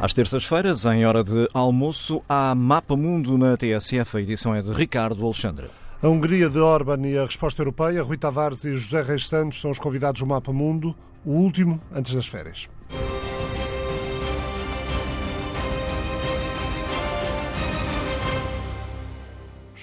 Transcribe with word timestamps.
Às 0.00 0.12
terças-feiras, 0.12 0.86
em 0.86 1.04
hora 1.04 1.24
de 1.24 1.48
almoço, 1.52 2.22
há 2.28 2.54
Mapa 2.54 2.96
Mundo 2.96 3.36
na 3.36 3.56
TSF. 3.56 4.16
A 4.16 4.20
edição 4.20 4.54
é 4.54 4.62
de 4.62 4.72
Ricardo 4.72 5.24
Alexandre. 5.24 5.66
A 6.00 6.08
Hungria 6.08 6.48
de 6.48 6.60
Orban 6.60 7.04
e 7.04 7.18
a 7.18 7.24
resposta 7.24 7.62
europeia, 7.62 8.04
Rui 8.04 8.16
Tavares 8.16 8.64
e 8.64 8.76
José 8.76 9.02
Reis 9.02 9.26
Santos 9.26 9.60
são 9.60 9.72
os 9.72 9.78
convidados 9.80 10.20
do 10.20 10.26
Mapa 10.26 10.52
Mundo, 10.52 10.94
o 11.24 11.32
último 11.32 11.80
antes 11.92 12.14
das 12.14 12.28
férias. 12.28 12.68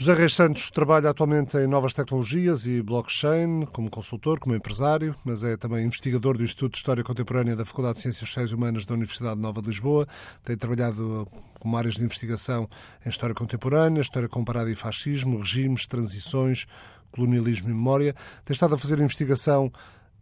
José 0.05 0.19
Reis 0.19 0.35
Santos 0.35 0.69
trabalha 0.69 1.09
atualmente 1.09 1.57
em 1.57 1.65
novas 1.65 1.91
tecnologias 1.91 2.67
e 2.67 2.79
blockchain, 2.79 3.65
como 3.73 3.89
consultor, 3.89 4.39
como 4.39 4.55
empresário, 4.55 5.15
mas 5.25 5.43
é 5.43 5.57
também 5.57 5.83
investigador 5.83 6.38
do 6.38 6.43
Instituto 6.43 6.73
de 6.73 6.77
História 6.77 7.03
Contemporânea 7.03 7.55
da 7.55 7.65
Faculdade 7.65 7.95
de 7.95 8.02
Ciências 8.02 8.30
Sociais 8.30 8.52
e 8.52 8.53
Humanas 8.53 8.85
da 8.85 8.94
Universidade 8.94 9.41
Nova 9.41 9.63
de 9.63 9.70
Lisboa. 9.70 10.07
Tem 10.44 10.55
trabalhado 10.55 11.27
como 11.59 11.75
áreas 11.75 11.95
de 11.95 12.03
investigação 12.03 12.70
em 13.03 13.09
História 13.09 13.33
Contemporânea, 13.33 13.99
História 13.99 14.30
Comparada 14.30 14.70
e 14.70 14.75
Fascismo, 14.75 15.39
Regimes, 15.39 15.88
Transições, 15.88 16.67
Colonialismo 17.11 17.72
e 17.72 17.73
Memória. 17.73 18.16
Tem 18.45 18.53
estado 18.53 18.75
a 18.75 18.77
fazer 18.77 18.99
investigação 18.99 19.73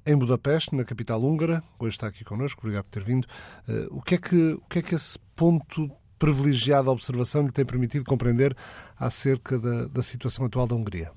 em 0.06 0.16
Budapeste, 0.16 0.74
na 0.74 0.86
capital 0.86 1.22
húngara. 1.22 1.62
Hoje 1.78 1.96
está 1.96 2.08
aqui 2.08 2.24
connosco, 2.24 2.62
obrigado 2.62 2.86
por 2.86 2.92
ter 2.92 3.04
vindo. 3.04 3.26
Uh, 3.68 3.98
o, 3.98 4.02
que 4.02 4.16
é 4.16 4.18
que, 4.18 4.54
o 4.54 4.64
que 4.70 4.80
é 4.80 4.82
que 4.82 4.96
esse 4.96 5.20
ponto 5.36 5.92
privilegiada 6.24 6.90
observação 6.90 7.42
lhe 7.42 7.52
tem 7.52 7.66
permitido 7.66 8.06
compreender 8.06 8.56
acerca 8.98 9.60
da, 9.60 9.88
da 9.88 10.02
situação 10.02 10.46
atual 10.46 10.66
da 10.66 10.74
Hungria? 10.74 11.12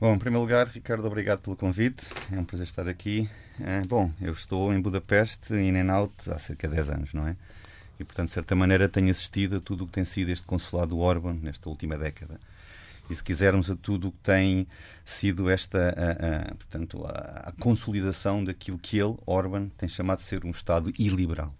Bom, 0.00 0.14
em 0.14 0.18
primeiro 0.18 0.40
lugar, 0.40 0.66
Ricardo, 0.68 1.06
obrigado 1.06 1.40
pelo 1.40 1.54
convite. 1.54 2.06
É 2.32 2.38
um 2.38 2.44
prazer 2.44 2.64
estar 2.64 2.88
aqui. 2.88 3.28
É, 3.60 3.82
bom, 3.82 4.10
eu 4.18 4.32
estou 4.32 4.72
em 4.72 4.80
Budapeste, 4.80 5.52
in 5.52 5.76
and 5.76 5.92
out, 5.92 6.14
há 6.30 6.38
cerca 6.38 6.66
de 6.66 6.76
10 6.76 6.90
anos, 6.90 7.12
não 7.12 7.28
é? 7.28 7.36
E, 8.00 8.04
portanto, 8.04 8.28
de 8.28 8.32
certa 8.32 8.54
maneira, 8.54 8.88
tenho 8.88 9.10
assistido 9.10 9.56
a 9.56 9.60
tudo 9.60 9.84
o 9.84 9.86
que 9.86 9.92
tem 9.92 10.04
sido 10.06 10.30
este 10.30 10.46
consulado 10.46 10.98
Orban 10.98 11.34
nesta 11.34 11.68
última 11.68 11.98
década. 11.98 12.40
E, 13.10 13.14
se 13.14 13.22
quisermos, 13.22 13.70
a 13.70 13.76
tudo 13.76 14.08
o 14.08 14.12
que 14.12 14.20
tem 14.20 14.66
sido 15.04 15.50
esta, 15.50 15.90
a, 15.90 16.52
a, 16.52 16.54
portanto, 16.54 17.04
a, 17.04 17.50
a 17.50 17.52
consolidação 17.60 18.42
daquilo 18.42 18.78
que 18.78 18.96
ele, 18.96 19.14
Orban, 19.26 19.68
tem 19.76 19.86
chamado 19.86 20.20
de 20.20 20.24
ser 20.24 20.42
um 20.46 20.50
Estado 20.50 20.90
iliberal. 20.98 21.54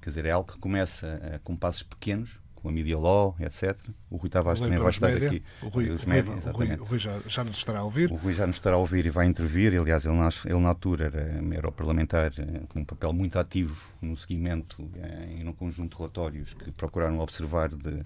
Quer 0.00 0.10
dizer, 0.10 0.24
é 0.24 0.30
algo 0.30 0.52
que 0.52 0.58
começa 0.58 1.06
uh, 1.06 1.40
com 1.44 1.54
passos 1.56 1.82
pequenos, 1.82 2.40
com 2.62 2.68
a 2.68 2.72
Media 2.72 2.98
Law, 2.98 3.34
etc. 3.40 3.76
O 4.10 4.16
Rui 4.16 4.28
Tavares 4.28 4.60
também 4.60 4.78
vai 4.78 4.90
estar 4.90 5.08
média. 5.08 5.28
aqui. 5.28 5.42
O 5.62 5.68
Rui, 5.68 5.88
os 5.90 6.04
média, 6.04 6.32
exatamente. 6.32 6.80
O 6.80 6.84
Rui, 6.84 6.98
já, 6.98 7.18
já, 7.26 7.44
nos 7.44 7.56
estará 7.56 7.80
a 7.80 7.84
ouvir. 7.84 8.10
O 8.10 8.16
Rui 8.16 8.34
já 8.34 8.46
nos 8.46 8.56
estará 8.56 8.76
a 8.76 8.78
ouvir 8.78 9.06
e 9.06 9.10
vai 9.10 9.26
intervir. 9.26 9.78
Aliás, 9.78 10.04
ele, 10.04 10.16
ele 10.44 10.60
na 10.60 10.68
altura 10.68 11.06
era, 11.06 11.40
era 11.54 11.72
parlamentar 11.72 12.32
eh, 12.38 12.60
com 12.68 12.80
um 12.80 12.84
papel 12.84 13.12
muito 13.12 13.38
ativo 13.38 13.76
no 14.00 14.16
seguimento 14.16 14.88
eh, 14.96 15.38
e 15.40 15.44
no 15.44 15.54
conjunto 15.54 15.92
de 15.92 15.98
relatórios 15.98 16.54
que 16.54 16.70
procuraram 16.72 17.18
observar 17.18 17.68
de, 17.68 18.02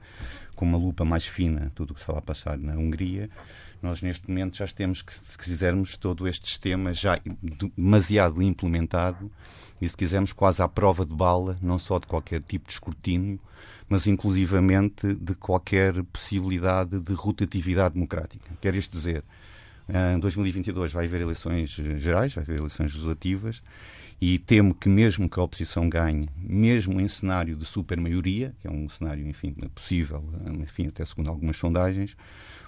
com 0.55 0.65
uma 0.65 0.79
lupa 0.79 1.05
mais 1.05 1.27
fina 1.27 1.73
tudo 1.75 1.91
o 1.91 1.95
que 1.95 2.01
estava 2.01 2.19
a 2.19 2.23
passar 2.23 2.57
na 2.57 2.75
Hungria. 2.75 3.29
Nós, 3.83 4.01
neste 4.01 4.29
momento, 4.29 4.57
já 4.57 4.67
temos, 4.67 5.03
que, 5.03 5.13
se 5.13 5.37
quisermos, 5.37 5.97
todo 5.97 6.27
este 6.27 6.49
sistema 6.49 6.93
já 6.93 7.19
demasiado 7.77 8.43
implementado 8.43 9.31
e, 9.81 9.89
se 9.89 9.97
quisermos, 9.97 10.33
quase 10.33 10.63
à 10.63 10.69
prova 10.69 11.05
de 11.05 11.15
bala, 11.15 11.59
não 11.61 11.79
só 11.79 11.99
de 11.99 12.07
qualquer 12.07 12.41
tipo 12.41 12.69
de 12.69 12.73
escrutínio, 12.73 13.39
mas 13.89 14.07
inclusivamente 14.07 15.15
de 15.15 15.35
qualquer 15.35 16.03
possibilidade 16.05 17.01
de 17.01 17.13
rotatividade 17.13 17.95
democrática. 17.95 18.51
Quer 18.61 18.75
isto 18.75 18.93
dizer, 18.93 19.23
em 20.15 20.19
2022 20.19 20.93
vai 20.93 21.07
haver 21.07 21.21
eleições 21.21 21.71
gerais, 21.71 22.35
vai 22.35 22.43
haver 22.45 22.59
eleições 22.59 22.93
legislativas, 22.93 23.63
e 24.21 24.39
temo 24.39 24.75
que 24.75 24.89
mesmo 24.89 25.29
que 25.29 25.39
a 25.39 25.43
oposição 25.43 25.89
ganhe, 25.89 26.29
mesmo 26.37 27.01
em 27.01 27.09
cenário 27.09 27.57
de 27.57 27.65
supermaioria, 27.65 28.55
que 28.61 28.67
é 28.67 28.71
um 28.71 28.89
cenário, 28.89 29.27
enfim, 29.29 29.53
possível, 29.75 30.25
enfim, 30.63 30.87
até 30.87 31.05
segundo 31.05 31.29
algumas 31.29 31.57
sondagens, 31.57 32.17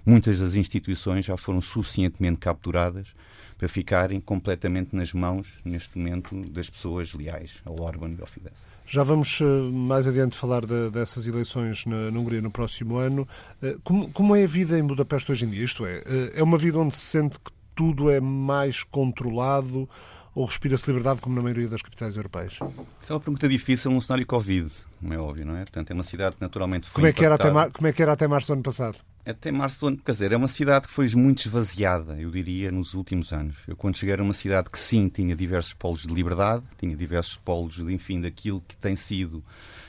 muitas 0.04 0.41
das 0.41 0.54
instituições 0.54 1.25
já 1.25 1.37
foram 1.37 1.62
suficientemente 1.62 2.38
capturadas 2.38 3.15
para 3.56 3.69
ficarem 3.69 4.21
completamente 4.21 4.94
nas 4.94 5.15
mãos, 5.15 5.54
neste 5.65 5.97
momento, 5.97 6.43
das 6.50 6.69
pessoas 6.69 7.15
leais 7.15 7.62
ao 7.65 7.81
Orban 7.81 8.10
e 8.19 8.21
ao 8.21 8.27
Fidesz. 8.27 8.75
Já 8.88 9.02
vamos 9.02 9.41
eh, 9.41 9.44
mais 9.44 10.06
adiante 10.06 10.36
falar 10.36 10.64
de, 10.64 10.91
dessas 10.91 11.26
eleições 11.26 11.84
na, 11.86 12.08
na, 12.10 12.20
Hungria 12.20 12.41
no 12.41 12.52
próximo 12.52 12.97
ano. 12.97 13.26
Eh, 13.60 13.74
como, 13.82 14.08
como, 14.12 14.36
é 14.36 14.44
a 14.44 14.47
vida 14.47 14.78
em 14.78 14.84
Budapeste 14.84 15.32
hoje 15.32 15.44
em 15.44 15.50
dia? 15.50 15.64
Isto 15.64 15.84
é, 15.84 16.04
eh, 16.06 16.32
é 16.36 16.42
uma 16.42 16.56
vida 16.56 16.78
onde 16.78 16.94
se 16.94 17.02
sente 17.02 17.41
que 17.41 17.50
tudo 17.74 18.08
é 18.08 18.20
mais 18.20 18.84
controlado 18.84 19.88
ou 20.36 20.44
respira-se 20.44 20.86
liberdade 20.86 21.22
como 21.22 21.34
na 21.34 21.41
maioria 21.41 21.66
das 21.66 21.80
capitais 21.80 22.14
europeias? 22.14 22.58
Isso 23.00 23.10
é 23.10 23.14
uma 23.14 23.20
pergunta 23.20 23.48
difícil 23.48 23.91
num 23.91 24.02
cenário 24.02 24.26
Covid, 24.26 24.70
como 25.00 25.14
é 25.14 25.19
óbvio, 25.19 25.47
não 25.47 25.56
é? 25.56 25.60
Portanto, 25.60 25.91
é 25.91 25.94
uma 25.94 26.02
cidade 26.04 26.36
que 26.36 26.42
naturalmente 26.42 26.86
foi 26.86 26.92
como 26.92 27.06
é 27.06 27.12
que, 27.12 27.24
era 27.24 27.36
até, 27.36 27.70
como 27.70 27.86
é 27.86 27.92
que 27.92 28.02
era 28.02 28.12
até 28.12 28.28
março 28.28 28.48
do 28.48 28.52
ano 28.52 28.62
passado? 28.62 28.98
Até 29.24 29.50
março 29.50 29.80
do 29.80 29.86
ano, 29.88 29.97
quer 29.97 30.12
dizer, 30.12 30.32
é 30.32 30.36
uma 30.36 30.47
cidade 30.47 30.88
que 30.88 30.92
foi 30.92 31.08
muito 31.14 31.38
esvaziada, 31.47 32.20
eu 32.20 32.30
diria, 32.30 32.70
nos 32.70 32.92
últimos 32.92 33.32
anos. 33.32 33.64
Eu 33.66 33.74
quando 33.74 33.97
cheguei 33.97 34.12
era 34.12 34.22
uma 34.22 34.34
cidade 34.34 34.69
que 34.69 34.78
sim, 34.78 35.08
tinha 35.08 35.34
diversos 35.34 35.72
polos 35.72 36.02
de 36.02 36.12
liberdade, 36.12 36.62
tinha 36.76 36.94
diversos 36.94 37.36
polos, 37.38 37.76
de, 37.76 37.91
enfim, 37.91 38.20
daquilo 38.20 38.62
que 38.68 38.76
tem 38.76 38.94
sido 38.94 39.42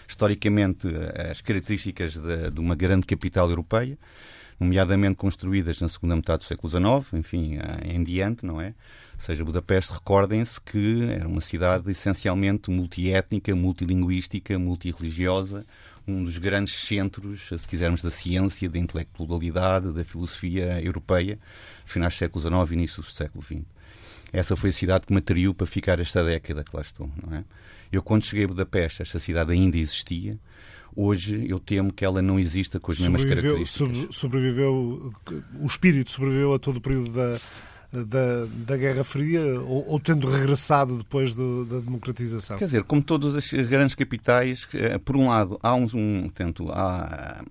historicamente 0.07 0.87
as 1.29 1.41
características 1.41 2.15
de, 2.15 2.51
de 2.51 2.59
uma 2.61 2.73
grande 2.73 3.05
capital 3.05 3.49
europeia, 3.49 3.99
nomeadamente 4.57 5.15
construídas 5.15 5.81
na 5.81 5.89
segunda 5.89 6.15
metade 6.15 6.39
do 6.39 6.45
século 6.45 6.69
XIX, 6.69 7.13
enfim, 7.15 7.59
em 7.83 8.01
diante, 8.01 8.45
não 8.45 8.61
é? 8.61 8.73
Ou 9.17 9.25
seja, 9.25 9.44
Budapeste, 9.44 9.91
recordem-se 9.91 10.61
que 10.61 11.03
era 11.11 11.28
uma 11.28 11.41
cidade 11.41 11.91
essencialmente 11.91 12.69
multiétnica, 12.69 13.55
multilinguística, 13.55 14.57
multireligiosa, 14.59 15.66
um 16.07 16.23
dos 16.23 16.38
grandes 16.38 16.73
centros, 16.73 17.50
se 17.50 17.67
quisermos, 17.67 18.01
da 18.01 18.09
ciência, 18.09 18.69
da 18.69 18.79
intelectualidade, 18.79 19.91
da 19.91 20.06
filosofia 20.06 20.81
europeia, 20.81 21.38
finais 21.83 22.13
do 22.13 22.17
século 22.17 22.41
XIX 22.41 22.72
e 22.72 22.73
início 22.75 23.03
do 23.03 23.09
século 23.09 23.44
XX. 23.44 23.63
Essa 24.31 24.56
foi 24.56 24.69
a 24.69 24.73
cidade 24.73 25.06
que 25.06 25.13
me 25.13 25.19
atraiu 25.19 25.53
para 25.53 25.67
ficar 25.67 26.00
esta 26.00 26.23
década 26.23 26.63
que 26.63 26.75
lá 26.75 26.81
estou. 26.81 27.11
Não 27.25 27.38
é? 27.38 27.44
Eu, 27.91 28.03
quando 28.03 28.25
cheguei 28.25 28.45
a 28.45 28.47
Budapeste, 28.47 29.01
esta 29.01 29.19
cidade 29.19 29.51
ainda 29.51 29.77
existia. 29.77 30.38
Hoje 30.95 31.45
eu 31.47 31.59
temo 31.59 31.94
que 31.94 32.03
ela 32.03 32.22
não 32.22 32.39
exista 32.39 32.79
com 32.79 32.91
as 32.91 33.00
mesmas 33.00 33.23
características. 33.23 34.16
Sobreviveu, 34.16 35.13
o 35.59 35.67
espírito 35.67 36.11
sobreviveu 36.11 36.53
a 36.53 36.59
todo 36.59 36.77
o 36.77 36.81
período 36.81 37.11
da, 37.11 37.39
da, 37.91 38.45
da 38.65 38.77
Guerra 38.77 39.03
Fria 39.03 39.41
ou, 39.61 39.89
ou 39.89 39.99
tendo 39.99 40.29
regressado 40.29 40.97
depois 40.97 41.33
do, 41.33 41.65
da 41.65 41.79
democratização? 41.79 42.57
Quer 42.57 42.65
dizer, 42.65 42.83
como 42.83 43.01
todas 43.01 43.35
as 43.35 43.67
grandes 43.67 43.95
capitais, 43.95 44.67
eh, 44.73 44.97
por 44.97 45.15
um 45.15 45.27
lado, 45.27 45.59
há 45.63 45.73
um, 45.73 45.87
um 45.93 46.29
tento, 46.29 46.69
há, 46.71 47.43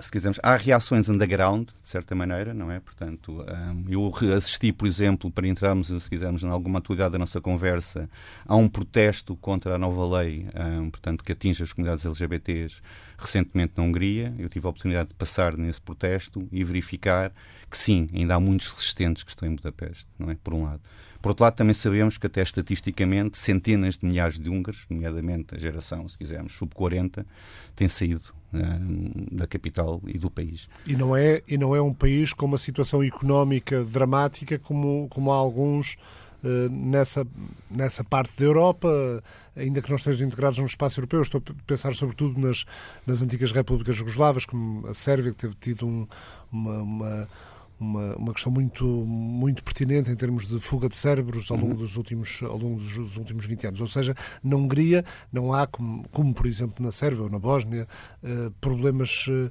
se 0.00 0.10
quisermos, 0.10 0.38
há 0.42 0.56
reações 0.56 1.08
underground, 1.08 1.68
de 1.82 1.88
certa 1.88 2.14
maneira, 2.14 2.52
não 2.54 2.70
é? 2.70 2.80
Portanto, 2.80 3.44
eu 3.88 4.12
assisti, 4.36 4.72
por 4.72 4.86
exemplo, 4.86 5.30
para 5.30 5.46
entrarmos, 5.46 5.88
se 5.88 6.10
quisermos, 6.10 6.42
em 6.42 6.48
alguma 6.48 6.78
atualidade 6.78 7.12
da 7.12 7.18
nossa 7.18 7.40
conversa, 7.40 8.08
a 8.46 8.56
um 8.56 8.68
protesto 8.68 9.36
contra 9.36 9.74
a 9.74 9.78
nova 9.78 10.18
lei, 10.18 10.46
portanto, 10.90 11.24
que 11.24 11.32
atinge 11.32 11.62
as 11.62 11.72
comunidades 11.72 12.04
LGBTs 12.04 12.80
recentemente 13.16 13.74
na 13.76 13.82
Hungria. 13.82 14.34
Eu 14.38 14.48
tive 14.48 14.66
a 14.66 14.70
oportunidade 14.70 15.10
de 15.10 15.14
passar 15.14 15.56
nesse 15.56 15.80
protesto 15.80 16.46
e 16.52 16.62
verificar 16.62 17.32
que 17.70 17.78
sim, 17.78 18.08
ainda 18.14 18.34
há 18.34 18.40
muitos 18.40 18.70
resistentes 18.70 19.22
que 19.22 19.30
estão 19.30 19.48
em 19.48 19.54
Budapeste, 19.54 20.06
não 20.18 20.30
é? 20.30 20.36
Por 20.42 20.54
um 20.54 20.64
lado. 20.64 20.82
Por 21.20 21.30
outro 21.30 21.44
lado, 21.44 21.54
também 21.54 21.72
sabemos 21.72 22.18
que 22.18 22.26
até 22.26 22.42
estatisticamente 22.42 23.38
centenas 23.38 23.96
de 23.96 24.04
milhares 24.04 24.38
de 24.38 24.50
húngaros, 24.50 24.84
nomeadamente 24.90 25.54
a 25.54 25.58
geração, 25.58 26.06
se 26.06 26.18
quisermos, 26.18 26.52
sub-40, 26.52 27.24
têm 27.74 27.88
saído 27.88 28.34
da 29.30 29.46
capital 29.46 30.00
e 30.06 30.18
do 30.18 30.30
país. 30.30 30.68
E 30.86 30.96
não, 30.96 31.16
é, 31.16 31.42
e 31.46 31.58
não 31.58 31.74
é 31.74 31.82
um 31.82 31.92
país 31.92 32.32
com 32.32 32.46
uma 32.46 32.58
situação 32.58 33.02
económica 33.02 33.84
dramática 33.84 34.58
como, 34.58 35.08
como 35.08 35.32
há 35.32 35.36
alguns 35.36 35.96
uh, 36.42 36.68
nessa, 36.70 37.26
nessa 37.70 38.04
parte 38.04 38.32
da 38.38 38.44
Europa, 38.44 39.22
ainda 39.56 39.82
que 39.82 39.88
não 39.88 39.96
estejam 39.96 40.26
integrados 40.26 40.58
no 40.58 40.66
espaço 40.66 41.00
europeu. 41.00 41.22
Estou 41.22 41.42
a 41.48 41.52
pensar 41.66 41.94
sobretudo 41.94 42.38
nas, 42.38 42.64
nas 43.06 43.22
antigas 43.22 43.50
repúblicas 43.50 43.96
jugoslavas, 43.96 44.46
como 44.46 44.86
a 44.86 44.94
Sérvia, 44.94 45.32
que 45.32 45.38
teve 45.38 45.54
tido 45.60 45.86
um, 45.86 46.06
uma, 46.52 46.82
uma 46.82 47.28
uma, 47.78 48.16
uma 48.16 48.32
questão 48.32 48.52
muito, 48.52 48.84
muito 48.84 49.62
pertinente 49.62 50.10
em 50.10 50.16
termos 50.16 50.46
de 50.46 50.58
fuga 50.58 50.88
de 50.88 50.96
cérebros 50.96 51.50
ao 51.50 51.56
longo, 51.56 51.72
uhum. 51.72 51.78
dos 51.78 51.96
últimos, 51.96 52.40
ao 52.42 52.56
longo 52.56 52.76
dos 52.76 53.16
últimos 53.16 53.44
20 53.46 53.66
anos. 53.68 53.80
Ou 53.80 53.86
seja, 53.86 54.14
na 54.42 54.56
Hungria 54.56 55.04
não 55.32 55.52
há, 55.52 55.66
como, 55.66 56.08
como 56.10 56.34
por 56.34 56.46
exemplo 56.46 56.84
na 56.84 56.92
Sérvia 56.92 57.24
ou 57.24 57.30
na 57.30 57.38
Bósnia, 57.38 57.86
uh, 58.22 58.50
problemas. 58.60 59.26
Uh, 59.26 59.50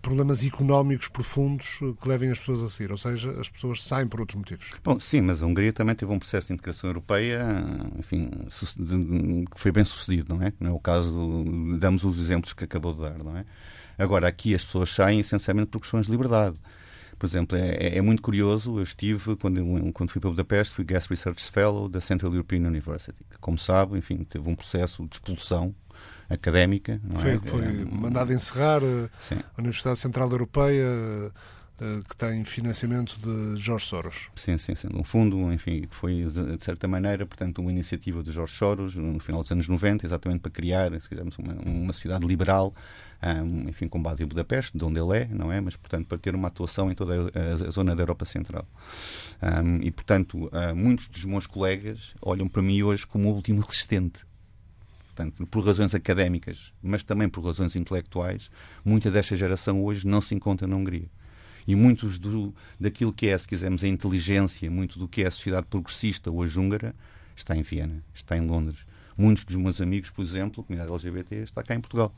problemas 0.00 0.44
económicos 0.44 1.08
profundos 1.08 1.80
que 2.00 2.08
levem 2.08 2.30
as 2.30 2.38
pessoas 2.38 2.62
a 2.62 2.70
sair, 2.70 2.92
ou 2.92 2.96
seja, 2.96 3.32
as 3.32 3.48
pessoas 3.48 3.82
saem 3.82 4.06
por 4.06 4.20
outros 4.20 4.38
motivos. 4.38 4.70
Bom, 4.84 5.00
sim, 5.00 5.20
mas 5.20 5.42
a 5.42 5.46
Hungria 5.46 5.72
também 5.72 5.92
teve 5.92 6.12
um 6.12 6.20
processo 6.20 6.46
de 6.46 6.52
integração 6.52 6.88
europeia, 6.88 7.44
enfim, 7.98 8.30
que 9.52 9.60
foi 9.60 9.72
bem 9.72 9.84
sucedido, 9.84 10.36
não 10.36 10.40
é? 10.40 10.52
Não 10.60 10.70
é 10.70 10.72
o 10.72 10.78
caso, 10.78 11.44
damos 11.80 12.04
os 12.04 12.16
exemplos 12.20 12.52
que 12.52 12.62
acabou 12.62 12.92
de 12.92 13.00
dar, 13.00 13.18
não 13.18 13.36
é? 13.36 13.44
Agora, 13.98 14.28
aqui 14.28 14.54
as 14.54 14.64
pessoas 14.64 14.90
saem 14.90 15.20
essencialmente 15.20 15.68
por 15.68 15.80
questões 15.80 16.06
de 16.06 16.12
liberdade. 16.12 16.56
Por 17.18 17.26
exemplo, 17.26 17.56
é, 17.56 17.70
é, 17.70 17.98
é 17.98 18.00
muito 18.02 18.22
curioso, 18.22 18.78
eu 18.78 18.82
estive, 18.82 19.36
quando, 19.36 19.92
quando 19.92 20.10
fui 20.10 20.20
para 20.20 20.30
Budapeste, 20.30 20.74
fui 20.74 20.84
Guest 20.84 21.08
Research 21.08 21.50
Fellow 21.50 21.88
da 21.88 22.00
Central 22.00 22.32
European 22.32 22.66
University, 22.66 23.16
que, 23.30 23.38
como 23.38 23.56
sabe, 23.56 23.96
enfim, 23.96 24.24
teve 24.24 24.48
um 24.48 24.54
processo 24.54 25.06
de 25.06 25.16
expulsão 25.16 25.74
académica. 26.28 27.00
Não 27.02 27.16
foi, 27.16 27.34
é? 27.34 27.38
foi 27.38 27.84
mandado 27.84 28.32
encerrar 28.32 28.82
Sim. 29.20 29.36
a 29.56 29.60
Universidade 29.60 29.98
Central 29.98 30.30
Europeia 30.30 31.32
que 32.08 32.16
tem 32.16 32.42
financiamento 32.44 33.18
de 33.20 33.60
Jorge 33.60 33.86
Soros. 33.86 34.28
Sim, 34.34 34.56
sim, 34.56 34.74
sim. 34.74 34.88
Um 34.94 35.04
fundo, 35.04 35.52
enfim, 35.52 35.82
que 35.82 35.94
foi, 35.94 36.24
de 36.24 36.64
certa 36.64 36.88
maneira, 36.88 37.26
portanto, 37.26 37.58
uma 37.58 37.70
iniciativa 37.70 38.22
de 38.22 38.30
Jorge 38.30 38.54
Soros 38.54 38.96
no 38.96 39.20
final 39.20 39.42
dos 39.42 39.52
anos 39.52 39.68
90, 39.68 40.06
exatamente 40.06 40.40
para 40.40 40.50
criar, 40.50 40.90
se 41.00 41.08
quisermos, 41.08 41.36
uma, 41.38 41.52
uma 41.64 41.92
sociedade 41.92 42.26
liberal, 42.26 42.74
um, 43.22 43.68
enfim, 43.68 43.88
com 43.88 44.00
base 44.02 44.22
em 44.22 44.26
Budapeste, 44.26 44.76
de 44.76 44.84
onde 44.84 44.98
ele 44.98 45.18
é, 45.18 45.26
não 45.26 45.52
é? 45.52 45.60
Mas, 45.60 45.76
portanto, 45.76 46.06
para 46.06 46.16
ter 46.16 46.34
uma 46.34 46.48
atuação 46.48 46.90
em 46.90 46.94
toda 46.94 47.14
a, 47.14 47.66
a 47.66 47.70
zona 47.70 47.94
da 47.94 48.02
Europa 48.02 48.24
Central. 48.24 48.66
Um, 49.42 49.82
e, 49.82 49.90
portanto, 49.90 50.46
uh, 50.46 50.74
muitos 50.74 51.08
dos 51.08 51.24
meus 51.24 51.46
colegas 51.46 52.14
olham 52.22 52.48
para 52.48 52.62
mim 52.62 52.82
hoje 52.82 53.06
como 53.06 53.30
o 53.30 53.34
último 53.34 53.60
resistente 53.60 54.24
portanto, 55.14 55.46
por 55.46 55.64
razões 55.64 55.94
académicas, 55.94 56.74
mas 56.82 57.02
também 57.02 57.26
por 57.26 57.42
razões 57.42 57.74
intelectuais, 57.74 58.50
muita 58.84 59.10
desta 59.10 59.34
geração 59.34 59.82
hoje 59.82 60.06
não 60.06 60.20
se 60.20 60.34
encontra 60.34 60.66
na 60.66 60.76
Hungria. 60.76 61.08
E 61.66 61.74
muitos 61.74 62.18
do, 62.18 62.54
daquilo 62.78 63.12
que 63.12 63.28
é, 63.28 63.36
se 63.36 63.46
quisermos, 63.46 63.82
a 63.82 63.88
inteligência, 63.88 64.70
muito 64.70 64.98
do 64.98 65.08
que 65.08 65.22
é 65.22 65.26
a 65.26 65.30
sociedade 65.30 65.66
progressista 65.66 66.30
hoje 66.30 66.58
húngara, 66.58 66.94
está 67.34 67.56
em 67.56 67.62
Viena, 67.62 68.02
está 68.14 68.36
em 68.36 68.46
Londres. 68.46 68.86
Muitos 69.16 69.44
dos 69.44 69.56
meus 69.56 69.80
amigos, 69.80 70.10
por 70.10 70.22
exemplo, 70.22 70.62
a 70.62 70.64
comunidade 70.64 70.92
LGBT, 70.92 71.36
está 71.36 71.62
cá 71.62 71.74
em 71.74 71.80
Portugal. 71.80 72.14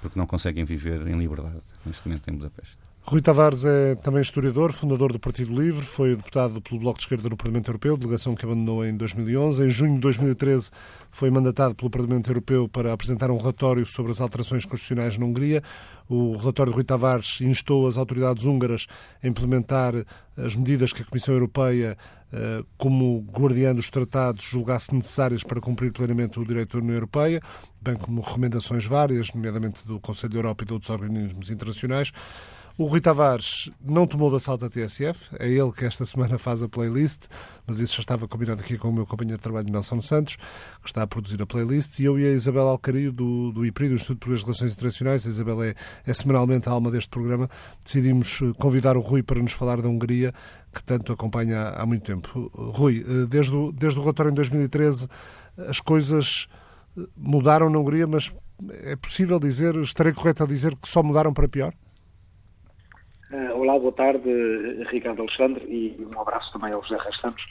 Porque 0.00 0.18
não 0.18 0.26
conseguem 0.26 0.64
viver 0.64 1.06
em 1.06 1.12
liberdade 1.12 1.62
neste 1.86 2.06
momento 2.06 2.28
em 2.28 2.34
Budapeste. 2.34 2.76
Rui 3.04 3.20
Tavares 3.20 3.64
é 3.64 3.96
também 3.96 4.22
historiador, 4.22 4.72
fundador 4.72 5.12
do 5.12 5.18
Partido 5.18 5.60
Livre, 5.60 5.84
foi 5.84 6.14
deputado 6.14 6.62
pelo 6.62 6.78
Bloco 6.78 6.98
de 6.98 7.04
Esquerda 7.04 7.28
no 7.28 7.36
Parlamento 7.36 7.68
Europeu, 7.68 7.96
delegação 7.96 8.32
que 8.36 8.44
abandonou 8.44 8.86
em 8.86 8.96
2011. 8.96 9.64
Em 9.64 9.70
junho 9.70 9.94
de 9.94 10.00
2013 10.00 10.70
foi 11.10 11.28
mandatado 11.28 11.74
pelo 11.74 11.90
Parlamento 11.90 12.30
Europeu 12.30 12.68
para 12.68 12.92
apresentar 12.92 13.28
um 13.32 13.36
relatório 13.36 13.84
sobre 13.84 14.12
as 14.12 14.20
alterações 14.20 14.64
constitucionais 14.64 15.18
na 15.18 15.26
Hungria. 15.26 15.64
O 16.08 16.36
relatório 16.36 16.70
de 16.70 16.76
Rui 16.76 16.84
Tavares 16.84 17.40
instou 17.40 17.88
as 17.88 17.96
autoridades 17.96 18.44
húngaras 18.44 18.86
a 19.20 19.26
implementar 19.26 19.94
as 20.36 20.54
medidas 20.54 20.92
que 20.92 21.02
a 21.02 21.04
Comissão 21.04 21.34
Europeia, 21.34 21.98
eh, 22.32 22.62
como 22.78 23.26
guardiã 23.32 23.74
dos 23.74 23.90
tratados, 23.90 24.44
julgasse 24.44 24.94
necessárias 24.94 25.42
para 25.42 25.60
cumprir 25.60 25.92
plenamente 25.92 26.38
o 26.38 26.46
direito 26.46 26.78
da 26.78 26.84
União 26.84 26.94
Europeia, 26.94 27.40
bem 27.80 27.96
como 27.96 28.20
recomendações 28.20 28.86
várias, 28.86 29.32
nomeadamente 29.34 29.84
do 29.88 29.98
Conselho 29.98 30.34
da 30.34 30.38
Europa 30.38 30.62
e 30.62 30.66
de 30.66 30.72
outros 30.72 30.90
organismos 30.90 31.50
internacionais. 31.50 32.12
O 32.78 32.86
Rui 32.86 33.02
Tavares 33.02 33.70
não 33.84 34.06
tomou 34.06 34.30
da 34.30 34.40
salta 34.40 34.70
TSF, 34.70 35.28
é 35.38 35.46
ele 35.46 35.70
que 35.72 35.84
esta 35.84 36.06
semana 36.06 36.38
faz 36.38 36.62
a 36.62 36.68
playlist, 36.68 37.24
mas 37.66 37.78
isso 37.80 37.96
já 37.96 38.00
estava 38.00 38.26
combinado 38.26 38.62
aqui 38.62 38.78
com 38.78 38.88
o 38.88 38.92
meu 38.92 39.04
companheiro 39.04 39.36
de 39.36 39.42
trabalho, 39.42 39.70
Nelson 39.70 40.00
Santos, 40.00 40.36
que 40.80 40.86
está 40.86 41.02
a 41.02 41.06
produzir 41.06 41.40
a 41.42 41.46
playlist, 41.46 41.98
e 41.98 42.04
eu 42.04 42.18
e 42.18 42.24
a 42.24 42.30
Isabel 42.30 42.66
Alcario, 42.66 43.12
do, 43.12 43.52
do 43.52 43.66
IPRI, 43.66 43.90
do 43.90 43.94
Instituto 43.96 44.26
de 44.26 44.42
Relações 44.42 44.72
Internacionais, 44.72 45.26
a 45.26 45.28
Isabel 45.28 45.62
é, 45.62 45.74
é 46.06 46.14
semanalmente 46.14 46.66
a 46.66 46.72
alma 46.72 46.90
deste 46.90 47.10
programa, 47.10 47.48
decidimos 47.84 48.40
eh, 48.40 48.52
convidar 48.58 48.96
o 48.96 49.00
Rui 49.00 49.22
para 49.22 49.40
nos 49.42 49.52
falar 49.52 49.82
da 49.82 49.88
Hungria, 49.90 50.32
que 50.72 50.82
tanto 50.82 51.12
acompanha 51.12 51.58
há, 51.58 51.82
há 51.82 51.86
muito 51.86 52.04
tempo. 52.04 52.50
Rui, 52.54 53.04
eh, 53.06 53.26
desde 53.28 53.54
o, 53.54 53.70
desde 53.70 53.98
o 53.98 54.02
relatório 54.02 54.30
em 54.30 54.34
2013, 54.34 55.08
as 55.58 55.78
coisas 55.78 56.48
eh, 56.96 57.02
mudaram 57.14 57.68
na 57.68 57.78
Hungria, 57.78 58.06
mas 58.06 58.32
é 58.82 58.96
possível 58.96 59.38
dizer, 59.38 59.76
estarei 59.76 60.14
correto 60.14 60.42
a 60.42 60.46
dizer 60.46 60.74
que 60.74 60.88
só 60.88 61.02
mudaram 61.02 61.34
para 61.34 61.46
pior? 61.46 61.74
Uh, 63.32 63.58
olá, 63.58 63.78
boa 63.78 63.92
tarde, 63.92 64.28
Ricardo 64.90 65.22
Alexandre, 65.22 65.64
e 65.64 66.06
um 66.14 66.20
abraço 66.20 66.52
também 66.52 66.70
ao 66.70 66.82
José 66.82 66.98
Restantes, 67.02 67.42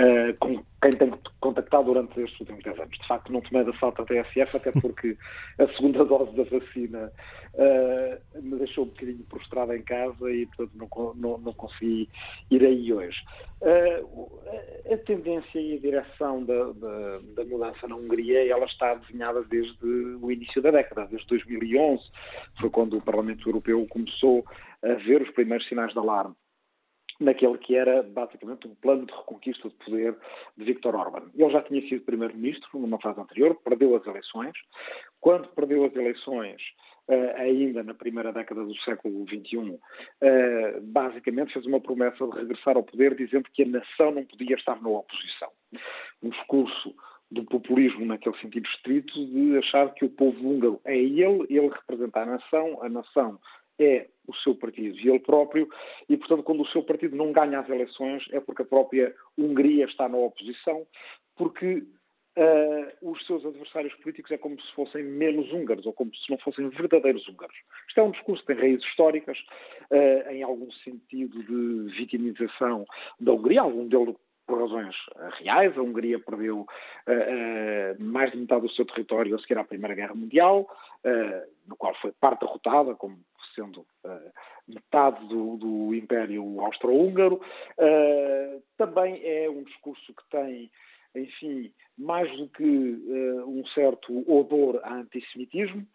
uh, 0.00 0.34
com 0.38 0.64
quem 0.80 0.96
tenho 0.96 1.18
contactado 1.38 1.84
durante 1.84 2.18
estes 2.18 2.40
últimos 2.40 2.64
10 2.64 2.80
anos. 2.80 2.98
De 2.98 3.06
facto, 3.06 3.30
não 3.30 3.42
tomei 3.42 3.62
de 3.62 3.68
assalto 3.68 4.00
a 4.00 4.06
TSF, 4.06 4.56
até 4.56 4.72
porque 4.72 5.18
a 5.58 5.68
segunda 5.74 6.02
dose 6.06 6.34
da 6.34 6.44
vacina 6.44 7.12
uh, 7.52 8.42
me 8.42 8.56
deixou 8.56 8.84
um 8.84 8.88
bocadinho 8.88 9.22
prostrada 9.28 9.76
em 9.76 9.82
casa 9.82 10.30
e, 10.30 10.46
portanto, 10.46 10.72
não, 10.74 11.14
não, 11.14 11.38
não 11.38 11.52
consegui 11.52 12.08
ir 12.50 12.64
aí 12.64 12.90
hoje. 12.90 13.22
a 14.90 14.96
tendência 14.96 15.60
e 15.60 15.76
a 15.76 15.78
direção 15.80 16.42
da, 16.42 16.72
da, 16.72 17.18
da, 17.36 17.44
mudança 17.44 17.86
na 17.86 17.96
Hungria, 17.96 18.50
ela 18.50 18.64
está 18.64 18.94
desenhada 18.94 19.42
desde 19.42 19.84
o 19.84 20.32
início 20.32 20.62
da 20.62 20.70
década, 20.70 21.06
desde 21.10 21.26
2011, 21.26 22.02
foi 22.58 22.70
quando 22.70 22.96
o 22.96 23.02
Parlamento 23.02 23.46
Europeu 23.46 23.86
começou 23.90 24.42
a 24.84 24.94
ver 24.94 25.22
os 25.22 25.30
primeiros 25.30 25.66
sinais 25.68 25.92
de 25.92 25.98
alarme 25.98 26.34
naquele 27.20 27.58
que 27.58 27.74
era 27.74 28.02
basicamente 28.02 28.66
um 28.68 28.74
plano 28.76 29.06
de 29.06 29.12
reconquista 29.12 29.68
de 29.68 29.74
poder 29.76 30.16
de 30.56 30.64
Viktor 30.64 30.94
Orban. 30.94 31.30
Ele 31.34 31.50
já 31.50 31.62
tinha 31.62 31.80
sido 31.88 32.04
primeiro-ministro 32.04 32.78
numa 32.78 33.00
fase 33.00 33.20
anterior, 33.20 33.56
perdeu 33.64 33.96
as 33.96 34.06
eleições. 34.06 34.52
Quando 35.20 35.48
perdeu 35.48 35.84
as 35.84 35.94
eleições, 35.94 36.62
Uh, 37.10 37.32
ainda 37.36 37.82
na 37.82 37.94
primeira 37.94 38.30
década 38.34 38.62
do 38.62 38.76
século 38.80 39.24
XXI, 39.26 39.56
uh, 39.56 39.80
basicamente 40.82 41.54
fez 41.54 41.64
uma 41.64 41.80
promessa 41.80 42.26
de 42.26 42.36
regressar 42.36 42.76
ao 42.76 42.82
poder, 42.82 43.14
dizendo 43.16 43.48
que 43.50 43.62
a 43.62 43.66
nação 43.66 44.10
não 44.10 44.26
podia 44.26 44.54
estar 44.54 44.78
na 44.82 44.90
oposição. 44.90 45.48
Um 46.22 46.28
discurso 46.28 46.94
do 47.30 47.44
populismo 47.44 48.04
naquele 48.04 48.36
sentido 48.36 48.68
estrito 48.68 49.24
de 49.24 49.56
achar 49.56 49.94
que 49.94 50.04
o 50.04 50.10
povo 50.10 50.50
húngaro 50.50 50.82
é 50.84 50.98
ele, 50.98 51.46
ele 51.48 51.68
representa 51.68 52.20
a 52.20 52.26
nação, 52.26 52.82
a 52.82 52.90
nação 52.90 53.38
é 53.78 54.08
o 54.26 54.34
seu 54.34 54.54
partido 54.54 54.98
e 54.98 55.08
ele 55.08 55.20
próprio, 55.20 55.68
e 56.08 56.16
portanto, 56.16 56.42
quando 56.42 56.62
o 56.62 56.68
seu 56.68 56.82
partido 56.82 57.16
não 57.16 57.32
ganha 57.32 57.60
as 57.60 57.68
eleições, 57.68 58.24
é 58.30 58.40
porque 58.40 58.62
a 58.62 58.66
própria 58.66 59.14
Hungria 59.36 59.86
está 59.86 60.08
na 60.08 60.18
oposição, 60.18 60.86
porque 61.34 61.84
uh, 62.38 63.10
os 63.10 63.24
seus 63.26 63.44
adversários 63.44 63.94
políticos 63.94 64.30
é 64.30 64.38
como 64.38 64.60
se 64.60 64.72
fossem 64.72 65.02
menos 65.02 65.50
húngaros, 65.52 65.86
ou 65.86 65.92
como 65.92 66.14
se 66.14 66.30
não 66.30 66.38
fossem 66.38 66.68
verdadeiros 66.68 67.26
húngaros. 67.28 67.56
Isto 67.88 68.00
é 68.00 68.02
um 68.02 68.10
discurso 68.10 68.44
que 68.44 68.54
tem 68.54 68.62
raízes 68.62 68.84
históricas, 68.84 69.38
uh, 69.90 70.30
em 70.30 70.42
algum 70.42 70.70
sentido 70.72 71.42
de 71.42 71.96
vitimização 71.96 72.84
da 73.18 73.32
Hungria, 73.32 73.62
algum 73.62 73.88
dele 73.88 74.14
por 74.48 74.60
razões 74.62 74.96
eh, 75.14 75.28
reais. 75.42 75.76
A 75.76 75.82
Hungria 75.82 76.18
perdeu 76.18 76.60
uh, 76.60 76.66
uh, 76.66 78.02
mais 78.02 78.32
de 78.32 78.38
metade 78.38 78.62
do 78.62 78.72
seu 78.72 78.86
território 78.86 79.36
a 79.36 79.38
seguir 79.38 79.58
à 79.58 79.64
Primeira 79.64 79.94
Guerra 79.94 80.14
Mundial, 80.14 80.66
uh, 81.04 81.68
no 81.68 81.76
qual 81.76 81.94
foi 81.96 82.10
parte 82.12 82.40
derrotada, 82.40 82.94
como 82.94 83.20
sendo 83.54 83.86
metade 84.66 85.26
do, 85.26 85.56
do 85.56 85.94
Império 85.94 86.60
Austro-Húngaro. 86.60 87.40
também 88.76 89.20
é 89.24 89.50
um 89.50 89.64
discurso 89.64 90.14
que 90.14 90.30
tem, 90.30 90.70
enfim, 91.14 91.72
mais 91.98 92.30
do 92.36 92.48
que 92.48 92.64
um 93.46 93.66
certo 93.74 94.24
odor 94.30 94.80
a 94.84 94.94
antissemitismo, 94.94 95.86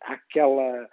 aquela 0.00 0.88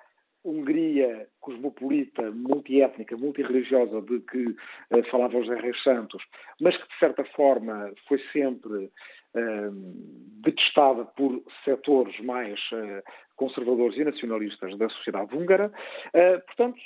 Hungria 0.46 1.28
cosmopolita, 1.40 2.32
multiétnica, 2.32 3.18
multirreligiosa 3.18 4.02
de 4.02 4.20
que 4.22 4.46
uh, 4.48 5.04
falava 5.10 5.42
José 5.42 5.56
Reis 5.60 5.82
Santos, 5.84 6.24
mas 6.62 6.78
que 6.78 6.88
de 6.88 7.00
certa 7.00 7.26
forma 7.26 7.92
foi 8.08 8.20
sempre 8.32 8.76
uh, 8.76 9.72
detestada 10.44 11.06
por 11.06 11.44
setores 11.64 12.20
mais 12.22 12.60
uh, 12.72 13.02
conservadores 13.36 13.98
e 13.98 14.04
nacionalistas 14.04 14.78
da 14.78 14.88
sociedade 14.90 15.36
húngara. 15.36 15.70
portanto, 16.48 16.80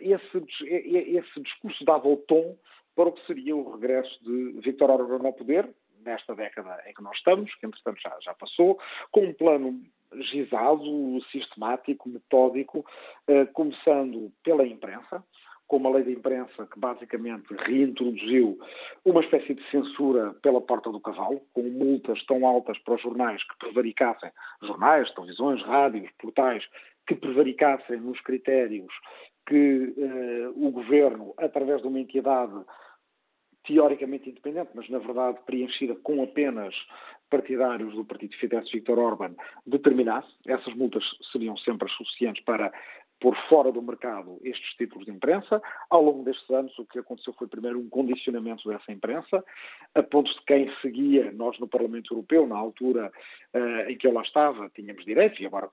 esse, 0.00 0.66
esse 0.66 1.40
discurso 1.40 1.84
dava 1.84 2.08
o 2.08 2.16
tom 2.16 2.56
para 2.96 3.08
o 3.08 3.12
que 3.12 3.24
seria 3.26 3.54
o 3.54 3.72
regresso 3.74 4.18
de 4.24 4.60
Viktor 4.62 4.90
Orbán 4.90 5.24
ao 5.24 5.32
poder, 5.32 5.68
nesta 6.04 6.34
década 6.34 6.82
em 6.86 6.92
que 6.92 7.02
nós 7.02 7.16
estamos, 7.16 7.54
que 7.54 7.66
entretanto 7.66 8.00
já, 8.00 8.16
já 8.20 8.34
passou, 8.34 8.78
com 9.10 9.20
um 9.20 9.32
plano 9.32 9.80
gizado, 10.20 11.20
sistemático, 11.30 12.08
metódico, 12.08 12.84
eh, 13.26 13.46
começando 13.46 14.32
pela 14.42 14.66
imprensa, 14.66 15.24
com 15.66 15.78
uma 15.78 15.90
lei 15.90 16.04
de 16.04 16.12
imprensa 16.12 16.66
que 16.66 16.78
basicamente 16.78 17.54
reintroduziu 17.54 18.58
uma 19.04 19.22
espécie 19.22 19.54
de 19.54 19.70
censura 19.70 20.34
pela 20.42 20.60
porta 20.60 20.90
do 20.90 21.00
cavalo, 21.00 21.40
com 21.54 21.62
multas 21.62 22.22
tão 22.26 22.46
altas 22.46 22.78
para 22.78 22.94
os 22.94 23.00
jornais 23.00 23.42
que 23.42 23.58
prevaricassem, 23.58 24.30
jornais, 24.62 25.10
televisões, 25.14 25.62
rádios, 25.62 26.10
portais, 26.18 26.62
que 27.06 27.14
prevaricassem 27.14 28.00
nos 28.00 28.20
critérios 28.20 28.92
que 29.46 29.94
eh, 29.96 30.48
o 30.54 30.70
governo, 30.70 31.34
através 31.36 31.80
de 31.80 31.88
uma 31.88 32.00
entidade 32.00 32.52
teoricamente 33.64 34.28
independente, 34.28 34.70
mas 34.74 34.88
na 34.88 34.98
verdade 34.98 35.38
preenchida 35.46 35.94
com 35.96 36.22
apenas 36.22 36.74
partidários 37.32 37.94
do 37.94 38.04
partido 38.04 38.36
Fidesz 38.36 38.70
Viktor 38.70 38.98
Orban, 38.98 39.34
determinasse, 39.66 40.28
essas 40.46 40.74
multas 40.74 41.02
seriam 41.32 41.56
sempre 41.56 41.88
as 41.88 41.96
suficientes 41.96 42.44
para 42.44 42.70
pôr 43.18 43.34
fora 43.48 43.72
do 43.72 43.80
mercado 43.80 44.38
estes 44.42 44.74
títulos 44.76 45.06
de 45.06 45.12
imprensa. 45.12 45.62
Ao 45.88 46.02
longo 46.02 46.24
destes 46.24 46.50
anos, 46.50 46.78
o 46.78 46.84
que 46.84 46.98
aconteceu 46.98 47.32
foi 47.32 47.46
primeiro 47.46 47.78
um 47.78 47.88
condicionamento 47.88 48.68
dessa 48.68 48.92
imprensa, 48.92 49.42
a 49.94 50.02
pontos 50.02 50.34
de 50.34 50.44
quem 50.44 50.70
seguia, 50.82 51.32
nós 51.32 51.58
no 51.58 51.68
Parlamento 51.68 52.12
Europeu, 52.12 52.46
na 52.46 52.58
altura 52.58 53.10
uh, 53.54 53.90
em 53.90 53.96
que 53.96 54.06
eu 54.06 54.12
lá 54.12 54.22
estava, 54.22 54.68
tínhamos 54.74 55.04
direito, 55.04 55.40
e 55.40 55.46
agora 55.46 55.70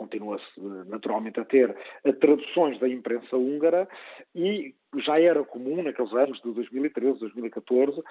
continua-se 0.00 0.60
naturalmente 0.86 1.38
a 1.38 1.44
ter 1.44 1.76
traduções 2.20 2.80
da 2.80 2.88
imprensa 2.88 3.36
húngara 3.36 3.86
e 4.34 4.74
já 4.96 5.20
era 5.20 5.44
comum 5.44 5.82
naqueles 5.82 6.12
anos 6.14 6.40
de 6.40 6.50
2013, 6.52 7.20
2014, 7.20 8.02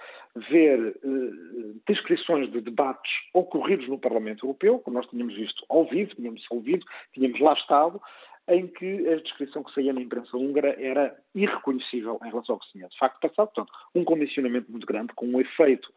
ver 0.49 0.95
eh, 1.03 1.73
descrições 1.87 2.51
de 2.51 2.61
debates 2.61 3.11
ocorridos 3.33 3.87
no 3.87 3.97
Parlamento 3.97 4.45
Europeu, 4.45 4.77
como 4.79 4.97
nós 4.97 5.07
tínhamos 5.07 5.35
visto 5.35 5.65
ao 5.67 5.83
vivo, 5.85 6.13
tínhamos 6.15 6.45
ouvido, 6.51 6.85
tínhamos 7.11 7.39
lá 7.39 7.53
estado, 7.53 7.99
em 8.49 8.67
que 8.67 9.07
a 9.07 9.15
descrição 9.17 9.63
que 9.63 9.73
saía 9.73 9.93
na 9.93 10.01
imprensa 10.01 10.35
húngara 10.35 10.75
era 10.81 11.15
irreconhecível 11.35 12.19
em 12.23 12.29
relação 12.29 12.55
ao 12.55 12.59
que 12.59 12.65
se 12.65 12.71
tinha 12.73 12.87
de 12.87 12.97
facto 12.97 13.19
passado. 13.21 13.51
Portanto, 13.53 13.71
um 13.93 14.03
condicionamento 14.03 14.71
muito 14.71 14.87
grande, 14.87 15.13
com 15.13 15.27
um 15.27 15.39
efeito 15.39 15.91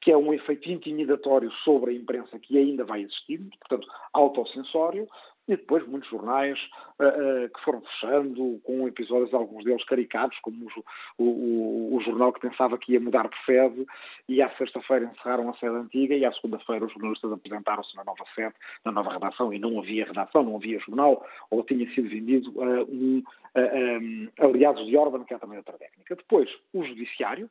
que 0.00 0.10
é 0.10 0.16
um 0.16 0.32
efeito 0.32 0.70
intimidatório 0.70 1.50
sobre 1.64 1.90
a 1.90 1.94
imprensa 1.94 2.38
que 2.38 2.56
ainda 2.56 2.84
vai 2.84 3.02
existir, 3.02 3.38
portanto, 3.60 3.86
autocensório, 4.14 5.06
e 5.48 5.56
depois 5.56 5.86
muitos 5.86 6.10
jornais 6.10 6.58
uh, 7.00 7.04
uh, 7.04 7.48
que 7.48 7.64
foram 7.64 7.80
fechando, 7.80 8.60
com 8.64 8.86
episódios, 8.86 9.32
alguns 9.32 9.64
deles 9.64 9.82
caricados, 9.84 10.38
como 10.40 10.68
o, 11.16 11.24
o, 11.24 11.96
o, 11.96 12.00
jornal 12.02 12.32
que 12.32 12.40
pensava 12.40 12.76
que 12.76 12.92
ia 12.92 13.00
mudar 13.00 13.28
de 13.28 13.44
sede, 13.46 13.86
e 14.28 14.42
à 14.42 14.50
sexta-feira 14.56 15.06
encerraram 15.06 15.48
a 15.48 15.54
sede 15.54 15.74
antiga, 15.74 16.14
e 16.14 16.24
à 16.24 16.32
segunda-feira 16.32 16.84
os 16.84 16.92
jornalistas 16.92 17.32
apresentaram-se 17.32 17.96
na 17.96 18.04
nova 18.04 18.24
sede, 18.34 18.54
na 18.84 18.92
nova 18.92 19.12
redação, 19.12 19.52
e 19.52 19.58
não 19.58 19.78
havia 19.78 20.04
redação, 20.04 20.42
não 20.42 20.56
havia 20.56 20.78
jornal, 20.80 21.26
ou 21.50 21.64
tinha 21.64 21.88
sido 21.94 22.10
vendido 22.10 22.50
uh, 22.50 22.84
um, 22.84 23.22
um, 23.56 24.28
aliados 24.38 24.86
de 24.86 24.96
Orban, 24.96 25.24
que 25.24 25.32
é 25.32 25.38
também 25.38 25.56
outra 25.56 25.78
técnica. 25.78 26.14
Depois, 26.14 26.50
o 26.74 26.84
judiciário, 26.84 27.48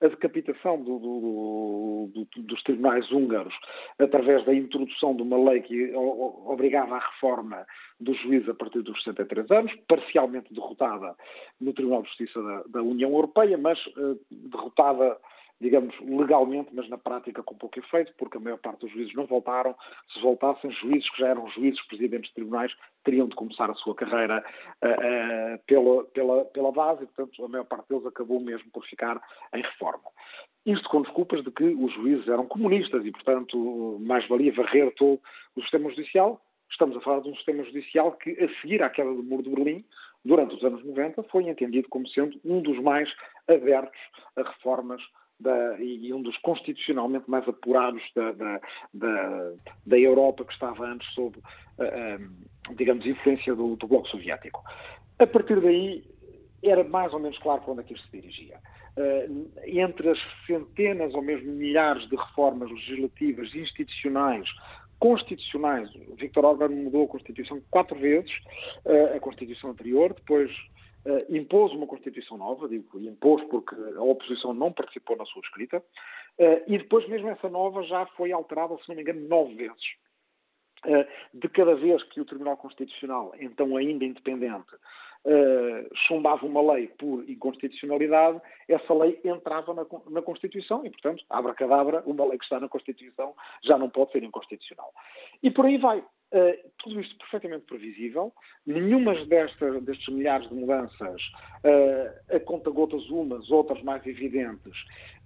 a 0.00 0.08
decapitação 0.08 0.82
do, 0.82 0.98
do, 0.98 2.10
do, 2.14 2.42
dos 2.42 2.62
tribunais 2.62 3.10
húngaros 3.10 3.54
através 3.98 4.44
da 4.44 4.54
introdução 4.54 5.14
de 5.14 5.22
uma 5.22 5.50
lei 5.50 5.60
que 5.60 5.94
obrigava 5.94 6.96
à 6.96 6.98
reforma 6.98 7.66
dos 7.98 8.18
juízes 8.22 8.48
a 8.48 8.54
partir 8.54 8.82
dos 8.82 9.02
63 9.02 9.50
anos, 9.50 9.72
parcialmente 9.86 10.52
derrotada 10.52 11.14
no 11.60 11.72
Tribunal 11.72 12.02
de 12.02 12.08
Justiça 12.08 12.42
da, 12.42 12.62
da 12.68 12.82
União 12.82 13.10
Europeia, 13.10 13.58
mas 13.58 13.78
uh, 13.88 14.18
derrotada 14.30 15.18
digamos, 15.60 15.94
legalmente, 16.00 16.70
mas 16.72 16.88
na 16.88 16.96
prática 16.96 17.42
com 17.42 17.54
pouco 17.54 17.78
efeito, 17.78 18.14
porque 18.16 18.38
a 18.38 18.40
maior 18.40 18.58
parte 18.58 18.80
dos 18.80 18.92
juízes 18.92 19.14
não 19.14 19.26
voltaram. 19.26 19.76
Se 20.12 20.20
voltassem, 20.20 20.70
juízes 20.70 21.08
que 21.10 21.18
já 21.18 21.28
eram 21.28 21.48
juízes, 21.50 21.80
presidentes 21.86 22.30
de 22.30 22.34
tribunais, 22.34 22.72
teriam 23.04 23.28
de 23.28 23.36
começar 23.36 23.70
a 23.70 23.74
sua 23.74 23.94
carreira 23.94 24.42
uh, 24.82 24.86
uh, 24.86 25.58
pela, 25.66 26.04
pela, 26.04 26.44
pela 26.46 26.72
base, 26.72 27.04
e, 27.04 27.06
portanto, 27.06 27.44
a 27.44 27.48
maior 27.48 27.64
parte 27.64 27.88
deles 27.88 28.06
acabou 28.06 28.40
mesmo 28.40 28.70
por 28.70 28.84
ficar 28.86 29.20
em 29.54 29.60
reforma. 29.60 30.08
Isto 30.64 30.88
com 30.88 31.02
desculpas 31.02 31.44
de 31.44 31.50
que 31.50 31.64
os 31.64 31.92
juízes 31.92 32.26
eram 32.28 32.46
comunistas 32.46 33.04
e, 33.04 33.10
portanto, 33.10 33.98
mais 34.00 34.26
valia 34.28 34.52
varrer 34.52 34.94
todo 34.94 35.20
o 35.56 35.60
sistema 35.60 35.90
judicial. 35.90 36.40
Estamos 36.70 36.96
a 36.96 37.00
falar 37.00 37.20
de 37.20 37.28
um 37.28 37.36
sistema 37.36 37.64
judicial 37.64 38.12
que, 38.12 38.30
a 38.30 38.60
seguir 38.60 38.82
à 38.82 38.88
queda 38.88 39.12
do 39.12 39.22
Muro 39.22 39.42
de 39.42 39.50
Berlim, 39.50 39.84
durante 40.24 40.54
os 40.54 40.62
anos 40.62 40.84
90, 40.84 41.22
foi 41.24 41.48
entendido 41.48 41.88
como 41.88 42.06
sendo 42.08 42.38
um 42.44 42.60
dos 42.60 42.78
mais 42.78 43.10
abertos 43.48 43.98
a 44.36 44.42
reformas 44.42 45.02
da, 45.40 45.80
e 45.80 46.12
um 46.12 46.22
dos 46.22 46.36
constitucionalmente 46.38 47.28
mais 47.28 47.48
apurados 47.48 48.02
da, 48.14 48.32
da, 48.32 48.60
da, 48.92 49.52
da 49.86 49.98
Europa 49.98 50.44
que 50.44 50.52
estava 50.52 50.86
antes 50.86 51.08
sob, 51.14 51.38
uh, 51.38 51.42
um, 52.68 52.74
digamos, 52.74 53.06
influência 53.06 53.54
do, 53.54 53.76
do, 53.76 53.86
Bloco 53.86 54.08
Soviético. 54.08 54.62
A 55.18 55.26
partir 55.26 55.60
daí 55.60 56.04
era 56.62 56.84
mais 56.84 57.12
ou 57.12 57.18
menos 57.18 57.38
claro 57.38 57.62
para 57.62 57.72
onde 57.72 57.80
é 57.80 57.84
que 57.84 57.94
isto 57.94 58.06
se 58.08 58.20
dirigia. 58.20 58.58
Uh, 58.96 59.50
entre 59.64 60.10
as 60.10 60.18
centenas 60.46 61.14
ou 61.14 61.22
mesmo 61.22 61.50
milhares 61.52 62.08
de 62.08 62.16
reformas 62.16 62.70
legislativas, 62.70 63.54
institucionais, 63.54 64.48
constitucionais, 64.98 65.90
Viktor 66.18 66.44
Orban 66.44 66.68
mudou 66.68 67.06
a 67.06 67.08
Constituição 67.08 67.62
quatro 67.70 67.98
vezes, 67.98 68.30
a 69.16 69.18
Constituição 69.18 69.70
anterior, 69.70 70.12
depois 70.12 70.50
Uh, 71.04 71.34
impôs 71.34 71.72
uma 71.72 71.86
Constituição 71.86 72.36
nova, 72.36 72.68
digo 72.68 73.00
impôs 73.00 73.42
porque 73.44 73.74
a 73.96 74.02
oposição 74.02 74.52
não 74.52 74.70
participou 74.70 75.16
na 75.16 75.24
sua 75.24 75.40
escrita, 75.40 75.78
uh, 75.78 76.62
e 76.66 76.76
depois 76.76 77.08
mesmo 77.08 77.28
essa 77.30 77.48
nova 77.48 77.82
já 77.84 78.04
foi 78.16 78.32
alterada, 78.32 78.76
se 78.76 78.88
não 78.88 78.96
me 78.96 79.02
engano, 79.02 79.26
nove 79.26 79.54
vezes. 79.54 79.82
Uh, 80.84 81.06
de 81.32 81.48
cada 81.48 81.74
vez 81.74 82.02
que 82.02 82.20
o 82.20 82.24
Tribunal 82.26 82.58
Constitucional, 82.58 83.32
então 83.40 83.76
ainda 83.76 84.04
independente, 84.04 84.76
chumbava 86.08 86.46
uma 86.46 86.72
lei 86.72 86.86
por 86.86 87.28
inconstitucionalidade, 87.28 88.40
essa 88.66 88.94
lei 88.94 89.20
entrava 89.22 89.74
na, 89.74 89.86
na 90.08 90.22
Constituição 90.22 90.82
e, 90.86 90.88
portanto, 90.88 91.22
abracadabra, 91.28 92.02
uma 92.06 92.24
lei 92.24 92.38
que 92.38 92.44
está 92.44 92.58
na 92.58 92.70
Constituição 92.70 93.34
já 93.62 93.76
não 93.76 93.90
pode 93.90 94.12
ser 94.12 94.22
inconstitucional. 94.22 94.90
E 95.42 95.50
por 95.50 95.66
aí 95.66 95.76
vai. 95.76 96.02
Uh, 96.32 96.70
tudo 96.78 97.00
isto 97.00 97.18
perfeitamente 97.18 97.66
previsível. 97.66 98.32
Nenhuma 98.64 99.24
destas, 99.24 99.82
destes 99.82 100.14
milhares 100.14 100.48
de 100.48 100.54
mudanças, 100.54 101.20
uh, 101.64 102.36
a 102.36 102.38
conta 102.38 102.70
gotas 102.70 103.04
umas, 103.10 103.50
outras 103.50 103.82
mais 103.82 104.06
evidentes, 104.06 104.72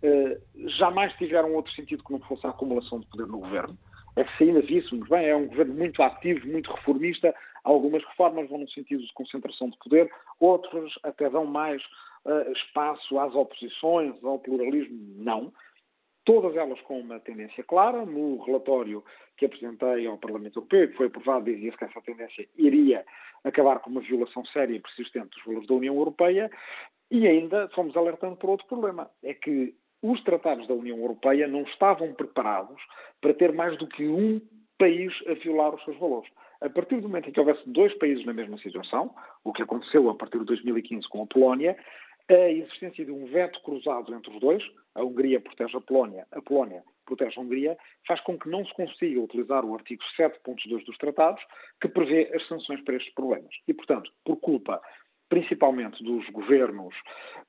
uh, 0.02 0.68
jamais 0.78 1.12
tiveram 1.18 1.52
outro 1.52 1.70
sentido 1.74 2.02
que 2.02 2.12
não 2.12 2.20
fosse 2.20 2.46
a 2.46 2.50
acumulação 2.50 3.00
de 3.00 3.06
poder 3.08 3.26
no 3.26 3.40
governo. 3.40 3.76
É 4.16 4.24
que 4.24 4.34
se 4.38 4.44
ainda 4.44 4.62
víssemos, 4.62 5.06
bem, 5.10 5.26
é 5.26 5.36
um 5.36 5.46
governo 5.46 5.74
muito 5.74 6.02
ativo, 6.02 6.48
muito 6.48 6.72
reformista, 6.72 7.34
algumas 7.64 8.02
reformas 8.04 8.48
vão 8.48 8.60
no 8.60 8.70
sentido 8.70 9.04
de 9.04 9.12
concentração 9.12 9.68
de 9.68 9.76
poder, 9.78 10.10
outras 10.40 10.90
até 11.02 11.28
dão 11.28 11.44
mais 11.44 11.82
espaço 12.56 13.18
às 13.18 13.34
oposições, 13.34 14.14
ao 14.24 14.38
pluralismo, 14.38 14.96
não 15.16 15.52
todas 16.24 16.56
elas 16.56 16.80
com 16.82 16.98
uma 17.00 17.20
tendência 17.20 17.62
clara. 17.64 18.04
No 18.04 18.42
relatório 18.42 19.04
que 19.36 19.46
apresentei 19.46 20.06
ao 20.06 20.18
Parlamento 20.18 20.58
Europeu, 20.58 20.88
que 20.88 20.96
foi 20.96 21.06
aprovado, 21.06 21.44
dizia-se 21.44 21.76
que 21.76 21.84
essa 21.84 22.00
tendência 22.00 22.48
iria 22.56 23.04
acabar 23.42 23.80
com 23.80 23.90
uma 23.90 24.00
violação 24.00 24.44
séria 24.46 24.74
e 24.74 24.80
persistente 24.80 25.30
dos 25.30 25.44
valores 25.44 25.68
da 25.68 25.74
União 25.74 25.94
Europeia. 25.94 26.50
E 27.10 27.26
ainda 27.26 27.68
fomos 27.74 27.96
alertando 27.96 28.36
por 28.36 28.50
outro 28.50 28.66
problema: 28.66 29.10
é 29.22 29.34
que 29.34 29.74
os 30.02 30.22
tratados 30.22 30.66
da 30.68 30.74
União 30.74 30.98
Europeia 30.98 31.48
não 31.48 31.62
estavam 31.62 32.12
preparados 32.12 32.80
para 33.20 33.34
ter 33.34 33.52
mais 33.52 33.76
do 33.78 33.86
que 33.86 34.06
um 34.06 34.40
país 34.78 35.12
a 35.26 35.34
violar 35.34 35.74
os 35.74 35.82
seus 35.84 35.98
valores. 35.98 36.30
A 36.60 36.68
partir 36.68 36.96
do 36.96 37.08
momento 37.08 37.28
em 37.28 37.32
que 37.32 37.40
houvesse 37.40 37.62
dois 37.66 37.92
países 37.98 38.24
na 38.24 38.32
mesma 38.32 38.56
situação, 38.58 39.14
o 39.42 39.52
que 39.52 39.62
aconteceu 39.62 40.08
a 40.08 40.14
partir 40.14 40.38
de 40.38 40.46
2015 40.46 41.08
com 41.08 41.22
a 41.22 41.26
Polónia, 41.26 41.76
a 42.28 42.50
existência 42.50 43.04
de 43.04 43.10
um 43.10 43.26
veto 43.26 43.60
cruzado 43.62 44.14
entre 44.14 44.32
os 44.32 44.40
dois, 44.40 44.62
a 44.94 45.02
Hungria 45.02 45.40
protege 45.40 45.76
a 45.76 45.80
Polónia, 45.80 46.26
a 46.32 46.40
Polónia 46.40 46.82
protege 47.04 47.38
a 47.38 47.42
Hungria, 47.42 47.76
faz 48.06 48.20
com 48.20 48.38
que 48.38 48.48
não 48.48 48.64
se 48.64 48.72
consiga 48.74 49.20
utilizar 49.20 49.64
o 49.64 49.74
artigo 49.74 50.02
7.2 50.18 50.84
dos 50.84 50.96
tratados, 50.96 51.42
que 51.80 51.88
prevê 51.88 52.30
as 52.34 52.46
sanções 52.48 52.80
para 52.82 52.96
estes 52.96 53.12
problemas. 53.12 53.54
E, 53.68 53.74
portanto, 53.74 54.10
por 54.24 54.36
culpa 54.36 54.80
principalmente 55.28 56.02
dos 56.04 56.28
governos 56.30 56.94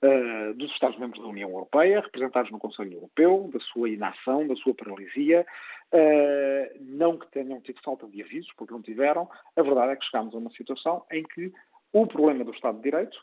uh, 0.02 0.54
dos 0.56 0.72
Estados-membros 0.72 1.22
da 1.22 1.30
União 1.30 1.50
Europeia, 1.50 2.02
representados 2.02 2.52
no 2.52 2.58
Conselho 2.58 2.94
Europeu, 2.94 3.50
da 3.54 3.60
sua 3.60 3.90
inação, 3.90 4.48
da 4.48 4.56
sua 4.56 4.74
paralisia, 4.74 5.46
uh, 5.94 6.78
não 6.80 7.18
que 7.18 7.30
tenham 7.32 7.62
tido 7.62 7.80
falta 7.84 8.08
de 8.08 8.24
avisos, 8.24 8.52
porque 8.58 8.74
não 8.74 8.82
tiveram, 8.82 9.30
a 9.56 9.62
verdade 9.62 9.92
é 9.92 9.96
que 9.98 10.06
chegámos 10.06 10.34
a 10.34 10.38
uma 10.38 10.50
situação 10.52 11.06
em 11.12 11.22
que 11.24 11.54
o 11.94 12.08
problema 12.08 12.44
do 12.44 12.52
Estado 12.52 12.78
de 12.78 12.84
Direito, 12.84 13.18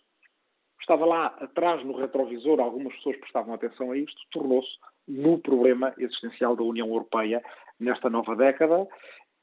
estava 0.83 1.07
lá 1.07 1.27
atrás 1.41 1.85
no 1.85 1.97
retrovisor, 1.97 2.61
algumas 2.61 2.95
pessoas 2.97 3.17
prestavam 3.17 3.55
atenção 3.55 3.93
a 3.93 3.97
isto, 3.97 4.21
tornou-se 4.31 4.71
no 5.09 5.39
problema 5.39 5.95
existencial 5.99 6.55
da 6.55 6.63
União 6.63 6.89
Europeia 6.89 7.43
nesta 7.81 8.11
nova 8.11 8.37
década 8.37 8.87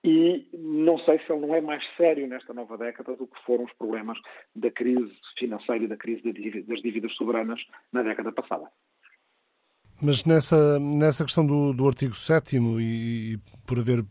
e 0.03 0.47
não 0.53 0.97
sei 0.99 1.19
se 1.19 1.31
ele 1.31 1.45
não 1.45 1.55
é 1.55 1.59
mais 1.59 1.83
sério 1.97 2.27
nesta 2.27 2.53
nova 2.53 2.77
década 2.77 3.15
do 3.15 3.27
que 3.27 3.43
foram 3.45 3.65
os 3.65 3.73
problemas 3.73 4.17
da 4.55 4.71
crise 4.71 5.11
financeira 5.37 5.83
e 5.83 5.87
da 5.87 5.97
crise 5.97 6.21
das 6.63 6.81
dívidas 6.81 7.13
soberanas 7.15 7.59
na 7.91 8.03
década 8.03 8.31
passada. 8.31 8.69
Mas 10.01 10.23
nessa, 10.23 10.79
nessa 10.79 11.25
questão 11.25 11.45
do, 11.45 11.73
do 11.73 11.85
artigo 11.85 12.15
7 12.15 12.55
e, 12.55 13.33
e 13.33 13.37
por 13.67 13.77
haver 13.79 14.05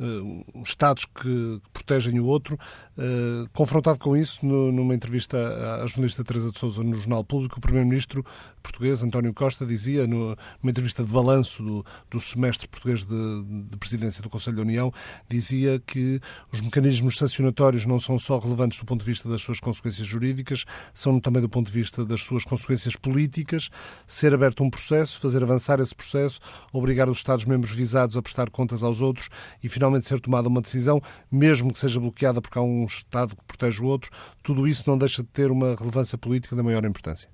uh, 0.00 0.62
Estados 0.62 1.04
que, 1.04 1.22
que, 1.22 1.70
protegem 1.72 2.18
o 2.20 2.26
outro. 2.26 2.58
Uh, 2.96 3.48
confrontado 3.52 3.98
com 3.98 4.16
isso, 4.16 4.44
no, 4.44 4.72
numa 4.72 4.94
entrevista 4.94 5.36
à 5.82 5.86
jornalista 5.86 6.24
Teresa 6.24 6.50
de 6.50 6.58
Souza 6.58 6.82
no 6.82 6.96
Jornal 6.96 7.24
Público, 7.24 7.58
o 7.58 7.60
Primeiro-Ministro 7.60 8.24
português, 8.68 9.02
António 9.02 9.32
Costa, 9.32 9.64
dizia, 9.64 10.06
no, 10.06 10.36
numa 10.62 10.70
entrevista 10.70 11.02
de 11.02 11.10
balanço 11.10 11.62
do, 11.62 11.84
do 12.10 12.20
semestre 12.20 12.68
português 12.68 13.04
de, 13.04 13.44
de, 13.70 13.76
presidência 13.76 14.22
do 14.22 14.28
Conselho 14.28 14.56
da 14.56 14.62
União, 14.62 14.92
dizia 15.28 15.80
que 15.80 16.20
os 16.52 16.60
mecanismos 16.60 17.16
sancionatórios 17.16 17.86
não 17.86 17.98
são 17.98 18.18
só 18.18 18.38
relevantes 18.38 18.78
do 18.78 18.84
ponto 18.84 19.00
de 19.00 19.06
vista 19.06 19.28
das 19.28 19.40
suas 19.42 19.58
consequências 19.58 20.06
jurídicas, 20.06 20.64
são 20.92 21.18
também 21.18 21.40
do 21.40 21.48
ponto 21.48 21.66
de 21.66 21.72
vista 21.72 22.04
das 22.04 22.22
suas 22.22 22.44
consequências 22.44 22.94
políticas, 22.94 23.70
ser 24.06 24.34
aberto 24.34 24.62
um 24.62 24.70
processo, 24.70 25.20
fazer 25.20 25.42
avançar 25.42 25.80
esse 25.80 25.94
processo, 25.94 26.40
obrigar 26.72 27.08
os 27.08 27.18
Estados-membros 27.18 27.72
visados 27.72 28.16
a 28.16 28.22
prestar 28.22 28.50
contas 28.50 28.82
aos 28.82 29.00
outros 29.00 29.28
e, 29.62 29.68
finalmente, 29.68 29.87
finalmente 29.88 30.06
ser 30.06 30.20
tomada 30.20 30.48
uma 30.48 30.60
decisão, 30.60 31.00
mesmo 31.32 31.72
que 31.72 31.78
seja 31.78 31.98
bloqueada 31.98 32.40
porque 32.40 32.58
há 32.58 32.62
um 32.62 32.84
Estado 32.84 33.34
que 33.34 33.44
protege 33.44 33.82
o 33.82 33.86
outro, 33.86 34.10
tudo 34.42 34.66
isso 34.66 34.88
não 34.88 34.98
deixa 34.98 35.22
de 35.22 35.28
ter 35.28 35.50
uma 35.50 35.74
relevância 35.74 36.18
política 36.18 36.54
da 36.54 36.62
maior 36.62 36.84
importância. 36.84 37.28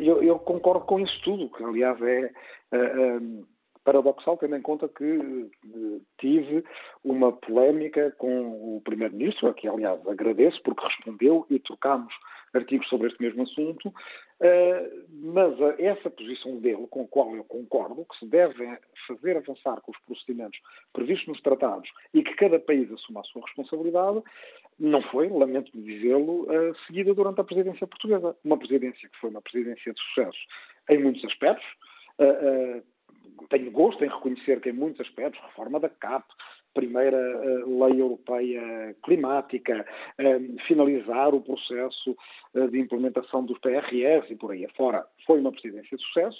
Eu, 0.00 0.22
eu 0.22 0.38
concordo 0.38 0.84
com 0.84 1.00
isso 1.00 1.20
tudo, 1.22 1.50
que 1.50 1.62
aliás 1.62 2.00
é. 2.02 2.30
Uh, 2.70 3.46
paradoxal, 3.84 4.36
tendo 4.36 4.54
em 4.54 4.60
conta 4.60 4.86
que 4.86 5.02
eh, 5.64 6.00
tive 6.18 6.62
uma 7.02 7.32
polémica 7.32 8.14
com 8.18 8.76
o 8.76 8.82
Primeiro-Ministro, 8.84 9.48
a 9.48 9.54
que, 9.54 9.66
aliás, 9.66 10.06
agradeço 10.06 10.60
porque 10.62 10.84
respondeu 10.84 11.46
e 11.48 11.58
trocámos 11.58 12.12
artigos 12.54 12.88
sobre 12.88 13.08
este 13.08 13.22
mesmo 13.22 13.42
assunto, 13.42 13.88
uh, 13.88 15.06
mas 15.10 15.54
essa 15.78 16.10
posição 16.10 16.58
dele, 16.58 16.86
com 16.90 17.02
a 17.02 17.08
qual 17.08 17.34
eu 17.34 17.44
concordo, 17.44 18.04
que 18.04 18.18
se 18.18 18.26
deve 18.26 18.78
fazer 19.06 19.36
avançar 19.36 19.80
com 19.80 19.92
os 19.92 19.98
procedimentos 20.06 20.58
previstos 20.92 21.28
nos 21.28 21.42
tratados 21.42 21.90
e 22.14 22.22
que 22.22 22.34
cada 22.34 22.58
país 22.58 22.90
assuma 22.92 23.20
a 23.20 23.24
sua 23.24 23.42
responsabilidade, 23.42 24.22
não 24.78 25.02
foi, 25.02 25.28
lamento 25.28 25.72
dizê-lo, 25.74 26.46
seguida 26.86 27.12
durante 27.12 27.40
a 27.40 27.44
presidência 27.44 27.86
portuguesa. 27.86 28.36
Uma 28.44 28.56
presidência 28.56 29.08
que 29.08 29.18
foi 29.18 29.30
uma 29.30 29.42
presidência 29.42 29.92
de 29.92 30.00
sucesso 30.00 30.38
em 30.88 31.02
muitos 31.02 31.24
aspectos, 31.24 31.66
uh, 32.20 32.82
tenho 33.48 33.70
gosto 33.70 34.04
em 34.04 34.08
reconhecer 34.08 34.60
que, 34.60 34.70
em 34.70 34.72
muitos 34.72 35.00
aspectos, 35.00 35.40
reforma 35.42 35.80
da 35.80 35.88
CAP, 35.88 36.26
primeira 36.74 37.16
uh, 37.18 37.84
lei 37.84 38.00
europeia 38.00 38.96
climática, 39.04 39.86
uh, 40.18 40.66
finalizar 40.66 41.34
o 41.34 41.40
processo 41.40 42.16
uh, 42.54 42.68
de 42.68 42.78
implementação 42.78 43.44
dos 43.44 43.58
PRS 43.58 44.30
e 44.30 44.36
por 44.36 44.52
aí 44.52 44.64
afora, 44.64 45.06
foi 45.26 45.40
uma 45.40 45.52
presidência 45.52 45.96
de 45.96 46.04
sucesso, 46.04 46.38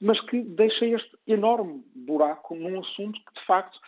mas 0.00 0.20
que 0.22 0.42
deixa 0.42 0.86
este 0.86 1.16
enorme 1.26 1.82
buraco 1.94 2.54
num 2.54 2.80
assunto 2.80 3.20
que, 3.24 3.40
de 3.40 3.46
facto, 3.46 3.78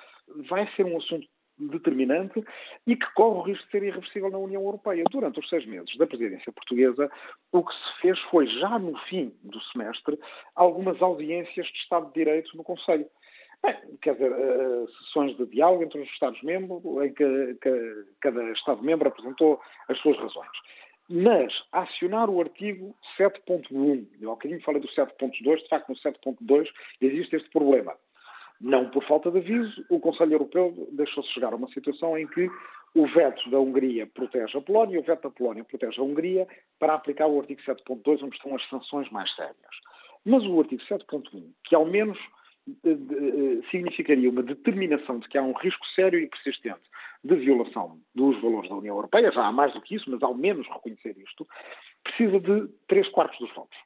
vai 0.48 0.68
ser 0.74 0.84
um 0.84 0.96
assunto 0.96 1.26
determinante 1.58 2.44
e 2.86 2.96
que 2.96 3.14
corre 3.14 3.38
o 3.38 3.42
risco 3.42 3.64
de 3.64 3.70
ser 3.70 3.82
irreversível 3.82 4.30
na 4.30 4.38
União 4.38 4.62
Europeia. 4.62 5.04
Durante 5.10 5.40
os 5.40 5.48
seis 5.48 5.64
meses 5.66 5.96
da 5.96 6.06
presidência 6.06 6.52
portuguesa, 6.52 7.10
o 7.52 7.64
que 7.64 7.74
se 7.74 8.00
fez 8.00 8.18
foi, 8.30 8.46
já 8.46 8.78
no 8.78 8.96
fim 9.00 9.32
do 9.42 9.60
semestre, 9.72 10.18
algumas 10.54 11.00
audiências 11.00 11.66
de 11.66 11.78
Estado 11.78 12.06
de 12.08 12.14
Direito 12.14 12.56
no 12.56 12.64
Conselho. 12.64 13.06
Bem, 13.66 13.98
quer 14.00 14.12
dizer, 14.12 14.30
uh, 14.30 14.88
sessões 14.88 15.36
de 15.36 15.44
diálogo 15.46 15.82
entre 15.82 16.00
os 16.00 16.08
Estados-membros, 16.10 16.84
em 17.04 17.12
que, 17.12 17.54
que 17.60 18.04
cada 18.20 18.52
Estado-membro 18.52 19.08
apresentou 19.08 19.60
as 19.88 19.98
suas 19.98 20.16
razões. 20.18 20.56
Mas 21.08 21.52
acionar 21.72 22.30
o 22.30 22.40
artigo 22.40 22.94
7.1, 23.18 24.06
eu 24.20 24.30
há 24.30 24.34
bocadinho 24.34 24.62
falei 24.62 24.80
do 24.80 24.88
7.2, 24.88 25.56
de 25.62 25.68
facto 25.68 25.88
no 25.88 25.96
7.2 25.96 26.68
existe 27.00 27.34
este 27.34 27.50
problema. 27.50 27.94
Não 28.60 28.88
por 28.88 29.04
falta 29.04 29.32
de 29.32 29.38
aviso, 29.38 29.84
o 29.90 29.98
Conselho 29.98 30.34
Europeu 30.34 30.88
deixou-se 30.92 31.32
chegar 31.32 31.52
a 31.52 31.56
uma 31.56 31.68
situação 31.68 32.16
em 32.16 32.26
que 32.28 32.48
o 32.94 33.06
veto 33.08 33.50
da 33.50 33.58
Hungria 33.58 34.06
protege 34.06 34.56
a 34.56 34.60
Polónia 34.60 34.96
e 34.96 34.98
o 34.98 35.02
veto 35.02 35.24
da 35.24 35.30
Polónia 35.30 35.64
protege 35.64 36.00
a 36.00 36.04
Hungria 36.04 36.46
para 36.78 36.94
aplicar 36.94 37.26
o 37.26 37.40
artigo 37.40 37.60
7.2, 37.62 38.22
onde 38.22 38.36
estão 38.36 38.54
as 38.54 38.68
sanções 38.68 39.10
mais 39.10 39.34
sérias. 39.34 39.56
Mas 40.24 40.44
o 40.44 40.60
artigo 40.60 40.82
7.1, 40.84 41.50
que 41.64 41.74
ao 41.74 41.84
menos 41.84 42.18
significaria 43.70 44.28
uma 44.28 44.42
determinação 44.42 45.18
de 45.18 45.28
que 45.28 45.38
há 45.38 45.42
um 45.42 45.52
risco 45.52 45.86
sério 45.88 46.18
e 46.18 46.26
persistente 46.26 46.82
de 47.22 47.36
violação 47.36 48.00
dos 48.14 48.40
valores 48.40 48.68
da 48.68 48.76
União 48.76 48.96
Europeia, 48.96 49.32
já 49.32 49.46
há 49.46 49.52
mais 49.52 49.72
do 49.72 49.80
que 49.80 49.94
isso, 49.94 50.10
mas 50.10 50.22
ao 50.22 50.34
menos 50.34 50.66
reconhecer 50.68 51.16
isto, 51.18 51.46
precisa 52.02 52.40
de 52.40 52.68
três 52.88 53.08
quartos 53.08 53.38
dos 53.38 53.54
votos. 53.54 53.78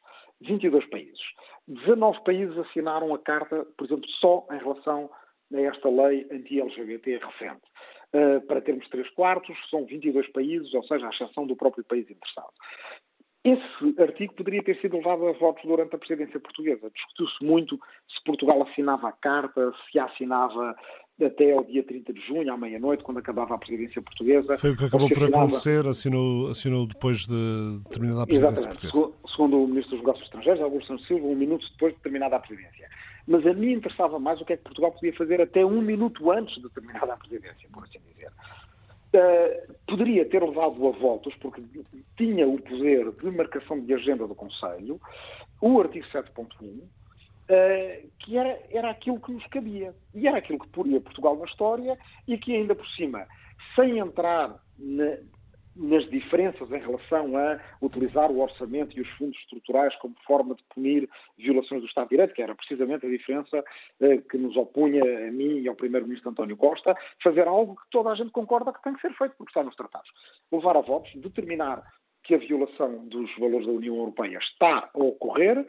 22 0.42 0.86
países. 0.86 1.20
19 1.68 2.24
países 2.24 2.56
assinaram 2.58 3.14
a 3.14 3.18
carta, 3.18 3.66
por 3.76 3.86
exemplo, 3.86 4.08
só 4.08 4.46
em 4.50 4.58
relação 4.58 5.10
a 5.54 5.60
esta 5.60 5.88
lei 5.88 6.26
anti-LGBT 6.30 7.18
recente. 7.18 7.62
Uh, 8.12 8.40
para 8.46 8.60
termos 8.60 8.88
3 8.88 9.08
quartos, 9.10 9.56
são 9.70 9.84
22 9.84 10.26
países, 10.32 10.74
ou 10.74 10.82
seja, 10.82 11.06
à 11.06 11.10
exceção 11.10 11.46
do 11.46 11.54
próprio 11.54 11.84
país 11.84 12.10
interessado. 12.10 12.50
Esse 13.42 14.02
artigo 14.02 14.34
poderia 14.34 14.62
ter 14.62 14.78
sido 14.80 14.96
levado 14.98 15.26
a 15.26 15.32
votos 15.32 15.62
durante 15.64 15.94
a 15.94 15.98
presidência 15.98 16.38
portuguesa. 16.38 16.90
Discutiu-se 16.94 17.42
muito 17.42 17.80
se 18.06 18.22
Portugal 18.22 18.62
assinava 18.62 19.08
a 19.08 19.12
carta, 19.12 19.72
se 19.90 19.98
a 19.98 20.04
assinava 20.04 20.76
até 21.24 21.52
ao 21.52 21.64
dia 21.64 21.82
30 21.82 22.12
de 22.12 22.20
junho, 22.20 22.52
à 22.52 22.56
meia-noite, 22.56 23.02
quando 23.02 23.18
acabava 23.18 23.54
a 23.54 23.58
presidência 23.58 24.02
portuguesa. 24.02 24.58
Foi 24.58 24.70
o 24.70 24.76
que 24.76 24.84
acabou 24.84 25.08
por 25.08 25.24
acontecer, 25.24 25.86
assinou, 25.86 26.50
assinou 26.50 26.86
depois 26.86 27.26
de 27.26 27.80
terminada 27.90 28.22
a 28.22 28.26
presidência 28.26 28.60
Exatamente. 28.60 28.92
portuguesa. 28.92 29.18
Segundo 29.28 29.62
o 29.62 29.66
Ministro 29.68 29.90
dos 29.92 30.00
Negócios 30.00 30.26
Estrangeiros, 30.26 30.62
Augusto 30.62 30.88
Santos 30.88 31.06
Silva, 31.06 31.26
um 31.26 31.36
minuto 31.36 31.66
depois 31.72 31.94
de 31.94 32.00
terminada 32.00 32.36
a 32.36 32.40
presidência. 32.40 32.88
Mas 33.26 33.46
a 33.46 33.54
mim 33.54 33.72
interessava 33.72 34.18
mais 34.18 34.40
o 34.40 34.44
que 34.44 34.54
é 34.54 34.56
que 34.56 34.64
Portugal 34.64 34.92
podia 34.92 35.14
fazer 35.14 35.40
até 35.40 35.64
um 35.64 35.80
minuto 35.80 36.30
antes 36.30 36.60
de 36.60 36.68
terminada 36.70 37.12
a 37.12 37.16
presidência, 37.16 37.68
por 37.72 37.84
assim 37.84 38.00
dizer. 38.12 38.30
Uh, 39.12 39.74
poderia 39.86 40.24
ter 40.24 40.40
levado 40.40 40.86
a 40.86 40.90
votos, 40.92 41.34
porque 41.40 41.62
tinha 42.16 42.46
o 42.46 42.60
poder 42.60 43.10
de 43.10 43.30
marcação 43.32 43.80
de 43.80 43.92
agenda 43.92 44.26
do 44.26 44.34
Conselho, 44.34 45.00
o 45.60 45.80
artigo 45.80 46.06
7.1, 46.06 46.82
Uh, 47.50 48.08
que 48.20 48.38
era, 48.38 48.60
era 48.70 48.90
aquilo 48.92 49.18
que 49.18 49.32
nos 49.32 49.44
cabia. 49.48 49.92
E 50.14 50.28
era 50.28 50.38
aquilo 50.38 50.60
que 50.60 50.68
poria 50.68 51.00
Portugal 51.00 51.36
na 51.36 51.46
história 51.46 51.98
e 52.28 52.38
que, 52.38 52.54
ainda 52.54 52.76
por 52.76 52.86
cima, 52.90 53.26
sem 53.74 53.98
entrar 53.98 54.54
na, 54.78 55.16
nas 55.80 56.08
diferenças 56.10 56.70
em 56.70 56.78
relação 56.78 57.36
a 57.38 57.58
utilizar 57.80 58.30
o 58.30 58.40
orçamento 58.40 58.96
e 58.96 59.00
os 59.00 59.08
fundos 59.12 59.38
estruturais 59.38 59.96
como 59.96 60.14
forma 60.26 60.54
de 60.54 60.62
punir 60.74 61.08
violações 61.38 61.80
do 61.80 61.86
Estado 61.86 62.04
de 62.04 62.10
Direito, 62.10 62.34
que 62.34 62.42
era 62.42 62.54
precisamente 62.54 63.06
a 63.06 63.08
diferença 63.08 63.58
uh, 63.58 64.22
que 64.28 64.36
nos 64.36 64.54
opunha 64.56 65.02
a 65.02 65.32
mim 65.32 65.60
e 65.60 65.68
ao 65.68 65.74
Primeiro-Ministro 65.74 66.30
António 66.30 66.56
Costa, 66.56 66.94
fazer 67.22 67.48
algo 67.48 67.76
que 67.76 67.90
toda 67.90 68.10
a 68.10 68.14
gente 68.14 68.30
concorda 68.30 68.72
que 68.72 68.82
tem 68.82 68.92
que 68.92 69.00
ser 69.00 69.14
feito, 69.14 69.34
porque 69.38 69.50
está 69.50 69.62
nos 69.62 69.74
tratados. 69.74 70.10
Levar 70.52 70.76
a 70.76 70.82
votos, 70.82 71.10
determinar 71.14 71.82
que 72.22 72.34
a 72.34 72.38
violação 72.38 73.08
dos 73.08 73.34
valores 73.38 73.66
da 73.66 73.72
União 73.72 73.96
Europeia 73.96 74.38
está 74.38 74.90
a 74.92 74.98
ocorrer 74.98 75.66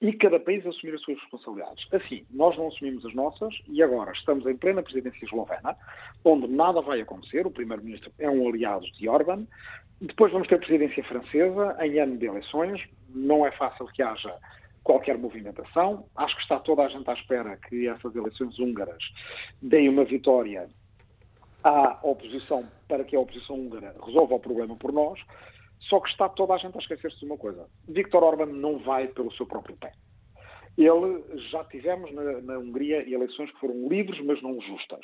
e 0.00 0.12
cada 0.12 0.38
país 0.38 0.66
assumir 0.66 0.94
as 0.94 1.00
suas 1.00 1.18
responsabilidades. 1.20 1.86
Assim, 1.92 2.26
nós 2.30 2.56
não 2.56 2.68
assumimos 2.68 3.04
as 3.06 3.14
nossas 3.14 3.54
e 3.68 3.82
agora 3.82 4.12
estamos 4.12 4.46
em 4.46 4.56
plena 4.56 4.82
presidência 4.82 5.24
eslovena, 5.24 5.76
onde 6.24 6.46
nada 6.48 6.80
vai 6.82 7.00
acontecer. 7.00 7.46
O 7.46 7.50
primeiro-ministro 7.50 8.12
é 8.18 8.28
um 8.28 8.46
aliado 8.48 8.84
de 8.92 9.08
Orban. 9.08 9.46
Depois 10.00 10.30
vamos 10.30 10.48
ter 10.48 10.58
presidência 10.58 11.02
francesa 11.04 11.76
em 11.80 11.98
ano 11.98 12.18
de 12.18 12.26
eleições. 12.26 12.82
Não 13.08 13.46
é 13.46 13.50
fácil 13.52 13.86
que 13.86 14.02
haja 14.02 14.34
qualquer 14.84 15.16
movimentação. 15.16 16.06
Acho 16.14 16.36
que 16.36 16.42
está 16.42 16.60
toda 16.60 16.82
a 16.82 16.88
gente 16.88 17.08
à 17.08 17.14
espera 17.14 17.56
que 17.56 17.88
essas 17.88 18.14
eleições 18.14 18.58
húngaras 18.58 19.02
deem 19.62 19.88
uma 19.88 20.04
vitória 20.04 20.68
à 21.64 21.98
oposição 22.02 22.64
para 22.86 23.02
que 23.02 23.16
a 23.16 23.20
oposição 23.20 23.56
húngara 23.56 23.94
resolva 24.04 24.36
o 24.36 24.40
problema 24.40 24.76
por 24.76 24.92
nós. 24.92 25.18
Só 25.80 26.00
que 26.00 26.08
está 26.08 26.28
toda 26.28 26.54
a 26.54 26.58
gente 26.58 26.76
a 26.76 26.80
esquecer-se 26.80 27.18
de 27.18 27.26
uma 27.26 27.36
coisa. 27.36 27.68
Viktor 27.88 28.22
Orban 28.22 28.46
não 28.46 28.78
vai 28.78 29.08
pelo 29.08 29.32
seu 29.32 29.46
próprio 29.46 29.76
pé. 29.76 29.92
Ele, 30.76 31.24
já 31.50 31.64
tivemos 31.64 32.12
na, 32.12 32.40
na 32.42 32.58
Hungria 32.58 32.98
eleições 33.08 33.50
que 33.50 33.60
foram 33.60 33.88
livres, 33.88 34.20
mas 34.24 34.42
não 34.42 34.60
justas. 34.60 35.00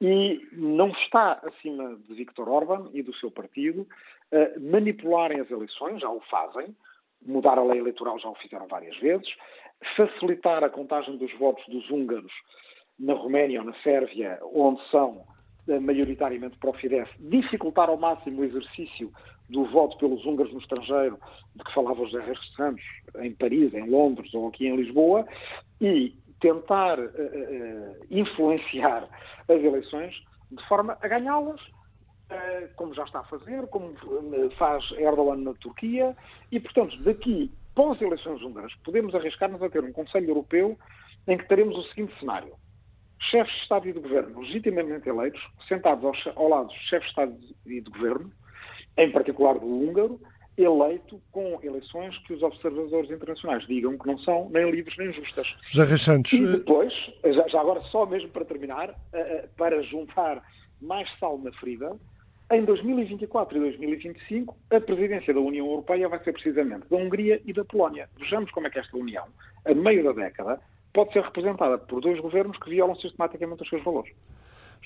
E 0.00 0.46
não 0.52 0.88
está 0.88 1.40
acima 1.44 1.96
de 1.96 2.14
Viktor 2.14 2.48
Orban 2.48 2.90
e 2.92 3.02
do 3.02 3.14
seu 3.14 3.30
partido 3.30 3.82
uh, 3.82 4.60
manipularem 4.60 5.40
as 5.40 5.50
eleições, 5.50 6.00
já 6.00 6.10
o 6.10 6.20
fazem, 6.22 6.76
mudar 7.24 7.58
a 7.58 7.64
lei 7.64 7.78
eleitoral 7.78 8.18
já 8.18 8.28
o 8.28 8.34
fizeram 8.34 8.66
várias 8.66 8.96
vezes, 8.98 9.28
facilitar 9.96 10.62
a 10.62 10.68
contagem 10.68 11.16
dos 11.16 11.32
votos 11.38 11.64
dos 11.68 11.88
húngaros 11.90 12.32
na 12.98 13.14
Roménia 13.14 13.60
ou 13.60 13.66
na 13.66 13.74
Sérvia, 13.82 14.38
onde 14.52 14.82
são 14.90 15.24
uh, 15.68 15.80
maioritariamente 15.80 16.58
para 16.58 16.70
o 16.70 16.74
Fidesz, 16.74 17.08
dificultar 17.18 17.88
ao 17.88 17.96
máximo 17.96 18.42
o 18.42 18.44
exercício 18.44 19.10
do 19.48 19.64
voto 19.66 19.96
pelos 19.98 20.24
húngaros 20.24 20.52
no 20.52 20.60
estrangeiro, 20.60 21.18
de 21.54 21.64
que 21.64 21.74
falava 21.74 22.04
José 22.06 22.20
Reis 22.20 22.38
Santos, 22.56 22.84
em 23.18 23.32
Paris, 23.32 23.72
em 23.74 23.88
Londres 23.88 24.32
ou 24.34 24.48
aqui 24.48 24.66
em 24.66 24.76
Lisboa, 24.76 25.26
e 25.80 26.16
tentar 26.40 26.98
uh, 26.98 27.02
uh, 27.02 28.06
influenciar 28.10 29.08
as 29.48 29.62
eleições 29.62 30.14
de 30.50 30.66
forma 30.68 30.96
a 31.00 31.08
ganhá-las, 31.08 31.60
como 32.76 32.94
já 32.94 33.04
está 33.04 33.20
a 33.20 33.24
fazer, 33.24 33.66
como 33.68 33.92
faz 34.56 34.90
Erdogan 34.92 35.36
na 35.36 35.54
Turquia, 35.54 36.16
e, 36.50 36.58
portanto, 36.58 36.96
daqui, 37.02 37.50
pós-eleições 37.74 38.42
húngaras, 38.42 38.72
podemos 38.84 39.14
arriscar-nos 39.14 39.62
a 39.62 39.68
ter 39.68 39.84
um 39.84 39.92
Conselho 39.92 40.30
Europeu 40.30 40.78
em 41.26 41.36
que 41.36 41.48
teremos 41.48 41.76
o 41.76 41.82
seguinte 41.90 42.18
cenário. 42.18 42.54
Chefes 43.30 43.54
de 43.54 43.62
Estado 43.62 43.88
e 43.88 43.92
de 43.92 44.00
Governo 44.00 44.40
legitimamente 44.40 45.08
eleitos, 45.08 45.40
sentados 45.68 46.04
ao 46.34 46.48
lado 46.48 46.68
dos 46.68 46.76
chefes 46.88 47.04
de 47.04 47.08
Estado 47.10 47.36
e 47.66 47.80
de 47.80 47.90
Governo, 47.90 48.32
em 48.96 49.10
particular 49.10 49.58
do 49.58 49.66
húngaro, 49.66 50.20
eleito 50.56 51.20
com 51.32 51.58
eleições 51.62 52.16
que 52.18 52.32
os 52.32 52.42
observadores 52.42 53.10
internacionais 53.10 53.66
digam 53.66 53.98
que 53.98 54.06
não 54.06 54.18
são 54.18 54.48
nem 54.50 54.70
livres 54.70 54.96
nem 54.96 55.12
justas. 55.12 55.56
José 55.66 55.84
Reis 55.84 56.02
Santos. 56.02 56.32
E 56.32 56.46
depois, 56.46 56.92
já, 57.24 57.48
já 57.48 57.60
agora 57.60 57.80
só 57.90 58.06
mesmo 58.06 58.28
para 58.28 58.44
terminar, 58.44 58.90
uh, 58.90 59.48
para 59.56 59.82
juntar 59.82 60.42
mais 60.80 61.08
sal 61.18 61.38
na 61.38 61.52
ferida, 61.52 61.96
em 62.52 62.64
2024 62.64 63.56
e 63.56 63.60
2025 63.60 64.56
a 64.70 64.80
presidência 64.80 65.32
da 65.32 65.40
União 65.40 65.66
Europeia 65.66 66.08
vai 66.08 66.22
ser 66.22 66.32
precisamente 66.32 66.86
da 66.88 66.96
Hungria 66.96 67.40
e 67.44 67.52
da 67.52 67.64
Polónia. 67.64 68.08
Vejamos 68.18 68.50
como 68.50 68.66
é 68.66 68.70
que 68.70 68.78
esta 68.78 68.96
União, 68.96 69.24
a 69.64 69.74
meio 69.74 70.04
da 70.04 70.12
década, 70.12 70.60
pode 70.92 71.12
ser 71.12 71.22
representada 71.22 71.78
por 71.78 72.00
dois 72.00 72.20
governos 72.20 72.56
que 72.58 72.70
violam 72.70 72.94
sistematicamente 72.96 73.62
os 73.62 73.68
seus 73.68 73.82
valores. 73.82 74.12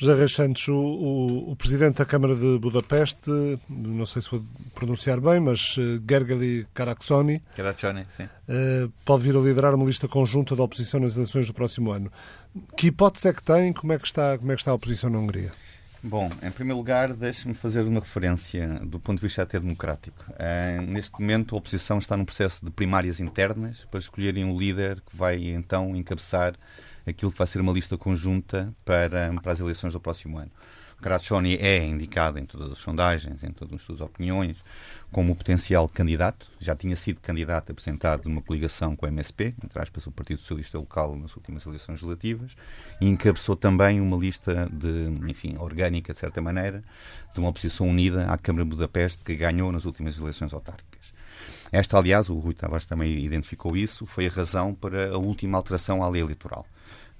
José 0.01 0.15
Reis 0.15 0.33
Santos, 0.33 0.69
o, 0.69 0.77
o, 0.77 1.51
o, 1.51 1.57
presidente 1.57 1.97
da 1.97 2.05
Câmara 2.05 2.37
de 2.37 2.57
Budapeste, 2.61 3.29
não 3.69 4.07
sei 4.07 4.23
se 4.23 4.31
vou 4.31 4.45
pronunciar 4.73 5.21
bem, 5.21 5.41
mas 5.41 5.77
uh, 5.77 6.01
Gergely 6.09 6.69
Karacsony, 6.73 7.43
sim. 8.17 8.23
Uh, 8.23 8.93
pode 9.05 9.25
vir 9.25 9.35
a 9.35 9.41
liderar 9.41 9.75
uma 9.75 9.85
lista 9.85 10.07
conjunta 10.07 10.55
da 10.55 10.63
oposição 10.63 11.01
nas 11.01 11.17
eleições 11.17 11.49
do 11.49 11.53
próximo 11.53 11.91
ano. 11.91 12.13
Que 12.77 12.87
hipótese 12.87 13.27
é 13.27 13.33
que 13.33 13.43
tem? 13.43 13.73
Como 13.73 13.93
é 13.93 13.99
que 13.99 14.07
está, 14.07 14.39
como 14.39 14.53
é 14.53 14.55
que 14.55 14.61
está 14.61 14.71
a 14.71 14.75
oposição 14.75 15.11
na 15.11 15.19
Hungria? 15.19 15.51
Bom, 16.01 16.31
em 16.45 16.51
primeiro 16.53 16.79
lugar, 16.79 17.13
deixe-me 17.13 17.53
fazer 17.53 17.83
uma 17.83 17.99
referência 17.99 18.69
do 18.85 19.01
ponto 19.01 19.19
de 19.19 19.27
vista 19.27 19.43
até 19.43 19.59
democrático. 19.59 20.25
Uh, 20.31 20.81
neste 20.83 21.11
momento, 21.21 21.57
a 21.57 21.59
oposição 21.59 21.99
está 21.99 22.17
num 22.17 22.25
processo 22.25 22.65
de 22.65 22.71
primárias 22.71 23.19
internas 23.19 23.85
para 23.91 23.99
escolherem 23.99 24.45
um 24.45 24.57
líder 24.57 25.01
que 25.01 25.17
vai 25.17 25.49
então 25.49 25.97
encabeçar 25.97 26.55
aquilo 27.09 27.33
que 27.33 27.38
vai 27.38 27.47
ser 27.47 27.61
uma 27.61 27.73
lista 27.73 27.97
conjunta 27.97 28.75
para, 28.85 29.33
para 29.42 29.53
as 29.53 29.61
eleições 29.61 29.92
do 29.92 30.01
próximo 30.01 30.38
ano. 30.38 30.51
Caraccioni 31.01 31.55
é 31.57 31.85
indicado 31.85 32.40
em 32.40 32.44
todas 32.44 32.73
as 32.73 32.79
sondagens, 32.79 33.44
em 33.44 33.53
todos 33.53 33.73
os 33.73 33.83
estudos 33.83 33.99
de 33.99 34.05
opiniões, 34.05 34.64
como 35.12 35.35
potencial 35.35 35.88
candidato. 35.88 36.49
Já 36.59 36.75
tinha 36.75 36.97
sido 36.97 37.21
candidato 37.21 37.71
apresentado 37.71 38.29
numa 38.29 38.42
coligação 38.42 38.97
com 38.97 39.07
o 39.07 39.09
MSP, 39.09 39.55
entre 39.62 39.81
aspas, 39.81 40.07
o 40.09 40.11
Partido 40.11 40.40
Socialista 40.40 40.77
Local, 40.77 41.16
nas 41.16 41.37
últimas 41.37 41.64
eleições 41.64 42.03
legislativas, 42.03 42.57
e 43.01 43.07
encabeçou 43.07 43.55
também 43.55 44.01
uma 44.01 44.16
lista 44.16 44.68
de, 44.73 45.31
enfim, 45.31 45.57
orgânica, 45.59 46.12
de 46.12 46.18
certa 46.18 46.42
maneira, 46.42 46.83
de 47.33 47.38
uma 47.38 47.51
oposição 47.51 47.88
unida 47.88 48.27
à 48.27 48.37
Câmara 48.37 48.64
de 48.64 48.71
Budapeste, 48.71 49.23
que 49.23 49.37
ganhou 49.37 49.71
nas 49.71 49.85
últimas 49.85 50.18
eleições 50.18 50.53
autárquicas. 50.53 51.12
Esta, 51.71 51.97
aliás, 51.97 52.29
o 52.29 52.38
Rui 52.38 52.55
Tavares 52.55 52.87
também 52.87 53.25
identificou 53.25 53.77
isso, 53.77 54.05
foi 54.05 54.27
a 54.27 54.31
razão 54.31 54.75
para 54.75 55.11
a 55.11 55.18
última 55.18 55.59
alteração 55.59 56.03
à 56.03 56.09
lei 56.09 56.23
eleitoral 56.23 56.66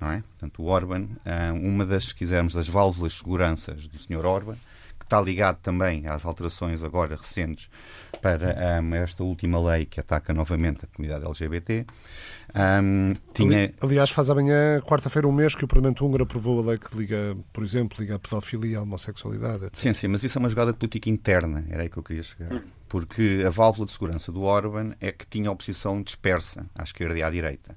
não 0.00 0.11
é? 0.11 0.22
Portanto, 0.22 0.62
o 0.62 0.66
Orban, 0.66 1.08
ah, 1.24 1.52
uma 1.52 1.84
das, 1.84 2.06
se 2.06 2.14
quisermos, 2.14 2.54
das 2.54 2.68
válvulas 2.68 3.12
de 3.12 3.18
segurança 3.18 3.74
do 3.74 3.98
Sr. 3.98 4.24
Orban, 4.24 4.56
que 4.98 5.04
está 5.04 5.20
ligado 5.20 5.58
também 5.58 6.06
às 6.06 6.24
alterações 6.24 6.82
agora 6.82 7.16
recentes 7.16 7.68
para 8.22 8.80
um, 8.82 8.94
ah, 8.94 8.96
esta 8.96 9.24
última 9.24 9.61
lei 9.61 9.87
que 9.87 9.98
ataca 10.00 10.32
novamente 10.32 10.84
a 10.84 10.88
comunidade 10.88 11.26
LGBT. 11.26 11.87
Um, 12.54 13.12
tinha... 13.34 13.74
Aliás, 13.80 14.11
faz 14.11 14.30
amanhã, 14.30 14.80
quarta-feira, 14.80 15.26
um 15.26 15.32
mês 15.32 15.54
que 15.54 15.64
o 15.64 15.68
Parlamento 15.68 16.04
Húngaro 16.06 16.24
aprovou 16.24 16.61
a 16.61 16.70
lei 16.70 16.78
que 16.78 16.96
liga, 16.96 17.37
por 17.52 17.62
exemplo, 17.64 17.98
liga 18.00 18.14
a 18.14 18.18
pedofilia, 18.18 18.78
a 18.78 18.82
homossexualidade, 18.82 19.66
etc. 19.66 19.82
Sim, 19.82 19.94
sim, 19.94 20.08
mas 20.08 20.22
isso 20.22 20.38
é 20.38 20.40
uma 20.40 20.48
jogada 20.48 20.72
política 20.72 21.11
interna, 21.11 21.66
era 21.68 21.82
aí 21.82 21.88
que 21.88 21.96
eu 21.96 22.02
queria 22.02 22.22
chegar. 22.22 22.62
Porque 22.88 23.44
a 23.46 23.50
válvula 23.50 23.84
de 23.84 23.92
segurança 23.92 24.32
do 24.32 24.42
Orban 24.42 24.94
é 25.00 25.12
que 25.12 25.26
tinha 25.26 25.50
oposição 25.50 26.00
dispersa 26.02 26.66
à 26.74 26.82
esquerda 26.82 27.18
e 27.18 27.22
à 27.22 27.28
direita 27.28 27.76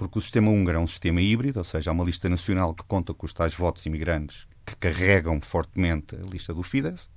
porque 0.00 0.18
o 0.18 0.22
sistema 0.22 0.50
húngaro 0.50 0.78
é 0.78 0.80
um 0.80 0.86
sistema 0.86 1.20
híbrido, 1.20 1.58
ou 1.58 1.64
seja, 1.64 1.90
há 1.90 1.92
uma 1.92 2.02
lista 2.02 2.26
nacional 2.26 2.72
que 2.72 2.82
conta 2.84 3.12
com 3.12 3.26
os 3.26 3.34
tais 3.34 3.52
votos 3.52 3.84
imigrantes 3.84 4.48
que 4.64 4.74
carregam 4.76 5.38
fortemente 5.42 6.16
a 6.16 6.26
lista 6.26 6.54
do 6.54 6.62
Fidesz, 6.62 7.10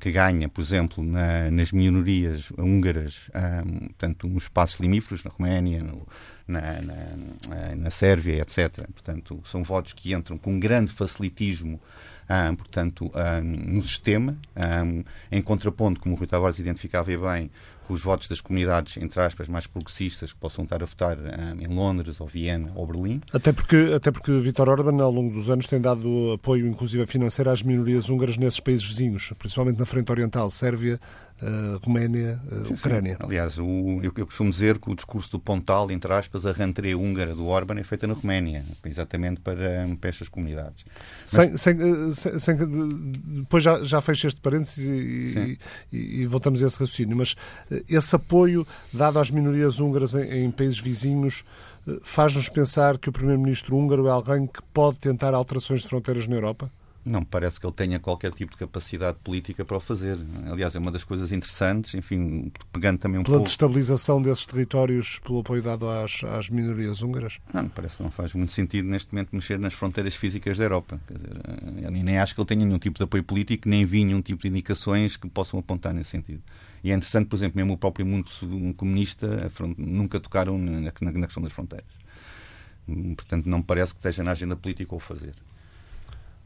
que 0.00 0.10
ganha, 0.10 0.48
por 0.48 0.62
exemplo, 0.62 1.04
na, 1.04 1.50
nas 1.50 1.70
minorias 1.70 2.50
húngaras, 2.56 3.30
um, 3.62 3.88
portanto, 3.88 4.26
nos 4.26 4.44
espaços 4.44 4.80
limíferos, 4.80 5.22
na 5.22 5.30
Roménia, 5.30 5.82
no, 5.82 6.08
na, 6.46 6.80
na, 6.80 7.74
na, 7.76 7.90
Sérvia, 7.90 8.40
etc. 8.40 8.86
Portanto, 8.90 9.42
são 9.44 9.62
votos 9.62 9.92
que 9.92 10.14
entram 10.14 10.38
com 10.38 10.58
grande 10.58 10.90
facilitismo, 10.90 11.78
um, 12.30 12.56
portanto, 12.56 13.12
um, 13.14 13.74
no 13.74 13.82
sistema, 13.82 14.34
em 15.30 15.42
contraponto, 15.42 16.00
como 16.00 16.14
o 16.14 16.18
Rui 16.18 16.26
Tavares 16.26 16.58
identificava 16.58 17.10
bem, 17.10 17.50
com 17.88 17.94
os 17.94 18.02
votos 18.02 18.28
das 18.28 18.42
comunidades, 18.42 18.98
entre 18.98 19.18
aspas, 19.22 19.48
mais 19.48 19.66
progressistas 19.66 20.30
que 20.30 20.38
possam 20.38 20.62
estar 20.64 20.82
a 20.82 20.86
votar 20.86 21.16
um, 21.16 21.58
em 21.58 21.66
Londres, 21.66 22.20
ou 22.20 22.26
Viena, 22.26 22.70
ou 22.74 22.86
Berlim. 22.86 23.22
Até 23.32 23.50
porque, 23.50 23.92
até 23.96 24.10
porque 24.10 24.30
Vítor 24.40 24.68
Orban, 24.68 25.02
ao 25.02 25.10
longo 25.10 25.32
dos 25.32 25.48
anos, 25.48 25.66
tem 25.66 25.80
dado 25.80 26.32
apoio, 26.34 26.66
inclusive 26.66 27.06
financeiro, 27.06 27.50
às 27.50 27.62
minorias 27.62 28.10
húngaras 28.10 28.36
nesses 28.36 28.60
países 28.60 28.84
vizinhos, 28.84 29.32
principalmente 29.38 29.78
na 29.78 29.86
frente 29.86 30.12
oriental, 30.12 30.50
Sérvia, 30.50 31.00
uh, 31.42 31.78
Roménia, 31.84 32.40
uh, 32.50 32.66
sim, 32.66 32.74
Ucrânia. 32.74 33.16
Sim. 33.16 33.26
Aliás, 33.26 33.58
o, 33.58 34.00
eu, 34.02 34.12
eu, 34.16 34.26
costumo 34.26 34.50
dizer 34.50 34.78
que 34.78 34.90
o 34.90 34.94
discurso 34.94 35.30
do 35.30 35.38
Pontal, 35.38 35.90
entre 35.90 36.12
aspas, 36.12 36.44
a 36.46 36.52
rentrée 36.52 36.94
húngara 36.94 37.34
do 37.34 37.46
Orban 37.46 37.78
é 37.78 37.84
feita 37.84 38.06
na 38.06 38.14
Roménia, 38.14 38.64
exatamente 38.84 39.40
para, 39.40 39.86
para 40.00 40.10
estas 40.10 40.28
comunidades. 40.28 40.84
Mas... 41.32 41.60
Sem, 41.60 42.12
sem, 42.12 42.38
sem, 42.38 42.56
depois 43.40 43.62
já, 43.62 43.82
já 43.84 44.00
fecho 44.00 44.26
este 44.26 44.40
parênteses 44.40 44.78
e, 44.78 45.58
e, 45.92 46.22
e, 46.22 46.26
voltamos 46.26 46.62
a 46.62 46.66
esse 46.66 46.78
raciocínio, 46.78 47.16
mas 47.16 47.34
eh, 47.70 47.77
esse 47.88 48.14
apoio 48.14 48.66
dado 48.92 49.18
às 49.18 49.30
minorias 49.30 49.80
húngaras 49.80 50.14
em, 50.14 50.44
em 50.44 50.50
países 50.50 50.78
vizinhos 50.78 51.44
faz-nos 52.02 52.48
pensar 52.48 52.98
que 52.98 53.08
o 53.08 53.12
Primeiro-Ministro 53.12 53.76
húngaro 53.76 54.06
é 54.06 54.10
alguém 54.10 54.46
que 54.46 54.62
pode 54.74 54.98
tentar 54.98 55.34
alterações 55.34 55.82
de 55.82 55.88
fronteiras 55.88 56.26
na 56.26 56.36
Europa? 56.36 56.70
Não 57.04 57.20
me 57.20 57.26
parece 57.26 57.58
que 57.58 57.64
ele 57.64 57.72
tenha 57.72 57.98
qualquer 57.98 58.32
tipo 58.34 58.52
de 58.52 58.58
capacidade 58.58 59.16
política 59.24 59.64
para 59.64 59.78
o 59.78 59.80
fazer. 59.80 60.18
Aliás, 60.50 60.74
é 60.74 60.78
uma 60.78 60.90
das 60.90 61.04
coisas 61.04 61.32
interessantes, 61.32 61.94
enfim, 61.94 62.52
pegando 62.70 62.98
também 62.98 63.18
um 63.18 63.22
Pela 63.22 63.36
pouco... 63.36 63.48
destabilização 63.48 64.20
desses 64.20 64.44
territórios, 64.44 65.18
pelo 65.20 65.38
apoio 65.38 65.62
dado 65.62 65.88
às, 65.88 66.22
às 66.24 66.50
minorias 66.50 67.00
húngaras? 67.00 67.38
Não, 67.54 67.62
me 67.62 67.68
parece 67.70 67.98
que 67.98 68.02
não 68.02 68.10
faz 68.10 68.34
muito 68.34 68.52
sentido 68.52 68.88
neste 68.88 69.10
momento 69.14 69.30
mexer 69.32 69.58
nas 69.58 69.72
fronteiras 69.72 70.14
físicas 70.14 70.58
da 70.58 70.64
Europa. 70.64 71.00
Quer 71.06 71.14
dizer, 71.14 71.84
eu 71.84 71.90
nem 71.90 72.18
acho 72.18 72.34
que 72.34 72.40
ele 72.42 72.48
tenha 72.48 72.66
nenhum 72.66 72.78
tipo 72.78 72.98
de 72.98 73.04
apoio 73.04 73.24
político, 73.24 73.68
nem 73.68 73.86
vi 73.86 74.04
nenhum 74.04 74.20
tipo 74.20 74.42
de 74.42 74.48
indicações 74.48 75.16
que 75.16 75.28
possam 75.30 75.58
apontar 75.58 75.94
nesse 75.94 76.10
sentido. 76.10 76.42
E 76.82 76.90
é 76.92 76.94
interessante, 76.94 77.28
por 77.28 77.36
exemplo, 77.36 77.56
mesmo 77.56 77.74
o 77.74 77.78
próprio 77.78 78.06
mundo 78.06 78.30
comunista 78.76 79.50
nunca 79.76 80.20
tocaram 80.20 80.58
na, 80.58 80.92
questão 80.92 81.42
das 81.42 81.52
fronteiras. 81.52 81.90
Portanto, 83.16 83.46
não 83.46 83.58
me 83.58 83.64
parece 83.64 83.92
que 83.92 83.98
esteja 83.98 84.22
na 84.22 84.30
agenda 84.30 84.56
política 84.56 84.94
o 84.94 85.00
fazer 85.00 85.34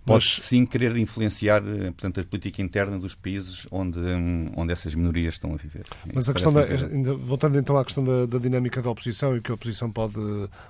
pode 0.05 0.25
Mas... 0.25 0.45
sim 0.47 0.67
querer 0.67 0.97
influenciar 0.97 1.63
eh, 1.67 1.91
portanto, 1.93 2.21
a 2.21 2.25
política 2.25 2.61
interna 2.61 2.99
dos 2.99 3.15
países 3.15 3.67
onde, 3.71 3.99
hum, 3.99 4.53
onde 4.57 4.73
essas 4.73 4.95
minorias 4.95 5.35
estão 5.35 5.53
a 5.53 5.57
viver. 5.57 5.85
Mas 6.13 6.29
a 6.29 6.33
questão 6.33 6.53
da, 6.53 6.63
voltando 7.15 7.59
então 7.59 7.77
à 7.77 7.85
questão 7.85 8.05
da, 8.05 8.27
da, 8.27 8.39
dinâmica 8.39 8.83
da 8.83 8.91
oposição 8.91 9.35
e 9.35 9.39
o 9.39 9.43
que 9.43 9.51
a 9.51 9.55
oposição 9.55 9.91
pode, 9.91 10.15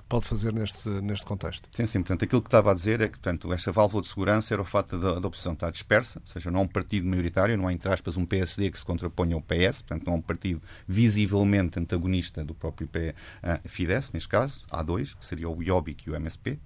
pode 0.07 0.25
fazer 0.25 0.53
neste, 0.53 0.87
neste 0.89 1.25
contexto. 1.25 1.67
Sim, 1.71 1.87
sim. 1.87 1.99
Portanto, 1.99 2.23
aquilo 2.23 2.41
que 2.41 2.47
estava 2.47 2.71
a 2.71 2.73
dizer 2.73 3.01
é 3.01 3.07
que 3.07 3.17
portanto, 3.17 3.51
esta 3.51 3.71
válvula 3.71 4.01
de 4.01 4.07
segurança 4.07 4.53
era 4.53 4.61
o 4.61 4.65
fato 4.65 4.97
da, 4.99 5.19
da 5.19 5.27
oposição 5.27 5.53
estar 5.53 5.71
dispersa, 5.71 6.19
ou 6.19 6.31
seja, 6.31 6.51
não 6.51 6.59
há 6.59 6.63
um 6.63 6.67
partido 6.67 7.07
maioritário, 7.07 7.57
não 7.57 7.67
há, 7.67 7.73
entre 7.73 7.91
aspas, 7.91 8.17
um 8.17 8.25
PSD 8.25 8.69
que 8.69 8.77
se 8.77 8.85
contraponha 8.85 9.35
ao 9.35 9.41
PS, 9.41 9.81
portanto, 9.81 10.05
não 10.05 10.13
há 10.13 10.15
um 10.17 10.21
partido 10.21 10.61
visivelmente 10.87 11.79
antagonista 11.79 12.43
do 12.43 12.53
próprio 12.53 12.87
P, 12.87 13.09
uh, 13.09 13.67
Fidesz, 13.67 14.11
neste 14.11 14.29
caso. 14.29 14.63
Há 14.69 14.83
dois, 14.83 15.13
que 15.13 15.25
seria 15.25 15.49
o 15.49 15.63
Jobbik 15.63 16.07
e 16.07 16.11
o 16.11 16.15
MSP. 16.15 16.59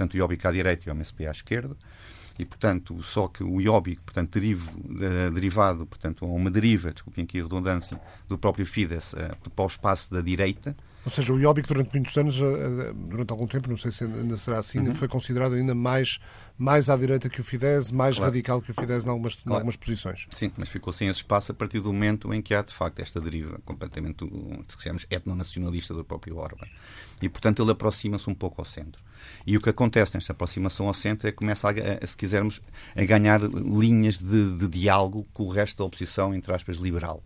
Portanto, 0.00 0.14
o 0.14 0.16
Jobbik 0.16 0.46
à 0.46 0.50
direita 0.50 0.88
e 0.88 0.90
o 0.90 0.94
MSP 0.94 1.26
à 1.26 1.30
esquerda 1.30 1.76
e, 2.38 2.44
portanto, 2.46 3.02
só 3.02 3.28
que 3.28 3.44
o 3.44 3.60
Iobi, 3.60 3.96
portanto, 3.96 4.32
derivo, 4.32 4.70
uh, 4.70 5.30
derivado, 5.30 5.84
portanto, 5.84 6.24
uma 6.24 6.50
deriva, 6.50 6.90
desculpem 6.90 7.24
aqui 7.24 7.38
a 7.38 7.42
redundância, 7.42 8.00
do 8.26 8.38
próprio 8.38 8.64
Fidesz 8.64 9.12
uh, 9.12 9.50
para 9.50 9.62
o 9.62 9.66
espaço 9.66 10.10
da 10.10 10.22
direita. 10.22 10.74
Ou 11.04 11.10
seja, 11.10 11.34
o 11.34 11.38
Iobi, 11.38 11.60
durante 11.60 11.92
muitos 11.92 12.16
anos, 12.16 12.40
uh, 12.40 12.94
durante 12.94 13.30
algum 13.30 13.46
tempo, 13.46 13.68
não 13.68 13.76
sei 13.76 13.90
se 13.90 14.04
ainda 14.04 14.38
será 14.38 14.58
assim, 14.58 14.78
uhum. 14.78 14.94
foi 14.94 15.06
considerado 15.06 15.52
ainda 15.52 15.74
mais 15.74 16.18
mais 16.60 16.90
à 16.90 16.96
direita 16.96 17.30
que 17.30 17.40
o 17.40 17.44
Fidesz, 17.44 17.90
mais 17.90 18.16
claro. 18.16 18.30
radical 18.30 18.60
que 18.60 18.70
o 18.70 18.74
Fidesz 18.74 19.06
em 19.06 19.08
algumas, 19.08 19.34
claro. 19.34 19.54
algumas 19.54 19.76
posições. 19.76 20.26
Sim, 20.28 20.52
mas 20.58 20.68
ficou 20.68 20.92
sem 20.92 21.08
esse 21.08 21.20
espaço 21.20 21.52
a 21.52 21.54
partir 21.54 21.80
do 21.80 21.90
momento 21.90 22.34
em 22.34 22.42
que 22.42 22.54
há, 22.54 22.60
de 22.60 22.74
facto, 22.74 23.00
esta 23.00 23.18
deriva 23.18 23.58
completamente, 23.64 24.26
se 24.68 24.76
quisermos, 24.76 25.06
etnonacionalista 25.10 25.94
do 25.94 26.04
próprio 26.04 26.36
Orban. 26.36 26.66
E, 27.22 27.30
portanto, 27.30 27.62
ele 27.62 27.70
aproxima-se 27.70 28.28
um 28.28 28.34
pouco 28.34 28.60
ao 28.60 28.66
centro. 28.66 29.02
E 29.46 29.56
o 29.56 29.60
que 29.60 29.70
acontece 29.70 30.14
nesta 30.16 30.32
aproximação 30.32 30.86
ao 30.86 30.92
centro 30.92 31.26
é 31.26 31.30
que 31.30 31.38
começa, 31.38 31.66
a, 31.70 32.06
se 32.06 32.14
quisermos, 32.14 32.60
a 32.94 33.04
ganhar 33.04 33.40
linhas 33.40 34.18
de, 34.18 34.58
de 34.58 34.68
diálogo 34.68 35.26
com 35.32 35.44
o 35.44 35.48
resto 35.48 35.78
da 35.78 35.84
oposição, 35.84 36.34
entre 36.34 36.52
aspas, 36.52 36.76
liberal. 36.76 37.22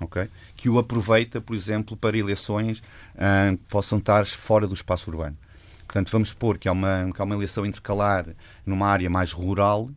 Okay? 0.00 0.28
Que 0.56 0.68
o 0.68 0.78
aproveita, 0.78 1.40
por 1.40 1.56
exemplo, 1.56 1.96
para 1.96 2.16
eleições 2.16 2.78
uh, 2.78 3.56
que 3.56 3.64
possam 3.64 3.98
estar 3.98 4.24
fora 4.24 4.68
do 4.68 4.74
espaço 4.74 5.10
urbano. 5.10 5.36
Portanto, 5.88 6.12
vamos 6.12 6.28
supor 6.28 6.58
que 6.58 6.68
há 6.68 6.72
uma, 6.72 7.10
que 7.14 7.20
há 7.20 7.24
uma 7.24 7.34
eleição 7.34 7.64
intercalar 7.64 8.26
numa 8.66 8.86
área 8.86 9.08
mais 9.08 9.32
rural 9.32 9.88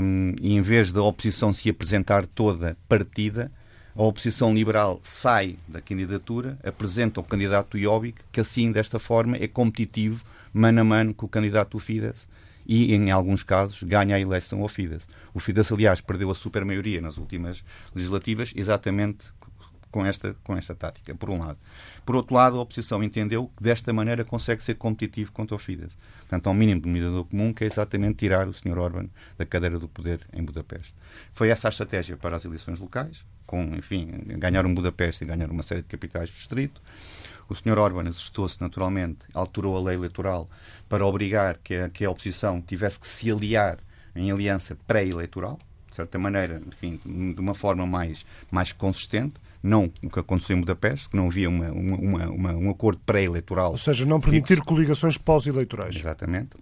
um, 0.00 0.36
e 0.40 0.54
em 0.54 0.62
vez 0.62 0.92
da 0.92 1.02
oposição 1.02 1.52
se 1.52 1.68
apresentar 1.68 2.24
toda 2.24 2.76
partida, 2.88 3.50
a 3.96 4.02
oposição 4.04 4.54
liberal 4.54 5.00
sai 5.02 5.56
da 5.66 5.80
candidatura, 5.80 6.56
apresenta 6.62 7.18
o 7.18 7.24
candidato 7.24 7.76
Jobbik, 7.76 8.22
que 8.30 8.40
assim, 8.40 8.70
desta 8.70 9.00
forma, 9.00 9.36
é 9.36 9.48
competitivo 9.48 10.24
mano 10.54 10.80
a 10.80 10.84
mano 10.84 11.12
com 11.12 11.26
o 11.26 11.28
candidato 11.28 11.72
do 11.72 11.78
Fidesz 11.80 12.28
e, 12.64 12.94
em 12.94 13.10
alguns 13.10 13.42
casos, 13.42 13.82
ganha 13.82 14.14
a 14.14 14.20
eleição 14.20 14.62
ao 14.62 14.68
Fidesz. 14.68 15.08
O 15.34 15.40
Fidesz, 15.40 15.72
aliás, 15.72 16.00
perdeu 16.00 16.30
a 16.30 16.34
supermaioria 16.34 17.00
nas 17.00 17.18
últimas 17.18 17.64
legislativas 17.92 18.52
exatamente 18.54 19.24
com 19.92 20.04
esta, 20.04 20.34
com 20.42 20.56
esta 20.56 20.74
tática, 20.74 21.14
por 21.14 21.30
um 21.30 21.38
lado. 21.38 21.58
Por 22.04 22.16
outro 22.16 22.34
lado, 22.34 22.58
a 22.58 22.62
oposição 22.62 23.04
entendeu 23.04 23.52
que 23.56 23.62
desta 23.62 23.92
maneira 23.92 24.24
consegue 24.24 24.64
ser 24.64 24.74
competitivo 24.74 25.30
contra 25.30 25.54
o 25.54 25.58
Fidesz. 25.58 25.96
Portanto, 26.20 26.46
há 26.46 26.50
um 26.50 26.54
mínimo 26.54 26.80
denominador 26.80 27.24
comum 27.26 27.52
que 27.52 27.62
é 27.62 27.66
exatamente 27.66 28.16
tirar 28.16 28.48
o 28.48 28.54
Sr. 28.54 28.78
Orban 28.78 29.08
da 29.36 29.44
cadeira 29.44 29.78
do 29.78 29.86
poder 29.86 30.26
em 30.32 30.42
Budapeste. 30.42 30.94
Foi 31.32 31.50
essa 31.50 31.68
a 31.68 31.70
estratégia 31.70 32.16
para 32.16 32.36
as 32.36 32.44
eleições 32.44 32.80
locais, 32.80 33.24
com, 33.46 33.62
enfim, 33.76 34.10
ganhar 34.38 34.64
um 34.64 34.74
Budapeste 34.74 35.24
e 35.24 35.26
ganhar 35.26 35.50
uma 35.50 35.62
série 35.62 35.82
de 35.82 35.88
capitais 35.88 36.30
de 36.30 36.36
distrito. 36.36 36.80
O 37.48 37.54
Sr. 37.54 37.78
Orban 37.78 38.08
assustou-se 38.08 38.58
naturalmente, 38.60 39.18
alterou 39.34 39.76
a 39.76 39.82
lei 39.82 39.94
eleitoral 39.94 40.48
para 40.88 41.06
obrigar 41.06 41.58
que 41.62 41.74
a, 41.74 41.90
que 41.90 42.02
a 42.02 42.10
oposição 42.10 42.62
tivesse 42.62 42.98
que 42.98 43.06
se 43.06 43.30
aliar 43.30 43.78
em 44.16 44.30
aliança 44.30 44.74
pré-eleitoral, 44.86 45.58
de 45.90 45.96
certa 45.96 46.18
maneira, 46.18 46.62
enfim, 46.66 46.98
de 47.04 47.38
uma 47.38 47.54
forma 47.54 47.84
mais, 47.84 48.24
mais 48.50 48.72
consistente 48.72 49.34
não 49.62 49.90
o 50.02 50.10
que 50.10 50.18
aconteceu 50.18 50.56
em 50.56 50.60
Budapeste, 50.60 51.08
que 51.08 51.16
não 51.16 51.28
havia 51.28 51.48
uma, 51.48 51.70
uma, 51.70 52.28
uma, 52.28 52.52
um 52.54 52.70
acordo 52.70 53.00
pré-eleitoral. 53.04 53.72
Ou 53.72 53.78
seja, 53.78 54.04
não 54.04 54.20
permitir 54.20 54.60
coligações 54.60 55.16
pós-eleitorais. 55.16 55.96
Exatamente 55.96 56.56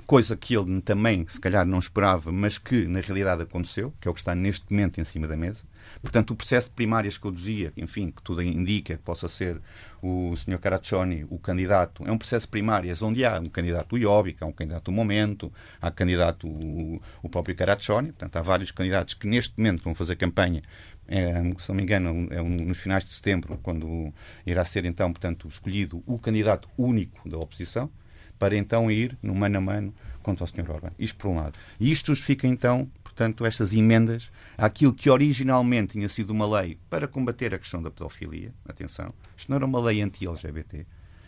coisa 0.00 0.36
que 0.36 0.56
ele 0.56 0.80
também, 0.80 1.26
se 1.28 1.40
calhar, 1.40 1.66
não 1.66 1.78
esperava, 1.78 2.32
mas 2.32 2.58
que 2.58 2.86
na 2.86 3.00
realidade 3.00 3.42
aconteceu, 3.42 3.92
que 4.00 4.08
é 4.08 4.10
o 4.10 4.14
que 4.14 4.20
está 4.20 4.34
neste 4.34 4.64
momento 4.70 5.00
em 5.00 5.04
cima 5.04 5.26
da 5.26 5.36
mesa. 5.36 5.64
Portanto, 6.00 6.30
o 6.30 6.36
processo 6.36 6.68
de 6.68 6.74
primárias 6.74 7.18
que 7.18 7.26
eu 7.26 7.30
dizia, 7.32 7.72
enfim, 7.76 8.10
que 8.10 8.22
tudo 8.22 8.42
indica 8.42 8.96
que 8.96 9.02
possa 9.02 9.28
ser 9.28 9.60
o 10.02 10.34
Sr. 10.36 10.58
Caraccioni 10.58 11.26
o 11.28 11.38
candidato, 11.38 12.04
é 12.06 12.12
um 12.12 12.18
processo 12.18 12.46
de 12.46 12.50
primárias 12.50 13.02
onde 13.02 13.24
há 13.24 13.38
um 13.38 13.46
candidato 13.46 13.98
Jobbik, 13.98 14.42
há 14.42 14.46
um 14.46 14.52
candidato 14.52 14.84
do 14.84 14.92
Momento, 14.92 15.52
há 15.80 15.90
candidato 15.90 16.46
o, 16.46 17.00
o 17.22 17.28
próprio 17.28 17.54
Caraccioni, 17.56 18.08
portanto, 18.08 18.36
há 18.36 18.42
vários 18.42 18.70
candidatos 18.70 19.14
que 19.14 19.26
neste 19.26 19.58
momento 19.58 19.82
vão 19.82 19.94
fazer 19.94 20.16
campanha 20.16 20.62
é, 21.10 21.42
se 21.58 21.68
não 21.68 21.74
me 21.74 21.82
engano, 21.82 22.28
é 22.30 22.40
nos 22.40 22.78
finais 22.78 23.04
de 23.04 23.12
setembro, 23.12 23.58
quando 23.64 24.14
irá 24.46 24.64
ser 24.64 24.84
então, 24.84 25.12
portanto, 25.12 25.48
escolhido 25.48 26.04
o 26.06 26.18
candidato 26.20 26.68
único 26.78 27.28
da 27.28 27.36
oposição 27.36 27.90
para 28.40 28.56
então 28.56 28.90
ir 28.90 29.16
no 29.22 29.34
mano 29.34 29.58
a 29.58 29.60
mano 29.60 29.94
contra 30.22 30.44
o 30.44 30.46
Sr. 30.46 30.70
Orban. 30.70 30.90
Isto 30.98 31.18
por 31.18 31.28
um 31.28 31.36
lado. 31.36 31.58
E 31.78 31.92
isto 31.92 32.06
justifica 32.06 32.46
então, 32.46 32.90
portanto, 33.04 33.44
estas 33.44 33.74
emendas 33.74 34.32
àquilo 34.56 34.94
que 34.94 35.10
originalmente 35.10 35.92
tinha 35.92 36.08
sido 36.08 36.30
uma 36.30 36.60
lei 36.60 36.78
para 36.88 37.06
combater 37.06 37.54
a 37.54 37.58
questão 37.58 37.82
da 37.82 37.90
pedofilia. 37.90 38.52
Atenção, 38.66 39.12
isto 39.36 39.50
não 39.50 39.56
era 39.56 39.66
uma 39.66 39.78
lei 39.78 40.00
anti-LGBT. 40.00 40.86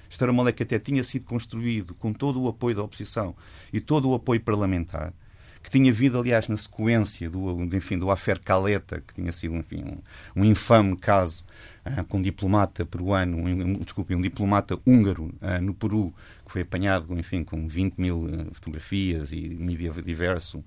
Isto 0.09 0.25
era 0.25 0.33
uma 0.33 0.43
lei 0.43 0.55
que 0.55 0.63
até 0.63 0.79
tinha 0.79 1.05
sido 1.05 1.27
construído 1.27 1.95
com 1.95 2.15
todo 2.15 2.41
o 2.41 2.49
apoio 2.49 2.77
da 2.77 2.83
oposição 2.83 3.37
e 3.73 3.79
todo 3.79 4.09
o 4.09 4.15
apoio 4.15 4.41
parlamentar 4.41 5.13
que 5.63 5.71
tinha 5.71 5.93
vindo, 5.93 6.19
aliás, 6.19 6.49
na 6.49 6.57
sequência 6.57 7.31
do, 7.31 7.63
enfim, 7.75 7.97
do 7.97 8.11
Afer 8.11 8.41
Caleta, 8.41 9.01
que 9.01 9.15
tinha 9.15 9.31
sido, 9.31 9.55
enfim, 9.55 9.85
um, 9.85 10.43
um 10.43 10.45
infame 10.45 10.97
caso 10.97 11.45
uh, 11.87 12.05
com 12.05 12.19
um 12.19 12.23
diplomata 12.23 12.85
peruano, 12.85 13.39
um, 13.39 13.75
desculpe, 13.75 14.15
um 14.15 14.21
diplomata 14.21 14.79
húngaro 14.85 15.33
uh, 15.41 15.63
no 15.63 15.73
Peru, 15.73 16.13
que 16.53 16.59
foi 16.59 16.63
apanhado, 16.63 17.19
enfim, 17.19 17.43
com 17.43 17.67
20 17.67 17.97
mil 17.97 18.25
uh, 18.25 18.55
fotografias 18.55 19.33
e 19.33 19.41
mídia 19.41 19.91
diverso 20.05 20.63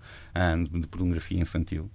de 0.72 0.88
pornografia 0.88 1.40
infantil. 1.40 1.90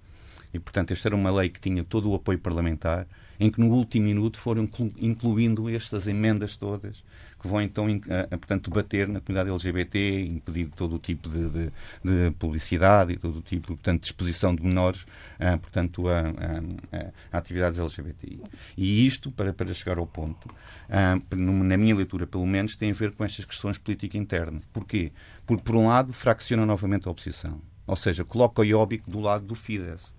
E, 0.53 0.59
portanto, 0.59 0.91
esta 0.91 1.09
era 1.09 1.15
uma 1.15 1.29
lei 1.29 1.49
que 1.49 1.59
tinha 1.59 1.83
todo 1.83 2.09
o 2.09 2.15
apoio 2.15 2.39
parlamentar, 2.39 3.05
em 3.41 3.49
que 3.49 3.59
no 3.59 3.71
último 3.71 4.05
minuto 4.05 4.39
foram 4.39 4.69
incluindo 4.99 5.67
estas 5.67 6.07
emendas 6.07 6.55
todas 6.55 7.03
que 7.41 7.47
vão 7.47 7.59
então, 7.59 7.87
portanto, 8.29 8.69
bater 8.69 9.07
na 9.07 9.19
comunidade 9.19 9.49
LGBT, 9.49 10.25
impedir 10.25 10.69
todo 10.75 10.95
o 10.95 10.99
tipo 10.99 11.27
de, 11.27 11.49
de, 11.49 11.71
de 12.03 12.31
publicidade 12.37 13.13
e 13.13 13.17
todo 13.17 13.39
o 13.39 13.41
tipo, 13.41 13.69
portanto, 13.69 14.01
de 14.01 14.05
exposição 14.05 14.53
de 14.53 14.61
menores, 14.61 15.01
uh, 15.39 15.57
portanto, 15.59 16.07
a, 16.07 16.19
a, 16.19 17.07
a, 17.31 17.37
atividades 17.39 17.79
LGBTI. 17.79 18.43
E 18.77 19.07
isto, 19.07 19.31
para, 19.31 19.51
para 19.51 19.73
chegar 19.73 19.97
ao 19.97 20.05
ponto, 20.05 20.49
uh, 20.49 21.35
na 21.35 21.77
minha 21.77 21.95
leitura, 21.95 22.27
pelo 22.27 22.45
menos, 22.45 22.75
tem 22.75 22.91
a 22.91 22.93
ver 22.93 23.15
com 23.15 23.25
estas 23.25 23.43
questões 23.43 23.79
política 23.79 24.19
interna. 24.19 24.61
Porquê? 24.71 25.11
Porque, 25.43 25.63
por 25.63 25.75
um 25.75 25.87
lado, 25.87 26.13
fracciona 26.13 26.63
novamente 26.63 27.07
a 27.07 27.11
oposição. 27.11 27.59
Ou 27.87 27.95
seja, 27.95 28.23
coloca 28.23 28.61
o 28.61 28.65
Jobbik 28.65 29.09
do 29.09 29.19
lado 29.19 29.47
do 29.47 29.55
Fidesz 29.55 30.13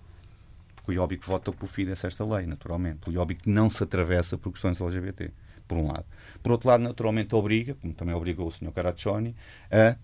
porque 0.83 0.93
o 0.93 0.95
Jobbik 0.95 1.27
vota 1.27 1.53
por 1.53 1.69
Fidesz 1.69 2.05
esta 2.05 2.25
lei, 2.25 2.47
naturalmente. 2.47 3.09
O 3.09 3.13
Jobbik 3.13 3.49
não 3.49 3.71
se 3.71 3.83
atravessa 3.85 4.37
por 4.37 4.53
questões 4.53 4.81
LGBT 4.81 5.31
por 5.67 5.79
um 5.79 5.87
lado. 5.87 6.05
Por 6.43 6.53
outro 6.53 6.69
lado, 6.69 6.83
naturalmente 6.83 7.35
obriga, 7.35 7.75
como 7.75 7.95
também 7.95 8.15
obrigou 8.15 8.49
o 8.49 8.51
Sr. 8.51 8.73
Caraccioni, 8.73 9.35
a 9.71 9.97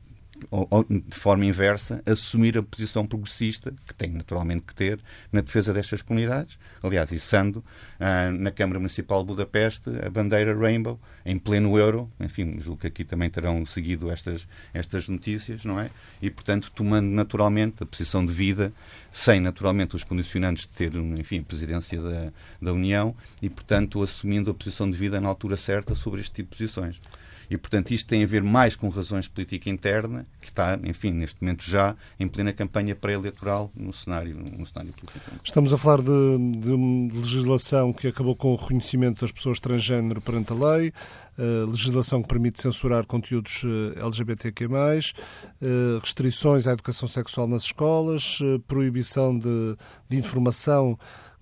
de 0.89 1.17
forma 1.17 1.45
inversa, 1.45 2.03
assumir 2.07 2.57
a 2.57 2.63
posição 2.63 3.07
progressista, 3.07 3.75
que 3.87 3.95
tem 3.95 4.11
naturalmente 4.11 4.63
que 4.63 4.75
ter, 4.75 5.01
na 5.33 5.41
defesa 5.41 5.73
destas 5.73 6.03
comunidades. 6.03 6.59
Aliás, 6.83 7.11
içando 7.13 7.65
ah, 7.99 8.31
na 8.31 8.51
Câmara 8.51 8.79
Municipal 8.79 9.21
de 9.21 9.27
Budapeste 9.27 9.91
a 10.05 10.11
bandeira 10.11 10.57
Rainbow, 10.57 10.99
em 11.25 11.39
pleno 11.39 11.79
euro. 11.79 12.11
Enfim, 12.19 12.59
julgo 12.59 12.81
que 12.81 12.87
aqui 12.87 13.05
também 13.05 13.29
terão 13.29 13.65
seguido 13.67 14.11
estas, 14.11 14.47
estas 14.73 15.09
notícias, 15.09 15.65
não 15.65 15.79
é? 15.79 15.91
E, 16.23 16.31
portanto, 16.31 16.71
tomando 16.75 17.09
naturalmente 17.09 17.83
a 17.83 17.87
posição 17.87 18.25
de 18.25 18.33
vida, 18.33 18.73
sem 19.13 19.41
naturalmente 19.41 19.97
os 19.97 20.05
condicionantes 20.05 20.65
de 20.65 20.71
ter, 20.71 20.95
enfim, 20.95 21.43
presidência 21.43 22.01
da, 22.01 22.33
da 22.61 22.73
União 22.73 23.15
e, 23.43 23.49
portanto, 23.49 24.03
assumindo 24.03 24.51
a 24.51 24.55
posição 24.55 24.91
de 24.91 24.97
vida 24.97 25.21
na 25.21 25.29
altura 25.29 25.57
certa 25.57 25.95
sobre 25.95 26.21
este 26.21 26.33
tipo 26.33 26.51
de 26.51 26.57
posições. 26.57 27.01
E, 27.51 27.57
portanto, 27.57 27.91
isto 27.93 28.07
tem 28.07 28.23
a 28.23 28.27
ver 28.27 28.43
mais 28.43 28.77
com 28.77 28.89
razões 28.89 29.25
de 29.25 29.31
política 29.31 29.71
interna, 29.71 30.27
que 30.41 30.49
está, 30.49 30.79
enfim, 30.85 31.11
neste 31.13 31.43
momento 31.43 31.65
já 31.65 31.97
em 32.19 32.29
plena 32.29 32.53
campanha 32.53 32.95
pré-eleitoral 32.95 33.71
no 33.75 33.93
cenário, 33.93 34.37
no 34.37 34.67
cenário 34.67 34.93
político. 34.93 35.31
Estamos 35.43 35.73
a 35.73 35.79
falar 35.79 36.03
de, 36.03 36.39
de 36.59 37.17
legislação 37.17 37.93
que 37.93 38.09
acabou 38.09 38.37
com 38.37 38.53
o 38.53 38.57
reconhecimento 38.57 39.23
das 39.23 39.33
pessoas 39.33 39.59
transgênero 39.61 40.21
perante 40.21 40.53
a 40.53 40.57
lei, 40.57 40.93
uh, 41.39 41.71
legislação 41.71 42.23
que 42.23 42.29
permite 42.29 42.61
censurar 42.61 43.07
conteúdos 43.07 43.63
uh, 43.65 43.99
LGBTQ+, 43.99 44.67
uh, 44.67 45.99
restrições 46.01 46.67
à 46.67 46.73
educação 46.73 47.09
sexual 47.09 47.47
nas 47.47 47.63
escolas, 47.65 48.41
uh, 48.41 48.59
proibição 48.61 49.39
de, 49.39 49.77
de 50.09 50.17
informação 50.19 50.99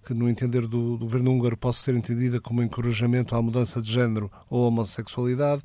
que, 0.07 0.15
no 0.15 0.29
entender 0.29 0.69
do, 0.69 0.97
do, 0.97 1.05
governo 1.05 1.33
húngaro, 1.33 1.57
possa 1.57 1.83
ser 1.83 1.97
entendida 1.97 2.41
como 2.41 2.63
encorajamento 2.63 3.35
à 3.35 3.43
mudança 3.43 3.83
de 3.83 3.91
género 3.91 4.31
ou 4.49 4.69
homossexualidade, 4.69 5.63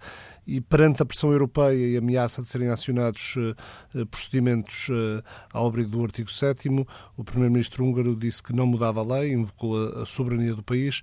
e 0.47 0.59
perante 0.59 1.03
a 1.03 1.05
pressão 1.05 1.31
europeia 1.31 1.75
e 1.75 1.95
a 1.95 1.99
ameaça 1.99 2.41
de 2.41 2.49
serem 2.49 2.69
acionados 2.69 3.35
uh, 3.35 4.05
procedimentos 4.07 4.89
uh, 4.89 5.23
ao 5.53 5.67
abrigo 5.67 5.91
do 5.91 6.03
artigo 6.03 6.31
7 6.31 6.67
o 7.15 7.23
primeiro-ministro 7.23 7.85
húngaro 7.85 8.15
disse 8.15 8.41
que 8.41 8.51
não 8.51 8.65
mudava 8.65 9.01
a 9.01 9.19
lei, 9.19 9.33
invocou 9.33 9.77
a, 9.77 10.01
a 10.01 10.05
soberania 10.07 10.55
do 10.55 10.63
país. 10.63 11.01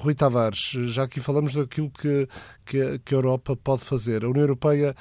Rui 0.00 0.14
Tavares, 0.14 0.72
já 0.86 1.04
aqui 1.04 1.20
falamos 1.20 1.54
daquilo 1.54 1.90
que, 1.90 2.28
que, 2.66 2.98
que 3.04 3.14
a 3.14 3.18
Europa 3.18 3.56
pode 3.56 3.82
fazer. 3.82 4.24
A 4.24 4.28
União 4.28 4.42
Europeia 4.42 4.94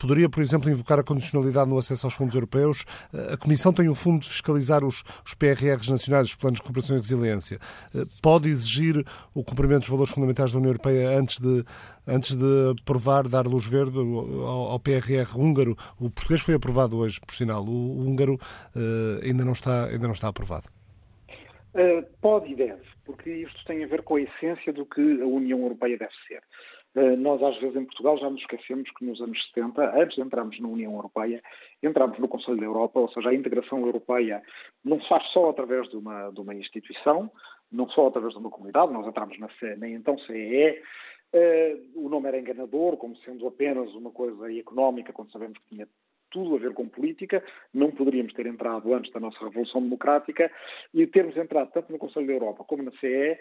Poderia, 0.00 0.30
por 0.30 0.42
exemplo, 0.42 0.70
invocar 0.70 0.98
a 0.98 1.04
condicionalidade 1.04 1.68
no 1.68 1.76
acesso 1.76 2.06
aos 2.06 2.14
fundos 2.14 2.34
europeus. 2.34 2.86
A 3.32 3.36
Comissão 3.36 3.70
tem 3.72 3.88
o 3.88 3.94
fundo 3.94 4.20
de 4.20 4.28
fiscalizar 4.30 4.82
os, 4.82 5.04
os 5.24 5.34
PRRs 5.34 5.88
nacionais, 5.88 6.28
os 6.28 6.34
planos 6.34 6.58
de 6.58 6.62
recuperação 6.62 6.96
e 6.96 7.00
resiliência. 7.00 7.58
Pode 8.22 8.48
exigir 8.48 9.04
o 9.34 9.44
cumprimento 9.44 9.80
dos 9.80 9.90
valores 9.90 10.12
fundamentais 10.12 10.52
da 10.52 10.58
União 10.58 10.70
Europeia 10.70 11.18
antes 11.18 11.38
de, 11.38 11.64
antes 12.06 12.34
de 12.34 12.74
aprovar, 12.80 13.28
dar 13.28 13.46
luz 13.46 13.66
verde 13.66 13.98
ao, 13.98 14.70
ao 14.72 14.80
PRR 14.80 15.36
húngaro. 15.36 15.76
O 15.98 16.10
português 16.10 16.40
foi 16.40 16.54
aprovado 16.54 16.96
hoje, 16.96 17.20
por 17.20 17.34
sinal. 17.34 17.62
O, 17.62 17.68
o 17.70 18.06
húngaro 18.06 18.34
uh, 18.34 19.24
ainda, 19.24 19.44
não 19.44 19.52
está, 19.52 19.84
ainda 19.86 20.06
não 20.06 20.14
está 20.14 20.28
aprovado. 20.28 20.68
Uh, 21.74 22.02
pode 22.20 22.52
e 22.52 22.56
deve, 22.56 22.82
porque 23.04 23.30
isto 23.30 23.64
tem 23.64 23.84
a 23.84 23.86
ver 23.86 24.02
com 24.02 24.16
a 24.16 24.22
essência 24.22 24.72
do 24.72 24.84
que 24.84 25.00
a 25.22 25.26
União 25.26 25.60
Europeia 25.60 25.96
deve 25.96 26.12
ser. 26.26 26.42
Eh, 26.94 27.16
nós, 27.16 27.40
às 27.42 27.56
vezes, 27.58 27.76
em 27.76 27.84
Portugal, 27.84 28.18
já 28.18 28.28
nos 28.28 28.40
esquecemos 28.40 28.90
que 28.90 29.04
nos 29.04 29.20
anos 29.20 29.38
70, 29.48 29.96
antes 29.96 30.16
de 30.16 30.22
entrarmos 30.22 30.58
na 30.58 30.68
União 30.68 30.92
Europeia, 30.94 31.42
entramos 31.82 32.18
no 32.18 32.28
Conselho 32.28 32.58
da 32.58 32.64
Europa, 32.64 32.98
ou 32.98 33.08
seja, 33.10 33.30
a 33.30 33.34
integração 33.34 33.80
europeia 33.80 34.42
não 34.84 35.00
se 35.00 35.08
faz 35.08 35.24
só 35.32 35.50
através 35.50 35.88
de 35.88 35.96
uma, 35.96 36.30
de 36.30 36.40
uma 36.40 36.54
instituição, 36.54 37.30
não 37.70 37.88
só 37.90 38.08
através 38.08 38.32
de 38.32 38.40
uma 38.40 38.50
comunidade, 38.50 38.92
nós 38.92 39.06
entramos 39.06 39.38
na, 39.38 39.48
na 39.76 39.88
então 39.88 40.18
CEE, 40.18 40.82
uh, 41.32 42.04
o 42.04 42.08
nome 42.08 42.26
era 42.26 42.40
enganador, 42.40 42.96
como 42.96 43.16
sendo 43.18 43.46
apenas 43.46 43.94
uma 43.94 44.10
coisa 44.10 44.52
económica, 44.52 45.12
quando 45.12 45.30
sabemos 45.30 45.58
que 45.58 45.68
tinha 45.68 45.88
tudo 46.30 46.56
a 46.56 46.58
ver 46.58 46.74
com 46.74 46.88
política, 46.88 47.42
não 47.72 47.92
poderíamos 47.92 48.32
ter 48.32 48.46
entrado 48.46 48.92
antes 48.92 49.12
da 49.12 49.20
nossa 49.20 49.38
Revolução 49.44 49.80
Democrática, 49.80 50.50
e 50.92 51.06
termos 51.06 51.36
entrado 51.36 51.70
tanto 51.72 51.92
no 51.92 51.98
Conselho 51.98 52.26
da 52.26 52.32
Europa 52.32 52.64
como 52.64 52.82
na 52.82 52.92
CE, 52.92 53.38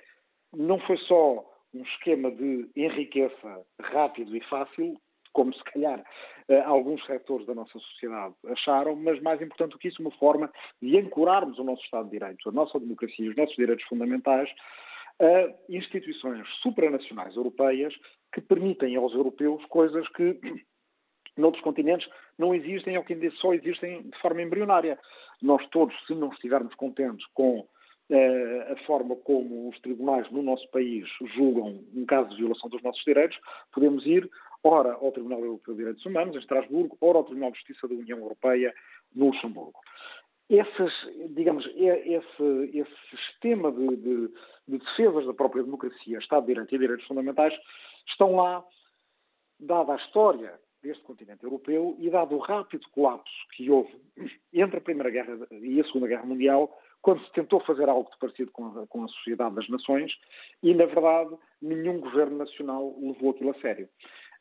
não 0.53 0.79
foi 0.79 0.97
só 0.97 1.58
um 1.73 1.81
esquema 1.83 2.31
de 2.31 2.69
enriqueça 2.75 3.65
rápido 3.81 4.35
e 4.35 4.41
fácil, 4.45 4.99
como 5.31 5.53
se 5.53 5.63
calhar 5.65 6.03
eh, 6.47 6.61
alguns 6.61 7.05
setores 7.05 7.45
da 7.45 7.53
nossa 7.53 7.77
sociedade 7.77 8.33
acharam, 8.47 8.95
mas 8.95 9.21
mais 9.21 9.41
importante 9.41 9.71
do 9.71 9.77
que 9.77 9.87
isso, 9.87 10.01
uma 10.01 10.11
forma 10.11 10.51
de 10.81 10.97
ancorarmos 10.97 11.59
o 11.59 11.63
nosso 11.63 11.83
Estado 11.83 12.05
de 12.05 12.17
Direito, 12.17 12.49
a 12.49 12.51
nossa 12.51 12.79
democracia 12.79 13.25
e 13.25 13.29
os 13.29 13.35
nossos 13.35 13.55
direitos 13.55 13.85
fundamentais 13.85 14.49
a 15.19 15.53
instituições 15.69 16.47
supranacionais 16.61 17.35
europeias 17.35 17.93
que 18.33 18.39
permitem 18.39 18.95
aos 18.95 19.13
europeus 19.13 19.63
coisas 19.65 20.07
que 20.09 20.39
noutros 21.37 21.63
continentes 21.63 22.09
não 22.37 22.55
existem 22.55 22.97
ou 22.97 23.03
que 23.03 23.13
ainda 23.13 23.29
só 23.31 23.53
existem 23.53 24.01
de 24.03 24.17
forma 24.19 24.41
embrionária. 24.41 24.97
Nós 25.41 25.65
todos, 25.69 25.95
se 26.07 26.15
não 26.15 26.29
estivermos 26.29 26.73
contentes 26.75 27.25
com 27.33 27.67
a 28.11 28.75
forma 28.85 29.15
como 29.17 29.69
os 29.69 29.79
tribunais 29.81 30.29
no 30.31 30.41
nosso 30.41 30.67
país 30.71 31.07
julgam 31.35 31.83
um 31.93 32.05
caso 32.05 32.29
de 32.29 32.37
violação 32.37 32.69
dos 32.69 32.81
nossos 32.81 33.03
direitos, 33.03 33.37
podemos 33.71 34.05
ir 34.05 34.29
ora 34.63 34.93
ao 34.93 35.11
Tribunal 35.11 35.39
Europeu 35.39 35.73
de 35.73 35.79
Direitos 35.79 36.05
Humanos, 36.05 36.35
em 36.35 36.39
Estrasburgo, 36.39 36.97
ora 37.01 37.19
ao 37.19 37.23
Tribunal 37.23 37.51
de 37.51 37.57
Justiça 37.57 37.87
da 37.87 37.93
União 37.93 38.17
Europeia, 38.19 38.73
no 39.13 39.27
Luxemburgo. 39.27 39.79
esses, 40.49 40.93
digamos, 41.35 41.65
esse, 41.75 42.77
esse 42.77 43.15
sistema 43.15 43.71
de, 43.71 43.95
de, 43.97 44.27
de, 44.67 44.77
defesas 44.79 45.25
da 45.25 45.33
própria 45.33 45.63
democracia, 45.63 46.17
Estado 46.17 46.41
de 46.41 46.53
Direito 46.53 46.75
e 46.75 46.79
direitos 46.79 47.05
fundamentais 47.05 47.53
estão 48.07 48.35
lá, 48.35 48.65
dada 49.59 49.93
a 49.93 49.97
história 49.97 50.59
deste 50.81 51.03
continente 51.03 51.43
europeu 51.43 51.95
e 51.99 52.09
dado 52.09 52.35
o 52.35 52.39
rápido 52.39 52.87
colapso 52.91 53.31
que 53.55 53.69
houve 53.69 53.93
entre 54.53 54.77
a 54.77 54.81
Primeira 54.81 55.09
Guerra 55.09 55.37
e 55.51 55.79
a 55.79 55.83
Segunda 55.83 56.07
Guerra 56.07 56.25
Mundial, 56.25 56.73
quando 57.01 57.23
se 57.23 57.31
tentou 57.31 57.59
fazer 57.61 57.87
algo 57.87 58.09
de 58.11 58.17
parecido 58.17 58.51
com 58.51 58.67
a, 58.67 58.87
com 58.87 59.03
a 59.03 59.07
Sociedade 59.07 59.55
das 59.55 59.69
Nações 59.69 60.11
e, 60.61 60.73
na 60.73 60.85
verdade, 60.85 61.35
nenhum 61.61 61.99
governo 61.99 62.37
nacional 62.37 62.95
levou 62.99 63.31
aquilo 63.31 63.51
a 63.51 63.61
sério. 63.61 63.89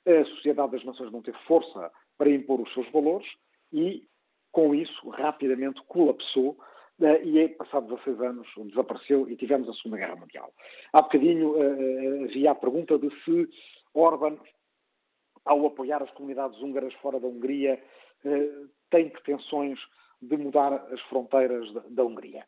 A 0.06 0.24
Sociedade 0.24 0.72
das 0.72 0.84
Nações 0.84 1.12
não 1.12 1.22
teve 1.22 1.38
força 1.46 1.90
para 2.16 2.30
impor 2.30 2.60
os 2.60 2.72
seus 2.72 2.90
valores 2.90 3.26
e, 3.72 4.06
com 4.50 4.74
isso, 4.74 5.08
rapidamente 5.10 5.82
colapsou 5.86 6.58
Uh, 7.00 7.24
e, 7.24 7.48
passados 7.50 7.90
16 7.90 8.20
anos, 8.20 8.48
desapareceu 8.56 9.30
e 9.30 9.36
tivemos 9.36 9.68
a 9.68 9.72
Segunda 9.72 9.98
Guerra 9.98 10.16
Mundial. 10.16 10.52
Há 10.92 11.00
bocadinho 11.00 11.52
uh, 11.52 12.24
havia 12.24 12.50
a 12.50 12.56
pergunta 12.56 12.98
de 12.98 13.08
se 13.22 13.48
Orban, 13.94 14.36
ao 15.44 15.64
apoiar 15.64 16.02
as 16.02 16.10
comunidades 16.10 16.60
húngaras 16.60 16.92
fora 16.94 17.20
da 17.20 17.28
Hungria, 17.28 17.80
tem 18.90 19.08
pretensões 19.10 19.78
de 20.20 20.36
mudar 20.36 20.72
as 20.92 21.00
fronteiras 21.02 21.72
da, 21.72 21.82
da 21.88 22.04
Hungria. 22.04 22.44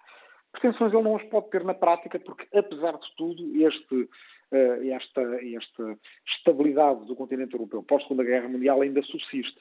Pretensões 0.52 0.92
ele 0.92 1.02
não 1.02 1.16
as 1.16 1.22
pode 1.24 1.50
ter 1.50 1.64
na 1.64 1.74
prática, 1.74 2.18
porque, 2.18 2.46
apesar 2.56 2.98
de 2.98 3.16
tudo, 3.16 3.42
este, 3.64 4.08
esta, 4.90 5.22
esta 5.22 5.98
estabilidade 6.26 7.06
do 7.06 7.14
continente 7.14 7.54
europeu 7.54 7.84
pós-Segunda 7.84 8.24
Guerra 8.24 8.48
Mundial 8.48 8.82
ainda 8.82 9.02
subsiste 9.02 9.60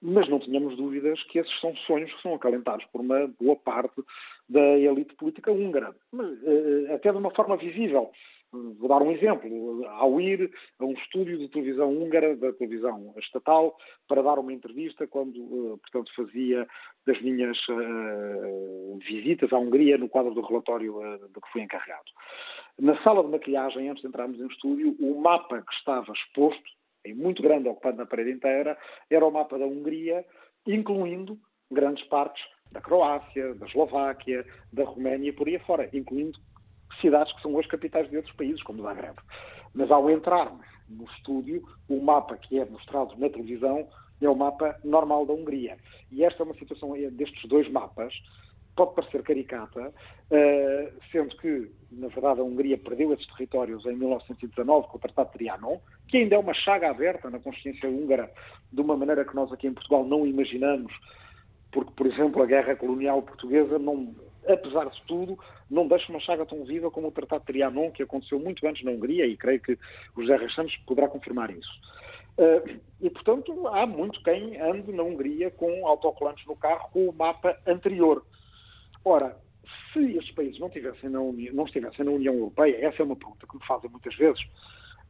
mas 0.00 0.28
não 0.28 0.38
tínhamos 0.38 0.76
dúvidas 0.76 1.22
que 1.24 1.38
esses 1.38 1.60
são 1.60 1.74
sonhos 1.76 2.12
que 2.14 2.22
são 2.22 2.34
acalentados 2.34 2.86
por 2.86 3.00
uma 3.00 3.26
boa 3.40 3.56
parte 3.56 4.00
da 4.48 4.60
elite 4.78 5.14
política 5.16 5.50
húngara, 5.52 5.94
mas, 6.12 6.30
eh, 6.44 6.94
até 6.94 7.10
de 7.10 7.18
uma 7.18 7.34
forma 7.34 7.56
visível. 7.56 8.10
Vou 8.50 8.88
dar 8.88 9.02
um 9.02 9.10
exemplo. 9.10 9.86
Ao 9.88 10.18
ir 10.20 10.50
a 10.78 10.84
um 10.84 10.92
estúdio 10.92 11.38
de 11.38 11.48
televisão 11.48 11.92
húngara, 11.92 12.34
da 12.34 12.52
televisão 12.52 13.12
estatal, 13.18 13.76
para 14.08 14.22
dar 14.22 14.38
uma 14.38 14.52
entrevista 14.52 15.06
quando, 15.06 15.36
eh, 15.36 15.76
portanto, 15.76 16.10
fazia 16.16 16.66
das 17.06 17.20
minhas 17.20 17.58
uh, 17.68 18.98
visitas 19.06 19.52
à 19.52 19.58
Hungria 19.58 19.98
no 19.98 20.08
quadro 20.08 20.32
do 20.32 20.40
relatório 20.40 20.96
uh, 20.96 21.28
de 21.28 21.40
que 21.40 21.52
fui 21.52 21.60
encarregado. 21.60 22.10
Na 22.78 22.96
sala 23.02 23.22
de 23.22 23.30
maquilhagem, 23.30 23.90
antes 23.90 24.02
de 24.02 24.08
entrarmos 24.08 24.38
no 24.38 24.46
estúdio, 24.46 24.96
o 24.98 25.20
mapa 25.20 25.60
que 25.60 25.74
estava 25.74 26.10
exposto 26.12 26.78
muito 27.14 27.42
grande, 27.42 27.68
ocupado 27.68 27.96
na 27.96 28.06
parede 28.06 28.30
inteira, 28.30 28.76
era 29.10 29.26
o 29.26 29.30
mapa 29.30 29.58
da 29.58 29.66
Hungria, 29.66 30.24
incluindo 30.66 31.38
grandes 31.70 32.04
partes 32.04 32.42
da 32.72 32.80
Croácia, 32.80 33.54
da 33.54 33.66
Eslováquia, 33.66 34.44
da 34.72 34.84
Roménia 34.84 35.30
e 35.30 35.32
por 35.32 35.48
aí 35.48 35.56
afora, 35.56 35.88
incluindo 35.92 36.38
cidades 37.00 37.32
que 37.34 37.42
são 37.42 37.54
hoje 37.54 37.68
capitais 37.68 38.08
de 38.10 38.16
outros 38.16 38.34
países, 38.34 38.62
como 38.62 38.82
Zagreb. 38.82 39.16
Mas 39.74 39.90
ao 39.90 40.10
entrarmos 40.10 40.66
no 40.88 41.04
estúdio, 41.04 41.62
o 41.88 42.00
mapa 42.00 42.36
que 42.36 42.58
é 42.58 42.64
mostrado 42.64 43.14
na 43.16 43.28
televisão 43.28 43.88
é 44.20 44.28
o 44.28 44.34
mapa 44.34 44.76
normal 44.82 45.26
da 45.26 45.32
Hungria. 45.32 45.76
E 46.10 46.24
esta 46.24 46.42
é 46.42 46.46
uma 46.46 46.54
situação 46.54 46.92
destes 47.12 47.48
dois 47.48 47.70
mapas 47.70 48.12
pode 48.78 48.94
parecer 48.94 49.24
caricata, 49.24 49.92
eh, 50.30 50.92
sendo 51.10 51.36
que, 51.38 51.68
na 51.90 52.06
verdade, 52.06 52.40
a 52.40 52.44
Hungria 52.44 52.78
perdeu 52.78 53.12
esses 53.12 53.26
territórios 53.26 53.84
em 53.84 53.96
1919 53.96 54.86
com 54.86 54.98
o 54.98 55.00
Tratado 55.00 55.32
de 55.32 55.38
Trianon, 55.38 55.78
que 56.06 56.18
ainda 56.18 56.36
é 56.36 56.38
uma 56.38 56.54
chaga 56.54 56.88
aberta 56.88 57.28
na 57.28 57.40
consciência 57.40 57.88
húngara, 57.88 58.30
de 58.72 58.80
uma 58.80 58.96
maneira 58.96 59.24
que 59.24 59.34
nós 59.34 59.52
aqui 59.52 59.66
em 59.66 59.74
Portugal 59.74 60.04
não 60.04 60.24
imaginamos, 60.24 60.92
porque, 61.72 61.90
por 61.96 62.06
exemplo, 62.06 62.40
a 62.40 62.46
guerra 62.46 62.76
colonial 62.76 63.20
portuguesa, 63.20 63.80
não, 63.80 64.14
apesar 64.46 64.88
de 64.90 65.02
tudo, 65.02 65.38
não 65.70 65.86
deixa 65.86 66.10
uma 66.10 66.20
chaga 66.20 66.46
tão 66.46 66.64
viva 66.64 66.90
como 66.90 67.08
o 67.08 67.12
Tratado 67.12 67.40
de 67.40 67.46
Trianon, 67.46 67.90
que 67.90 68.02
aconteceu 68.02 68.38
muito 68.38 68.66
antes 68.66 68.84
na 68.84 68.90
Hungria, 68.90 69.26
e 69.26 69.36
creio 69.36 69.60
que 69.60 69.78
o 70.16 70.22
José 70.22 70.38
Santos 70.50 70.76
poderá 70.86 71.08
confirmar 71.08 71.50
isso. 71.50 71.70
Uh, 72.38 72.78
e, 73.00 73.10
portanto, 73.10 73.66
há 73.68 73.84
muito 73.84 74.22
quem 74.22 74.60
ande 74.60 74.92
na 74.92 75.02
Hungria 75.02 75.50
com 75.50 75.86
autocolantes 75.86 76.46
no 76.46 76.54
carro 76.54 76.88
com 76.92 77.08
o 77.08 77.12
mapa 77.12 77.58
anterior. 77.66 78.24
Ora, 79.04 79.36
se 79.92 80.16
estes 80.16 80.34
países 80.34 80.58
não, 80.60 80.70
tivessem 80.70 81.10
na 81.10 81.20
União, 81.20 81.52
não 81.54 81.64
estivessem 81.64 82.04
na 82.04 82.12
União 82.12 82.34
Europeia, 82.34 82.86
essa 82.86 83.02
é 83.02 83.04
uma 83.04 83.16
pergunta 83.16 83.46
que 83.46 83.56
me 83.56 83.66
fazem 83.66 83.90
muitas 83.90 84.14
vezes, 84.14 84.40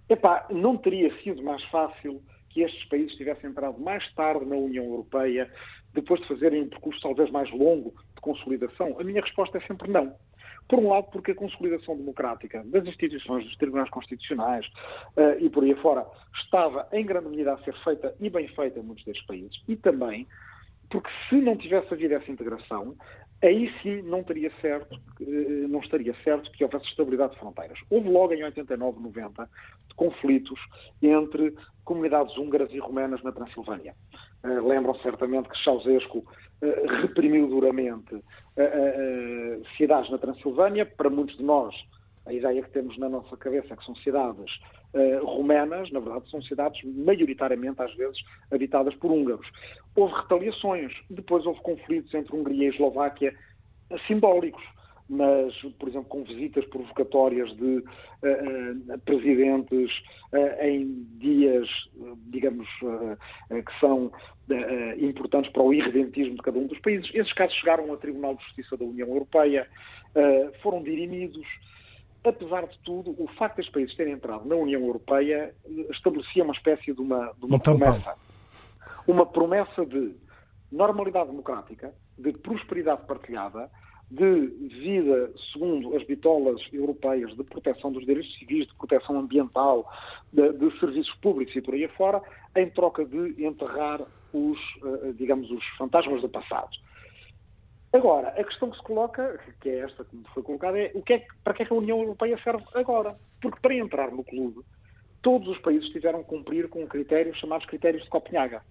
epá, 0.08 0.46
não 0.50 0.76
teria 0.76 1.14
sido 1.22 1.42
mais 1.42 1.62
fácil 1.64 2.22
que 2.50 2.62
estes 2.62 2.84
países 2.88 3.16
tivessem 3.16 3.50
entrado 3.50 3.78
mais 3.80 4.06
tarde 4.14 4.44
na 4.44 4.56
União 4.56 4.84
Europeia, 4.84 5.50
depois 5.94 6.20
de 6.20 6.28
fazerem 6.28 6.62
um 6.62 6.68
percurso 6.68 7.00
talvez 7.00 7.30
mais 7.30 7.50
longo 7.50 7.94
de 8.14 8.20
consolidação? 8.20 8.96
A 8.98 9.04
minha 9.04 9.20
resposta 9.20 9.58
é 9.58 9.60
sempre 9.62 9.90
não. 9.90 10.14
Por 10.68 10.78
um 10.78 10.88
lado, 10.90 11.08
porque 11.10 11.30
a 11.30 11.34
consolidação 11.34 11.96
democrática 11.96 12.62
das 12.64 12.86
instituições, 12.86 13.44
dos 13.44 13.56
tribunais 13.56 13.88
constitucionais 13.88 14.66
uh, 15.16 15.42
e 15.42 15.48
por 15.48 15.64
aí 15.64 15.72
afora 15.72 16.06
estava 16.34 16.86
em 16.92 17.06
grande 17.06 17.28
medida 17.28 17.54
a 17.54 17.58
ser 17.64 17.74
feita 17.82 18.14
e 18.20 18.28
bem 18.28 18.48
feita 18.48 18.78
em 18.78 18.82
muitos 18.82 19.04
destes 19.04 19.24
países, 19.26 19.62
e 19.66 19.76
também 19.76 20.26
porque 20.90 21.10
se 21.28 21.36
não 21.36 21.56
tivesse 21.56 21.92
havido 21.92 22.14
essa 22.14 22.30
integração, 22.30 22.96
aí 23.42 23.72
sim 23.82 24.02
não 24.02 24.22
teria 24.22 24.50
certo, 24.60 25.00
eh, 25.20 25.66
não 25.68 25.80
estaria 25.80 26.14
certo 26.24 26.50
que 26.50 26.64
houvesse 26.64 26.86
estabilidade 26.86 27.32
de 27.32 27.38
fronteiras. 27.38 27.78
Houve 27.90 28.08
logo 28.08 28.32
em 28.32 28.42
89, 28.42 29.00
90 29.00 29.48
conflitos 29.96 30.58
entre 31.02 31.54
comunidades 31.84 32.36
húngaras 32.36 32.72
e 32.72 32.78
romanas 32.78 33.22
na 33.22 33.32
Transilvânia. 33.32 33.94
Uh, 34.44 34.64
lembram 34.66 34.94
certamente 34.96 35.48
que 35.48 35.58
Ceausescu 35.64 36.18
uh, 36.18 36.86
reprimiu 37.00 37.48
duramente 37.48 38.22
cidades 39.76 40.10
na 40.10 40.18
Transilvânia. 40.18 40.86
Para 40.86 41.10
muitos 41.10 41.36
de 41.36 41.42
nós, 41.42 41.74
a 42.28 42.32
ideia 42.32 42.62
que 42.62 42.70
temos 42.70 42.96
na 42.98 43.08
nossa 43.08 43.36
cabeça 43.36 43.72
é 43.72 43.76
que 43.76 43.84
são 43.84 43.94
cidades 43.96 44.52
uh, 44.94 45.92
na 45.92 46.00
verdade 46.00 46.30
são 46.30 46.42
cidades 46.42 46.80
maioritariamente, 46.84 47.80
às 47.82 47.94
vezes, 47.94 48.18
habitadas 48.50 48.94
por 48.96 49.10
húngaros. 49.10 49.46
Houve 49.96 50.14
retaliações, 50.14 50.92
depois 51.10 51.44
houve 51.46 51.60
conflitos 51.60 52.12
entre 52.14 52.36
Hungria 52.36 52.66
e 52.66 52.70
Eslováquia 52.70 53.34
uh, 53.90 53.98
simbólicos, 54.06 54.62
mas, 55.08 55.54
por 55.78 55.88
exemplo, 55.88 56.08
com 56.10 56.22
visitas 56.22 56.66
provocatórias 56.66 57.50
de 57.56 57.78
uh, 57.78 58.98
presidentes 59.06 59.90
em 60.60 61.06
dias, 61.18 61.66
digamos, 62.26 62.68
que 62.78 63.80
são 63.80 64.12
importantes 64.98 65.50
para 65.50 65.62
o 65.62 65.72
irredentismo 65.72 66.34
de 66.34 66.42
cada 66.42 66.58
um 66.58 66.66
dos 66.66 66.78
países. 66.80 67.10
Esses 67.14 67.32
casos 67.32 67.56
chegaram 67.56 67.88
ao 67.88 67.96
Tribunal 67.96 68.34
de 68.34 68.44
Justiça 68.44 68.76
da 68.76 68.84
União 68.84 69.08
Europeia, 69.08 69.66
foram 70.62 70.82
dirimidos, 70.82 71.46
apesar 72.24 72.66
de 72.66 72.78
tudo, 72.80 73.14
o 73.18 73.28
facto 73.38 73.56
de 73.56 73.62
os 73.62 73.68
países 73.68 73.94
terem 73.96 74.14
entrado 74.14 74.46
na 74.46 74.56
União 74.56 74.80
Europeia 74.82 75.54
estabelecia 75.90 76.44
uma 76.44 76.54
espécie 76.54 76.92
de 76.92 77.00
uma, 77.00 77.32
de 77.38 77.46
uma 77.46 77.58
promessa. 77.58 78.14
Uma 79.06 79.26
promessa 79.26 79.86
de 79.86 80.14
normalidade 80.70 81.30
democrática, 81.30 81.94
de 82.18 82.32
prosperidade 82.32 83.06
partilhada, 83.06 83.70
de 84.10 84.46
vida 84.82 85.30
segundo 85.52 85.94
as 85.94 86.02
bitolas 86.04 86.60
europeias 86.72 87.34
de 87.36 87.44
proteção 87.44 87.92
dos 87.92 88.06
direitos 88.06 88.34
civis, 88.38 88.66
de 88.66 88.74
proteção 88.74 89.18
ambiental, 89.18 89.90
de, 90.32 90.52
de 90.52 90.78
serviços 90.78 91.14
públicos 91.16 91.54
e 91.54 91.60
por 91.60 91.74
aí 91.74 91.84
afora, 91.84 92.22
em 92.56 92.68
troca 92.70 93.04
de 93.04 93.44
enterrar 93.44 94.00
os, 94.32 94.58
eh, 94.84 95.12
digamos, 95.14 95.50
os 95.50 95.64
fantasmas 95.76 96.22
do 96.22 96.28
passado. 96.28 96.70
Agora, 97.92 98.28
a 98.28 98.44
questão 98.44 98.70
que 98.70 98.76
se 98.76 98.82
coloca, 98.82 99.40
que 99.60 99.70
é 99.70 99.78
esta 99.80 100.04
que 100.04 100.14
me 100.14 100.24
foi 100.34 100.42
colocada, 100.42 100.78
é, 100.78 100.90
o 100.94 101.02
que 101.02 101.14
é 101.14 101.26
para 101.42 101.54
que 101.54 101.62
é 101.62 101.66
que 101.66 101.72
a 101.72 101.76
União 101.76 102.00
Europeia 102.00 102.38
serve 102.42 102.62
agora? 102.74 103.14
Porque 103.40 103.60
para 103.60 103.74
entrar 103.74 104.10
no 104.10 104.22
clube, 104.22 104.62
todos 105.22 105.48
os 105.48 105.58
países 105.58 105.88
tiveram 105.90 106.22
que 106.22 106.28
cumprir 106.28 106.68
com 106.68 106.86
critérios 106.86 107.38
chamados 107.38 107.66
critérios 107.66 108.04
de 108.04 108.10
Copenhaga. 108.10 108.62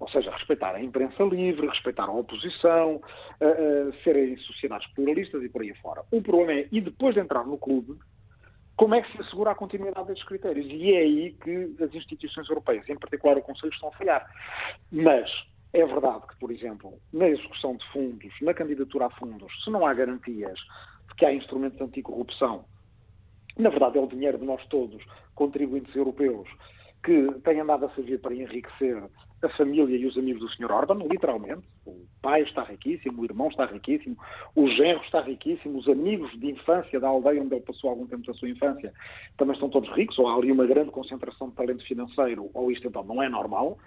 Ou 0.00 0.08
seja, 0.08 0.30
respeitar 0.30 0.74
a 0.74 0.82
imprensa 0.82 1.24
livre, 1.24 1.66
respeitar 1.66 2.04
a 2.04 2.12
oposição, 2.12 2.96
uh, 2.96 3.88
uh, 3.88 3.94
serem 4.04 4.36
sociedades 4.38 4.86
pluralistas 4.92 5.42
e 5.42 5.48
por 5.48 5.62
aí 5.62 5.74
fora. 5.74 6.04
O 6.12 6.22
problema 6.22 6.52
é, 6.60 6.68
e 6.70 6.80
depois 6.80 7.14
de 7.14 7.20
entrar 7.20 7.44
no 7.44 7.58
clube, 7.58 7.98
como 8.76 8.94
é 8.94 9.02
que 9.02 9.10
se 9.10 9.20
assegura 9.20 9.50
a 9.50 9.56
continuidade 9.56 10.06
desses 10.06 10.22
critérios? 10.22 10.66
E 10.70 10.94
é 10.94 10.98
aí 10.98 11.36
que 11.42 11.82
as 11.82 11.92
instituições 11.92 12.48
europeias, 12.48 12.88
em 12.88 12.96
particular 12.96 13.36
o 13.36 13.42
Conselho, 13.42 13.72
estão 13.72 13.88
a 13.88 13.92
falhar. 13.92 14.30
Mas 14.92 15.28
é 15.72 15.84
verdade 15.84 16.26
que, 16.26 16.38
por 16.38 16.50
exemplo, 16.50 16.98
na 17.12 17.28
execução 17.28 17.76
de 17.76 17.86
fundos, 17.92 18.34
na 18.40 18.54
candidatura 18.54 19.06
a 19.06 19.10
fundos, 19.10 19.52
se 19.62 19.70
não 19.70 19.86
há 19.86 19.92
garantias 19.92 20.58
de 21.08 21.14
que 21.16 21.26
há 21.26 21.32
instrumentos 21.32 21.78
de 21.78 21.84
anticorrupção, 21.84 22.64
na 23.56 23.70
verdade 23.70 23.98
é 23.98 24.00
o 24.00 24.06
dinheiro 24.06 24.38
de 24.38 24.44
nós 24.44 24.64
todos, 24.68 25.02
contribuintes 25.34 25.94
europeus, 25.94 26.48
que 27.04 27.32
tem 27.44 27.60
andado 27.60 27.86
a 27.86 27.90
servir 27.90 28.20
para 28.20 28.34
enriquecer 28.34 29.02
a 29.42 29.48
família 29.50 29.96
e 29.96 30.06
os 30.06 30.16
amigos 30.16 30.40
do 30.40 30.48
Sr. 30.48 30.70
Orban, 30.70 31.04
literalmente. 31.04 31.62
O 31.86 32.06
pai 32.20 32.42
está 32.42 32.64
riquíssimo, 32.64 33.22
o 33.22 33.24
irmão 33.24 33.48
está 33.48 33.66
riquíssimo, 33.66 34.16
o 34.54 34.68
genro 34.68 35.00
está 35.04 35.20
riquíssimo, 35.20 35.78
os 35.78 35.88
amigos 35.88 36.30
de 36.38 36.50
infância 36.50 36.98
da 36.98 37.08
aldeia 37.08 37.40
onde 37.40 37.54
ele 37.54 37.64
passou 37.64 37.90
algum 37.90 38.06
tempo 38.06 38.26
da 38.26 38.34
sua 38.34 38.48
infância 38.48 38.92
também 39.36 39.54
estão 39.54 39.70
todos 39.70 39.88
ricos, 39.90 40.18
ou 40.18 40.28
há 40.28 40.34
ali 40.34 40.50
uma 40.50 40.66
grande 40.66 40.90
concentração 40.90 41.50
de 41.50 41.54
talento 41.54 41.84
financeiro, 41.86 42.50
ou 42.52 42.72
isto 42.72 42.88
então 42.88 43.04
não 43.04 43.22
é 43.22 43.28
normal. 43.28 43.78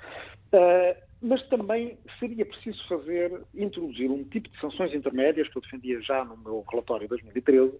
Uh, 0.53 1.11
mas 1.21 1.41
também 1.49 1.97
seria 2.19 2.45
preciso 2.45 2.85
fazer, 2.87 3.41
introduzir 3.53 4.09
um 4.09 4.23
tipo 4.23 4.49
de 4.49 4.59
sanções 4.59 4.93
intermédias, 4.93 5.47
que 5.49 5.57
eu 5.57 5.61
defendia 5.61 6.01
já 6.01 6.25
no 6.25 6.35
meu 6.37 6.65
relatório 6.69 7.03
de 7.03 7.09
2013, 7.09 7.73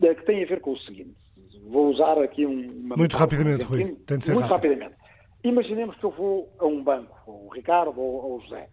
que 0.00 0.26
tem 0.26 0.42
a 0.42 0.46
ver 0.46 0.60
com 0.60 0.72
o 0.72 0.78
seguinte. 0.78 1.14
Vou 1.66 1.90
usar 1.90 2.18
aqui 2.18 2.44
uma. 2.44 2.96
Muito 2.96 3.16
rapidamente, 3.16 3.64
Rui. 3.64 3.96
Tem 4.06 4.18
de 4.18 4.24
ser 4.24 4.34
muito 4.34 4.48
rápido. 4.48 4.72
rapidamente. 4.72 5.03
Imaginemos 5.44 5.94
que 5.98 6.04
eu 6.04 6.10
vou 6.10 6.50
a 6.58 6.64
um 6.64 6.82
banco, 6.82 7.14
ou 7.26 7.46
o 7.46 7.48
Ricardo 7.50 8.00
ou, 8.00 8.24
ou 8.24 8.36
o 8.38 8.40
José, 8.40 8.66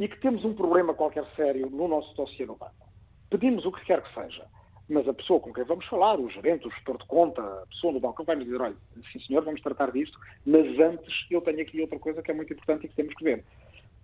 e 0.00 0.08
que 0.08 0.18
temos 0.18 0.44
um 0.44 0.52
problema 0.52 0.92
qualquer 0.92 1.24
sério 1.36 1.70
no 1.70 1.86
nosso 1.86 2.12
dossiê 2.16 2.44
no 2.44 2.56
banco. 2.56 2.88
Pedimos 3.30 3.64
o 3.64 3.70
que 3.70 3.84
quer 3.84 4.02
que 4.02 4.12
seja, 4.12 4.44
mas 4.88 5.06
a 5.06 5.14
pessoa 5.14 5.38
com 5.38 5.52
quem 5.52 5.62
vamos 5.62 5.86
falar, 5.86 6.18
o 6.18 6.28
gerente, 6.28 6.66
o 6.66 6.70
gestor 6.72 6.98
de 6.98 7.06
conta, 7.06 7.40
a 7.40 7.66
pessoa 7.68 7.92
no 7.92 8.00
balcão 8.00 8.24
vai 8.24 8.34
nos 8.34 8.46
dizer, 8.46 8.60
olha, 8.60 8.74
sim 9.12 9.20
senhor, 9.20 9.44
vamos 9.44 9.60
tratar 9.60 9.92
disto, 9.92 10.18
mas 10.44 10.66
antes 10.80 11.14
eu 11.30 11.40
tenho 11.40 11.62
aqui 11.62 11.80
outra 11.80 12.00
coisa 12.00 12.20
que 12.20 12.32
é 12.32 12.34
muito 12.34 12.52
importante 12.52 12.84
e 12.84 12.88
que 12.88 12.96
temos 12.96 13.14
que 13.14 13.22
ver. 13.22 13.44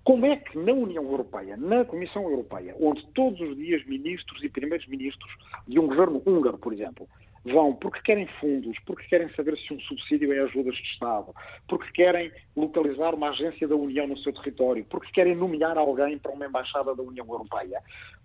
Como 0.04 0.24
é 0.24 0.36
que 0.36 0.56
na 0.56 0.72
União 0.72 1.02
Europeia, 1.02 1.56
na 1.56 1.84
Comissão 1.84 2.30
Europeia, 2.30 2.76
onde 2.80 3.04
todos 3.08 3.40
os 3.40 3.56
dias 3.56 3.84
ministros 3.86 4.40
e 4.44 4.48
primeiros 4.48 4.86
ministros 4.86 5.30
de 5.66 5.80
um 5.80 5.88
governo 5.88 6.22
húngaro, 6.24 6.58
por 6.58 6.72
exemplo, 6.72 7.08
vão 7.52 7.74
porque 7.74 8.00
querem 8.02 8.26
fundos, 8.40 8.78
porque 8.86 9.06
querem 9.08 9.28
saber 9.34 9.56
se 9.58 9.72
um 9.72 9.80
subsídio 9.80 10.32
é 10.32 10.40
ajudas 10.40 10.74
de 10.74 10.82
Estado, 10.82 11.34
porque 11.68 11.90
querem 11.92 12.30
localizar 12.56 13.14
uma 13.14 13.30
agência 13.30 13.66
da 13.66 13.76
União 13.76 14.06
no 14.06 14.18
seu 14.18 14.32
território, 14.32 14.84
porque 14.88 15.12
querem 15.12 15.34
nomear 15.34 15.76
alguém 15.76 16.18
para 16.18 16.32
uma 16.32 16.46
embaixada 16.46 16.94
da 16.94 17.02
União 17.02 17.26
Europeia. 17.26 17.80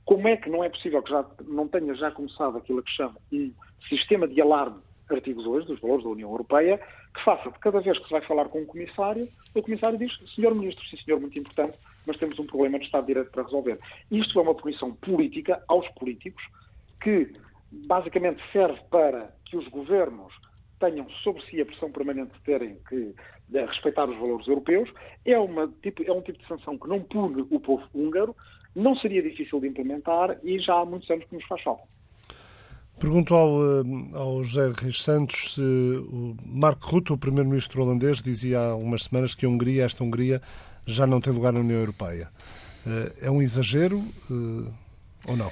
Como 0.05 0.27
é 0.27 0.37
que 0.37 0.49
não 0.49 0.63
é 0.63 0.69
possível 0.69 1.01
que 1.01 1.11
já 1.11 1.25
não 1.47 1.67
tenha 1.67 1.93
já 1.95 2.11
começado 2.11 2.57
aquilo 2.57 2.83
que 2.83 2.91
chama 2.91 3.15
um 3.31 3.51
sistema 3.89 4.27
de 4.27 4.41
alarme 4.41 4.81
artigo 5.09 5.41
2 5.41 5.65
dos 5.65 5.79
valores 5.79 6.03
da 6.03 6.09
União 6.09 6.29
Europeia, 6.29 6.79
que 7.13 7.23
faça 7.23 7.51
de 7.51 7.59
cada 7.59 7.79
vez 7.81 7.97
que 7.99 8.05
se 8.05 8.11
vai 8.11 8.21
falar 8.21 8.45
com 8.45 8.61
um 8.61 8.65
comissário, 8.65 9.27
o 9.53 9.61
comissário 9.61 9.97
diz, 9.97 10.11
senhor 10.33 10.55
ministro, 10.55 10.83
sim 10.87 10.97
senhor, 10.97 11.19
muito 11.19 11.37
importante, 11.37 11.77
mas 12.05 12.17
temos 12.17 12.37
um 12.39 12.45
problema 12.45 12.79
de 12.79 12.85
Estado 12.85 13.03
de 13.03 13.07
Direito 13.07 13.31
para 13.31 13.43
resolver. 13.43 13.79
Isto 14.09 14.39
é 14.39 14.41
uma 14.41 14.55
punição 14.55 14.93
política 14.95 15.61
aos 15.67 15.87
políticos 15.89 16.43
que 17.01 17.33
basicamente 17.87 18.41
serve 18.51 18.79
para 18.89 19.33
que 19.45 19.57
os 19.57 19.67
governos 19.67 20.33
tenham 20.79 21.07
sobre 21.23 21.41
si 21.45 21.61
a 21.61 21.65
pressão 21.65 21.91
permanente 21.91 22.33
de 22.33 22.41
terem 22.41 22.77
que 22.89 23.13
de 23.47 23.65
respeitar 23.65 24.09
os 24.09 24.17
valores 24.17 24.47
europeus. 24.47 24.89
É, 25.25 25.37
uma, 25.37 25.71
tipo, 25.81 26.03
é 26.03 26.11
um 26.11 26.21
tipo 26.21 26.39
de 26.39 26.47
sanção 26.47 26.77
que 26.77 26.87
não 26.87 27.01
pune 27.01 27.45
o 27.49 27.59
povo 27.59 27.83
húngaro, 27.93 28.35
não 28.75 28.95
seria 28.95 29.21
difícil 29.21 29.59
de 29.59 29.67
implementar 29.67 30.37
e 30.43 30.59
já 30.59 30.75
há 30.75 30.85
muitos 30.85 31.09
anos 31.09 31.25
que 31.25 31.35
nos 31.35 31.45
faz 31.45 31.61
falta. 31.61 31.83
Pergunto 32.99 33.33
ao, 33.33 33.61
eh, 33.61 33.83
ao 34.13 34.43
José 34.43 34.71
Reis 34.75 35.01
Santos 35.01 35.55
se 35.55 35.61
o 35.61 36.35
Marco 36.45 36.87
Rutte, 36.87 37.11
o 37.11 37.17
primeiro-ministro 37.17 37.81
holandês, 37.81 38.21
dizia 38.21 38.59
há 38.59 38.75
umas 38.75 39.03
semanas 39.03 39.33
que 39.33 39.45
a 39.45 39.49
Hungria, 39.49 39.83
esta 39.83 40.03
Hungria, 40.03 40.41
já 40.85 41.07
não 41.07 41.19
tem 41.19 41.33
lugar 41.33 41.53
na 41.53 41.59
União 41.59 41.79
Europeia. 41.79 42.29
Eh, 42.85 43.27
é 43.27 43.31
um 43.31 43.41
exagero 43.41 44.03
eh, 44.29 44.71
ou 45.27 45.37
não? 45.37 45.51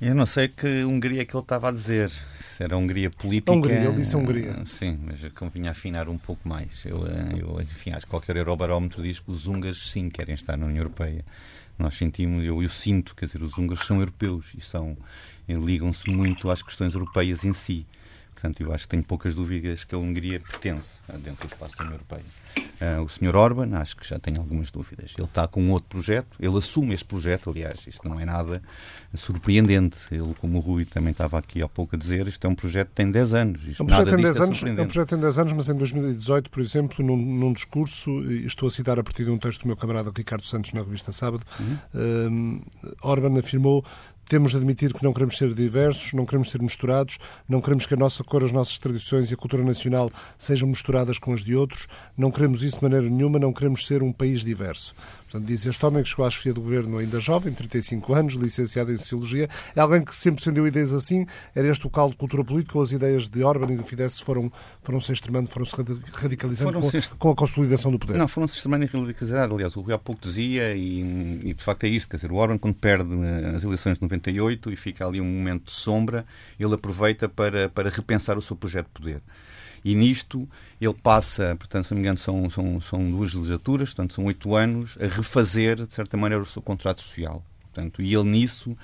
Eu 0.00 0.14
não 0.14 0.26
sei 0.26 0.48
que 0.48 0.84
Hungria 0.84 1.22
é 1.22 1.24
que 1.24 1.34
ele 1.34 1.42
estava 1.42 1.70
a 1.70 1.72
dizer. 1.72 2.10
Se 2.38 2.62
era 2.62 2.76
Hungria 2.76 3.10
política. 3.10 3.52
Hungria, 3.52 3.84
ele 3.84 3.96
disse 3.96 4.14
Hungria. 4.14 4.64
Sim, 4.66 4.98
mas 5.02 5.20
convinha 5.32 5.70
afinar 5.70 6.08
um 6.08 6.18
pouco 6.18 6.46
mais. 6.46 6.84
Eu, 6.84 7.06
eu 7.06 7.60
enfim, 7.62 7.90
acho 7.90 8.04
que 8.04 8.10
qualquer 8.10 8.36
Eurobarómetro 8.36 9.02
diz 9.02 9.20
que 9.20 9.30
os 9.30 9.46
húngaros 9.46 9.90
sim 9.90 10.10
querem 10.10 10.34
estar 10.34 10.56
na 10.56 10.66
União 10.66 10.80
Europeia. 10.82 11.24
Nós 11.78 11.96
sentimos, 11.96 12.44
eu, 12.44 12.62
eu 12.62 12.68
sinto, 12.68 13.14
quer 13.14 13.26
dizer, 13.26 13.42
os 13.42 13.56
húngaros 13.56 13.86
são 13.86 13.98
europeus 13.98 14.46
e 14.56 14.60
são 14.60 14.96
ligam-se 15.48 16.10
muito 16.10 16.50
às 16.50 16.62
questões 16.62 16.94
europeias 16.94 17.44
em 17.44 17.52
si. 17.52 17.86
Portanto, 18.36 18.62
eu 18.62 18.70
acho 18.70 18.84
que 18.84 18.90
tenho 18.90 19.02
poucas 19.02 19.34
dúvidas 19.34 19.82
que 19.82 19.94
a 19.94 19.98
Hungria 19.98 20.38
pertence 20.38 21.00
dentro 21.24 21.48
do 21.48 21.52
espaço 21.52 21.74
da 21.74 21.84
União 21.84 21.94
Europeia. 21.94 22.22
Uh, 22.58 23.02
o 23.02 23.08
Sr. 23.08 23.34
Orban, 23.34 23.74
acho 23.78 23.96
que 23.96 24.06
já 24.06 24.18
tem 24.18 24.36
algumas 24.36 24.70
dúvidas. 24.70 25.14
Ele 25.16 25.26
está 25.26 25.48
com 25.48 25.70
outro 25.70 25.88
projeto, 25.88 26.36
ele 26.38 26.58
assume 26.58 26.92
este 26.92 27.06
projeto, 27.06 27.48
aliás, 27.48 27.86
isto 27.86 28.06
não 28.06 28.20
é 28.20 28.26
nada 28.26 28.62
surpreendente. 29.14 29.96
Ele, 30.10 30.34
como 30.38 30.58
o 30.58 30.60
Rui 30.60 30.84
também 30.84 31.12
estava 31.12 31.38
aqui 31.38 31.62
há 31.62 31.68
pouco 31.68 31.96
a 31.96 31.98
dizer, 31.98 32.26
isto 32.26 32.46
é 32.46 32.50
um 32.50 32.54
projeto 32.54 32.88
que 32.88 32.94
tem 32.94 33.10
10 33.10 33.32
anos. 33.32 33.66
Isto 33.66 33.82
um 33.82 33.86
projeto 33.86 34.10
tem 34.10 34.22
10 34.22 34.36
é 34.36 34.42
anos, 34.42 34.62
é 34.62 34.70
um 34.70 34.84
projeto 34.84 35.08
tem 35.08 35.18
10 35.18 35.38
anos, 35.38 35.52
mas 35.54 35.68
em 35.70 35.74
2018, 35.74 36.50
por 36.50 36.60
exemplo, 36.60 37.06
num, 37.06 37.16
num, 37.16 37.54
discurso, 37.54 38.10
estou 38.30 38.68
a 38.68 38.70
citar 38.70 38.98
a 38.98 39.02
partir 39.02 39.24
de 39.24 39.30
um 39.30 39.38
texto 39.38 39.62
do 39.62 39.68
meu 39.68 39.76
camarada 39.78 40.12
Ricardo 40.14 40.44
Santos 40.44 40.74
na 40.74 40.82
revista 40.82 41.10
Sábado, 41.10 41.42
uhum. 41.58 42.60
uh, 42.60 42.98
Orban 43.00 43.38
afirmou 43.38 43.82
temos 44.28 44.50
de 44.50 44.56
admitir 44.56 44.92
que 44.92 45.02
não 45.02 45.12
queremos 45.12 45.36
ser 45.36 45.54
diversos, 45.54 46.12
não 46.12 46.26
queremos 46.26 46.50
ser 46.50 46.60
misturados, 46.60 47.18
não 47.48 47.60
queremos 47.60 47.86
que 47.86 47.94
a 47.94 47.96
nossa 47.96 48.24
cor, 48.24 48.44
as 48.44 48.52
nossas 48.52 48.78
tradições 48.78 49.30
e 49.30 49.34
a 49.34 49.36
cultura 49.36 49.62
nacional 49.62 50.10
sejam 50.36 50.68
misturadas 50.68 51.18
com 51.18 51.32
as 51.32 51.44
de 51.44 51.54
outros, 51.54 51.86
não 52.16 52.30
queremos 52.30 52.62
isso 52.62 52.78
de 52.78 52.82
maneira 52.82 53.08
nenhuma, 53.08 53.38
não 53.38 53.52
queremos 53.52 53.86
ser 53.86 54.02
um 54.02 54.12
país 54.12 54.42
diverso. 54.42 54.94
Portanto, 55.26 55.46
diz 55.46 55.66
este 55.66 55.84
homem 55.84 56.02
que 56.04 56.08
chegou 56.08 56.24
à 56.24 56.30
chefia 56.30 56.54
do 56.54 56.60
governo 56.60 56.98
ainda 56.98 57.20
jovem, 57.20 57.52
35 57.52 58.14
anos, 58.14 58.34
licenciado 58.34 58.92
em 58.92 58.96
Sociologia, 58.96 59.48
é 59.74 59.80
alguém 59.80 60.04
que 60.04 60.14
sempre 60.14 60.38
defendeu 60.38 60.66
ideias 60.66 60.92
assim, 60.92 61.26
era 61.54 61.66
este 61.66 61.84
o 61.86 61.90
caldo 61.90 62.12
de 62.12 62.18
cultura 62.18 62.44
política, 62.44 62.78
ou 62.78 62.84
as 62.84 62.92
ideias 62.92 63.28
de 63.28 63.42
Orban 63.42 63.72
e 63.72 63.76
do 63.76 63.82
Fidesz 63.82 64.20
foram, 64.20 64.50
foram 64.82 65.00
se 65.00 65.12
extremando, 65.12 65.48
foram 65.48 65.66
se 65.66 65.74
radicalizando 66.12 66.72
foram 66.72 66.80
com, 66.80 67.16
com, 67.18 67.30
a 67.30 67.34
consolidação 67.34 67.90
do 67.90 67.98
poder? 67.98 68.16
Não, 68.16 68.28
foram 68.28 68.46
se 68.46 68.54
extremando 68.54 68.84
e 68.84 68.86
radicalizando. 68.86 69.54
Aliás, 69.54 69.74
o 69.76 69.80
Rui 69.80 69.92
há 69.92 69.98
pouco 69.98 70.22
dizia, 70.22 70.74
e, 70.74 71.40
e, 71.44 71.54
de 71.54 71.62
facto 71.62 71.84
é 71.84 71.88
isso, 71.88 72.08
quer 72.08 72.16
dizer, 72.16 72.30
o 72.30 72.36
Orban, 72.36 72.56
quando 72.56 72.76
perde 72.76 73.12
eh, 73.12 73.56
as 73.56 73.64
eleições 73.64 73.96
de 73.96 74.02
98 74.02 74.72
e 74.72 74.76
fica 74.76 75.06
ali 75.06 75.20
um 75.20 75.24
momento 75.24 75.64
de 75.66 75.72
sombra, 75.72 76.24
ele 76.58 76.74
aproveita 76.74 77.28
para, 77.28 77.68
para 77.68 77.90
repensar 77.90 78.38
o 78.38 78.42
seu 78.42 78.54
projeto 78.54 78.86
de 78.86 78.92
poder. 78.92 79.22
E 79.86 79.94
nisto 79.94 80.48
ele 80.80 80.94
passa, 80.94 81.54
portanto, 81.54 81.86
se 81.86 81.94
não 81.94 81.98
me 81.98 82.02
engano, 82.02 82.18
são, 82.18 82.50
são, 82.50 82.80
são 82.80 83.08
duas 83.08 83.32
legislaturas, 83.32 83.90
portanto, 83.90 84.14
são 84.14 84.24
oito 84.24 84.56
anos, 84.56 84.98
a 85.00 85.06
refazer, 85.06 85.76
de 85.86 85.94
certa 85.94 86.16
maneira, 86.16 86.42
o 86.42 86.46
seu 86.46 86.60
contrato 86.60 87.00
social. 87.02 87.40
Portanto, 87.72 88.02
e 88.02 88.12
ele 88.12 88.24
nisso 88.24 88.76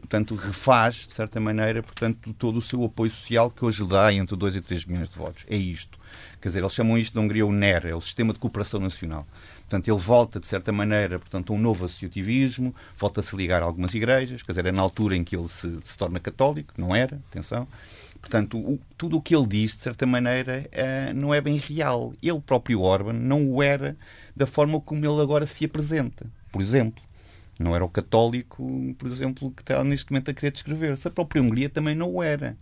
portanto, 0.00 0.34
refaz, 0.34 1.06
de 1.06 1.12
certa 1.12 1.38
maneira, 1.38 1.84
portanto, 1.84 2.34
todo 2.36 2.58
o 2.58 2.62
seu 2.62 2.82
apoio 2.82 3.12
social 3.12 3.48
que 3.48 3.64
hoje 3.64 3.86
dá 3.86 4.12
entre 4.12 4.34
2 4.34 4.56
e 4.56 4.60
3 4.60 4.86
milhões 4.86 5.08
de 5.08 5.16
votos. 5.16 5.44
É 5.48 5.54
isto. 5.54 5.96
Quer 6.40 6.48
dizer, 6.48 6.58
eles 6.58 6.72
chamam 6.72 6.98
isto 6.98 7.12
de 7.12 7.24
Hungria 7.24 7.46
o 7.46 7.52
NER, 7.52 7.86
é 7.86 7.94
o 7.94 8.00
Sistema 8.00 8.32
de 8.32 8.40
Cooperação 8.40 8.80
Nacional. 8.80 9.24
Portanto, 9.60 9.86
ele 9.86 10.00
volta, 10.00 10.40
de 10.40 10.48
certa 10.48 10.72
maneira, 10.72 11.20
portanto, 11.20 11.52
a 11.52 11.56
um 11.56 11.60
novo 11.60 11.84
associativismo, 11.84 12.74
volta-se 12.98 13.32
a 13.36 13.38
ligar 13.38 13.62
a 13.62 13.66
algumas 13.66 13.94
igrejas, 13.94 14.42
quer 14.42 14.50
dizer, 14.50 14.66
é 14.66 14.72
na 14.72 14.82
altura 14.82 15.14
em 15.14 15.22
que 15.22 15.36
ele 15.36 15.46
se, 15.46 15.78
se 15.84 15.96
torna 15.96 16.18
católico, 16.18 16.74
não 16.76 16.92
era, 16.92 17.20
atenção, 17.30 17.68
Portanto, 18.20 18.58
o, 18.58 18.78
tudo 18.96 19.16
o 19.16 19.22
que 19.22 19.34
ele 19.34 19.46
diz, 19.46 19.76
de 19.76 19.82
certa 19.82 20.06
maneira, 20.06 20.68
uh, 20.72 21.14
não 21.14 21.32
é 21.32 21.40
bem 21.40 21.56
real. 21.56 22.12
Ele 22.22 22.40
próprio, 22.40 22.82
Orban, 22.82 23.14
não 23.14 23.50
o 23.50 23.62
era 23.62 23.96
da 24.36 24.46
forma 24.46 24.80
como 24.80 25.04
ele 25.04 25.20
agora 25.20 25.46
se 25.46 25.64
apresenta. 25.64 26.26
Por 26.52 26.60
exemplo, 26.60 27.02
não 27.58 27.74
era 27.74 27.84
o 27.84 27.88
católico, 27.88 28.94
por 28.98 29.10
exemplo, 29.10 29.50
que 29.50 29.62
está 29.62 29.82
neste 29.84 30.10
momento 30.10 30.30
a 30.30 30.34
querer 30.34 30.50
descrever-se. 30.50 31.08
A 31.08 31.10
própria 31.10 31.42
Hungria 31.42 31.68
também 31.68 31.94
não 31.94 32.10
o 32.10 32.22
era. 32.22 32.56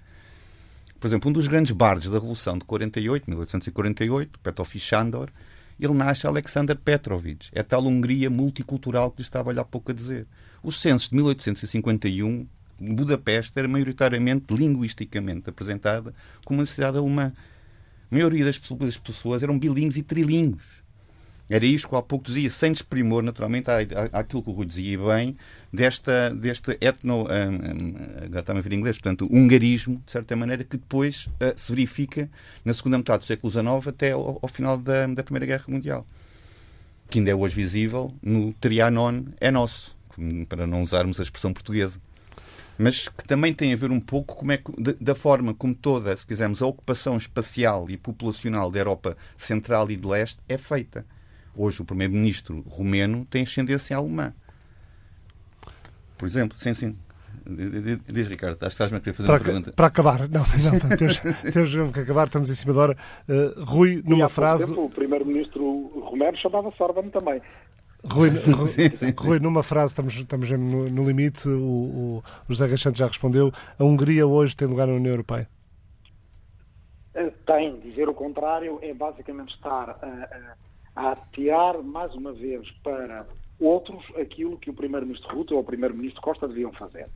Por 0.99 1.07
exemplo, 1.07 1.31
um 1.31 1.33
dos 1.33 1.47
grandes 1.47 1.73
bardos 1.73 2.09
da 2.09 2.15
Revolução 2.15 2.59
de 2.59 2.65
48, 2.65 3.31
1848, 3.31 4.39
Petrovich 4.41 4.81
Sándor, 4.81 5.31
ele 5.79 5.95
nasce 5.95 6.27
Alexander 6.27 6.77
Petrovich. 6.77 7.51
É 7.53 7.63
tal 7.63 7.85
Hungria 7.85 8.29
multicultural 8.29 9.11
que 9.11 9.19
lhe 9.19 9.23
estava 9.23 9.53
há 9.53 9.65
pouco 9.65 9.93
a 9.93 9.95
dizer. 9.95 10.27
Os 10.63 10.81
censos 10.81 11.11
de 11.11 11.17
1851 11.17 12.49
Budapeste 12.81 13.59
era 13.59 13.69
maioritariamente 13.69 14.55
linguisticamente 14.55 15.51
apresentada 15.51 16.15
como 16.45 16.61
uma 16.61 16.67
cidade 16.67 16.99
alemã. 16.99 17.33
A 18.11 18.15
maioria 18.15 18.45
das 18.45 18.59
pessoas 18.97 19.43
eram 19.43 19.59
bilíngues 19.59 19.97
e 19.97 20.03
trilíngues. 20.03 20.79
Era 21.51 21.65
isto 21.65 21.89
que 21.89 21.97
há 21.97 22.03
pouco 22.03 22.27
dizia, 22.27 22.51
sem 22.51 22.73
desprimor, 22.73 23.23
naturalmente, 23.23 23.71
àquilo 24.13 24.43
que 24.43 24.51
o 24.51 24.53
Rui 24.53 24.67
dizia 24.67 24.99
bem, 24.99 25.35
desta, 25.73 26.29
deste 26.31 26.77
etno, 26.79 27.23
um, 27.23 27.25
um, 27.25 27.95
agora 28.25 28.41
está 28.41 28.53
a 28.53 28.61
ver 28.61 28.73
em 28.73 28.77
inglês, 28.77 28.99
portanto, 28.99 29.27
hungarismo, 29.31 30.03
de 30.05 30.13
certa 30.13 30.37
maneira, 30.37 30.63
que 30.63 30.77
depois 30.77 31.27
uh, 31.27 31.57
se 31.57 31.73
verifica 31.73 32.29
na 32.63 32.75
segunda 32.75 32.99
metade 32.99 33.21
do 33.21 33.27
século 33.27 33.51
XIX 33.51 33.67
até 33.87 34.13
ao, 34.13 34.39
ao 34.43 34.49
final 34.49 34.77
da, 34.77 35.07
da, 35.07 35.25
Primeira 35.25 35.47
Guerra 35.47 35.65
Mundial. 35.69 36.07
Que 37.09 37.19
ainda 37.19 37.31
é 37.31 37.35
hoje 37.35 37.55
visível 37.55 38.13
no 38.23 38.53
Trianon 38.53 39.23
é 39.41 39.51
nosso, 39.51 39.97
para 40.51 40.67
não 40.67 40.83
usarmos 40.83 41.19
a 41.19 41.23
expressão 41.23 41.55
portuguesa 41.55 41.99
mas 42.79 43.09
que 43.09 43.25
também 43.25 43.53
tem 43.53 43.73
a 43.73 43.77
ver 43.77 43.91
um 43.91 44.01
pouco 44.01 44.37
como 44.37 44.53
é 44.53 44.57
que, 44.57 44.73
da 45.01 45.15
forma 45.15 45.53
como 45.53 45.75
toda, 45.75 46.17
se 46.17 46.27
quisermos, 46.27 46.63
a 46.63 46.67
ocupação 46.67 47.17
espacial 47.17 47.91
e 47.91 47.97
populacional 47.97 48.71
da 48.71 48.79
Europa 48.79 49.17
Central 49.37 49.91
e 49.91 49.97
de 49.97 50.07
Leste 50.07 50.41
é 50.49 50.57
feita. 50.57 51.05
Hoje 51.57 51.83
o 51.83 51.85
primeiro-ministro 51.85 52.65
romeno 52.69 53.27
tem 53.29 53.43
ascendência 53.43 53.97
alemã. 53.97 54.33
Por 56.17 56.29
exemplo, 56.29 56.57
sim, 56.57 56.73
sim. 56.73 56.97
Diz, 58.07 58.29
Ricardo, 58.29 58.55
acho 58.55 58.61
que 58.61 58.67
estás-me 58.67 58.99
a 58.99 59.01
querer 59.01 59.15
fazer 59.15 59.27
para, 59.27 59.39
uma 59.39 59.45
pergunta. 59.45 59.73
Para 59.73 59.87
acabar, 59.87 60.29
não, 60.29 60.45
não 60.81 60.97
temos, 60.97 61.17
temos 61.53 61.75
mesmo 61.75 61.93
que 61.93 62.01
acabar, 62.01 62.27
estamos 62.27 62.51
em 62.51 62.55
cima 62.55 62.75
da 62.75 62.81
hora. 62.81 62.97
Uh, 63.27 63.65
Rui, 63.65 64.03
numa 64.05 64.29
frase. 64.29 64.67
Tempo, 64.67 64.85
o 64.85 64.91
primeiro-ministro 64.91 65.89
Romero 66.01 66.37
chamava-se 66.37 66.81
Orban 66.83 67.09
também. 67.09 67.41
Rui, 68.05 68.31
Rui, 68.31 68.67
sim, 68.67 68.89
sim. 68.91 69.13
Rui, 69.17 69.41
numa 69.41 69.63
frase, 69.63 69.89
estamos, 69.89 70.15
estamos 70.15 70.51
no, 70.51 70.89
no 70.89 71.05
limite, 71.05 71.49
o, 71.49 72.19
o, 72.19 72.23
José 72.49 72.67
Reixante 72.67 72.99
já 72.99 73.07
respondeu. 73.07 73.51
A 73.79 73.85
Hungria 73.85 74.27
hoje 74.27 74.57
tem 74.57 74.69
lugar 74.69 74.87
na 74.87 74.95
União 74.95 75.13
Europeia? 75.13 75.49
Eh, 77.15 77.33
tem. 77.45 77.81
Dizer 77.81 78.09
o 78.09 78.15
contrário 78.15 78.79
é 78.83 78.95
basicamente 78.95 79.55
estar 79.55 79.91
a, 79.91 80.55
a, 80.95 81.11
a 81.11 81.17
tirar 81.33 81.83
mais 81.83 82.15
uma 82.15 82.33
vez 82.33 82.71
para 82.83 83.27
outros 83.59 84.05
aquilo 84.17 84.57
que 84.59 84.71
o 84.71 84.75
Primeiro-Ministro 84.75 85.35
Ruto 85.35 85.55
ou 85.55 85.61
o 85.61 85.65
Primeiro-Ministro 85.65 86.23
Costa 86.23 86.47
deviam 86.47 86.73
fazer. 86.73 87.09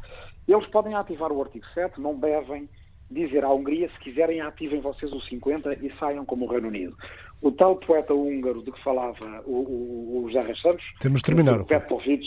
Eles 0.49 0.67
podem 0.67 0.95
ativar 0.95 1.31
o 1.31 1.41
artigo 1.41 1.65
7, 1.73 2.01
não 2.01 2.19
devem 2.19 2.69
dizer 3.09 3.45
à 3.45 3.53
Hungria, 3.53 3.89
se 3.91 3.99
quiserem, 4.01 4.41
ativem 4.41 4.81
vocês 4.81 5.13
o 5.13 5.21
50 5.21 5.75
e 5.75 5.93
saiam 5.99 6.25
como 6.25 6.47
o 6.47 6.49
Reino 6.49 6.69
Unido. 6.69 6.97
O 7.43 7.51
tal 7.51 7.77
poeta 7.77 8.15
húngaro 8.15 8.63
de 8.63 8.71
que 8.71 8.83
falava 8.83 9.43
o, 9.45 9.53
o, 9.53 10.25
o 10.25 10.31
José 10.31 10.55
Santos... 10.55 10.85
Temos 11.01 11.21
de 11.21 11.25
terminar. 11.25 11.61
O 11.61 11.67
Petrovic, 11.67 12.25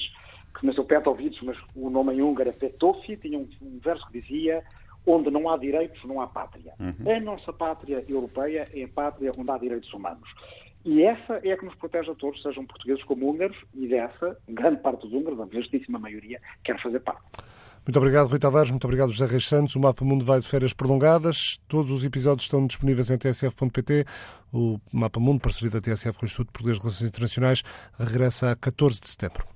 que 0.60 0.66
nasceu 0.66 0.84
Petrovic, 0.84 1.44
mas 1.44 1.58
o 1.74 1.90
nome 1.90 2.14
em 2.14 2.22
húngaro 2.22 2.50
é 2.50 2.52
Petofi, 2.52 3.16
tinha 3.16 3.40
um, 3.40 3.48
um, 3.62 3.80
verso 3.82 4.06
que 4.08 4.20
dizia 4.20 4.62
onde 5.08 5.32
não 5.32 5.50
há 5.50 5.58
direitos, 5.58 6.04
não 6.04 6.20
há 6.20 6.28
pátria. 6.28 6.74
Uhum. 6.80 7.16
A 7.16 7.20
nossa 7.22 7.54
pátria 7.54 8.04
europeia 8.10 8.68
é 8.74 8.84
a 8.84 8.88
pátria 8.90 9.32
onde 9.38 9.50
há 9.50 9.58
direitos 9.58 9.92
humanos. 9.94 10.30
E 10.84 11.02
essa 11.02 11.40
é 11.44 11.52
a 11.52 11.58
que 11.58 11.66
nos 11.66 11.76
protege 11.76 12.12
a 12.12 12.16
todos, 12.16 12.42
sejam 12.42 12.66
portugueses 12.66 13.04
como 13.06 13.30
húngaros, 13.30 13.58
e 13.74 13.88
dessa, 13.88 14.38
grande 14.48 14.82
parte 14.82 15.02
dos 15.02 15.14
húngaros, 15.14 15.40
a 15.40 15.46
vastíssima 15.46 15.98
maioria, 15.98 16.42
quer 16.64 16.80
fazer 16.82 17.00
parte. 17.00 17.24
Muito 17.86 17.98
obrigado, 17.98 18.28
Rui 18.28 18.40
Tavares. 18.40 18.72
Muito 18.72 18.86
obrigado, 18.86 19.12
José 19.12 19.32
Reis 19.32 19.48
Santos. 19.48 19.76
O 19.76 19.80
Mapa 19.80 20.04
Mundo 20.04 20.26
vai 20.26 20.40
de 20.40 20.48
férias 20.48 20.74
prolongadas. 20.74 21.60
Todos 21.68 21.92
os 21.92 22.04
episódios 22.04 22.46
estão 22.46 22.66
disponíveis 22.66 23.12
em 23.12 23.18
tsf.pt. 23.18 24.06
O 24.52 24.80
Mapa 24.92 25.20
Mundo, 25.20 25.40
parceria 25.40 25.70
da 25.70 25.80
TSF 25.80 26.18
com 26.18 26.26
o 26.26 26.28
Instituto 26.28 26.52
Português 26.52 26.78
de 26.78 26.84
Relações 26.84 27.10
Internacionais, 27.10 27.64
regressa 28.00 28.52
a 28.52 28.56
14 28.56 29.00
de 29.00 29.08
setembro. 29.08 29.55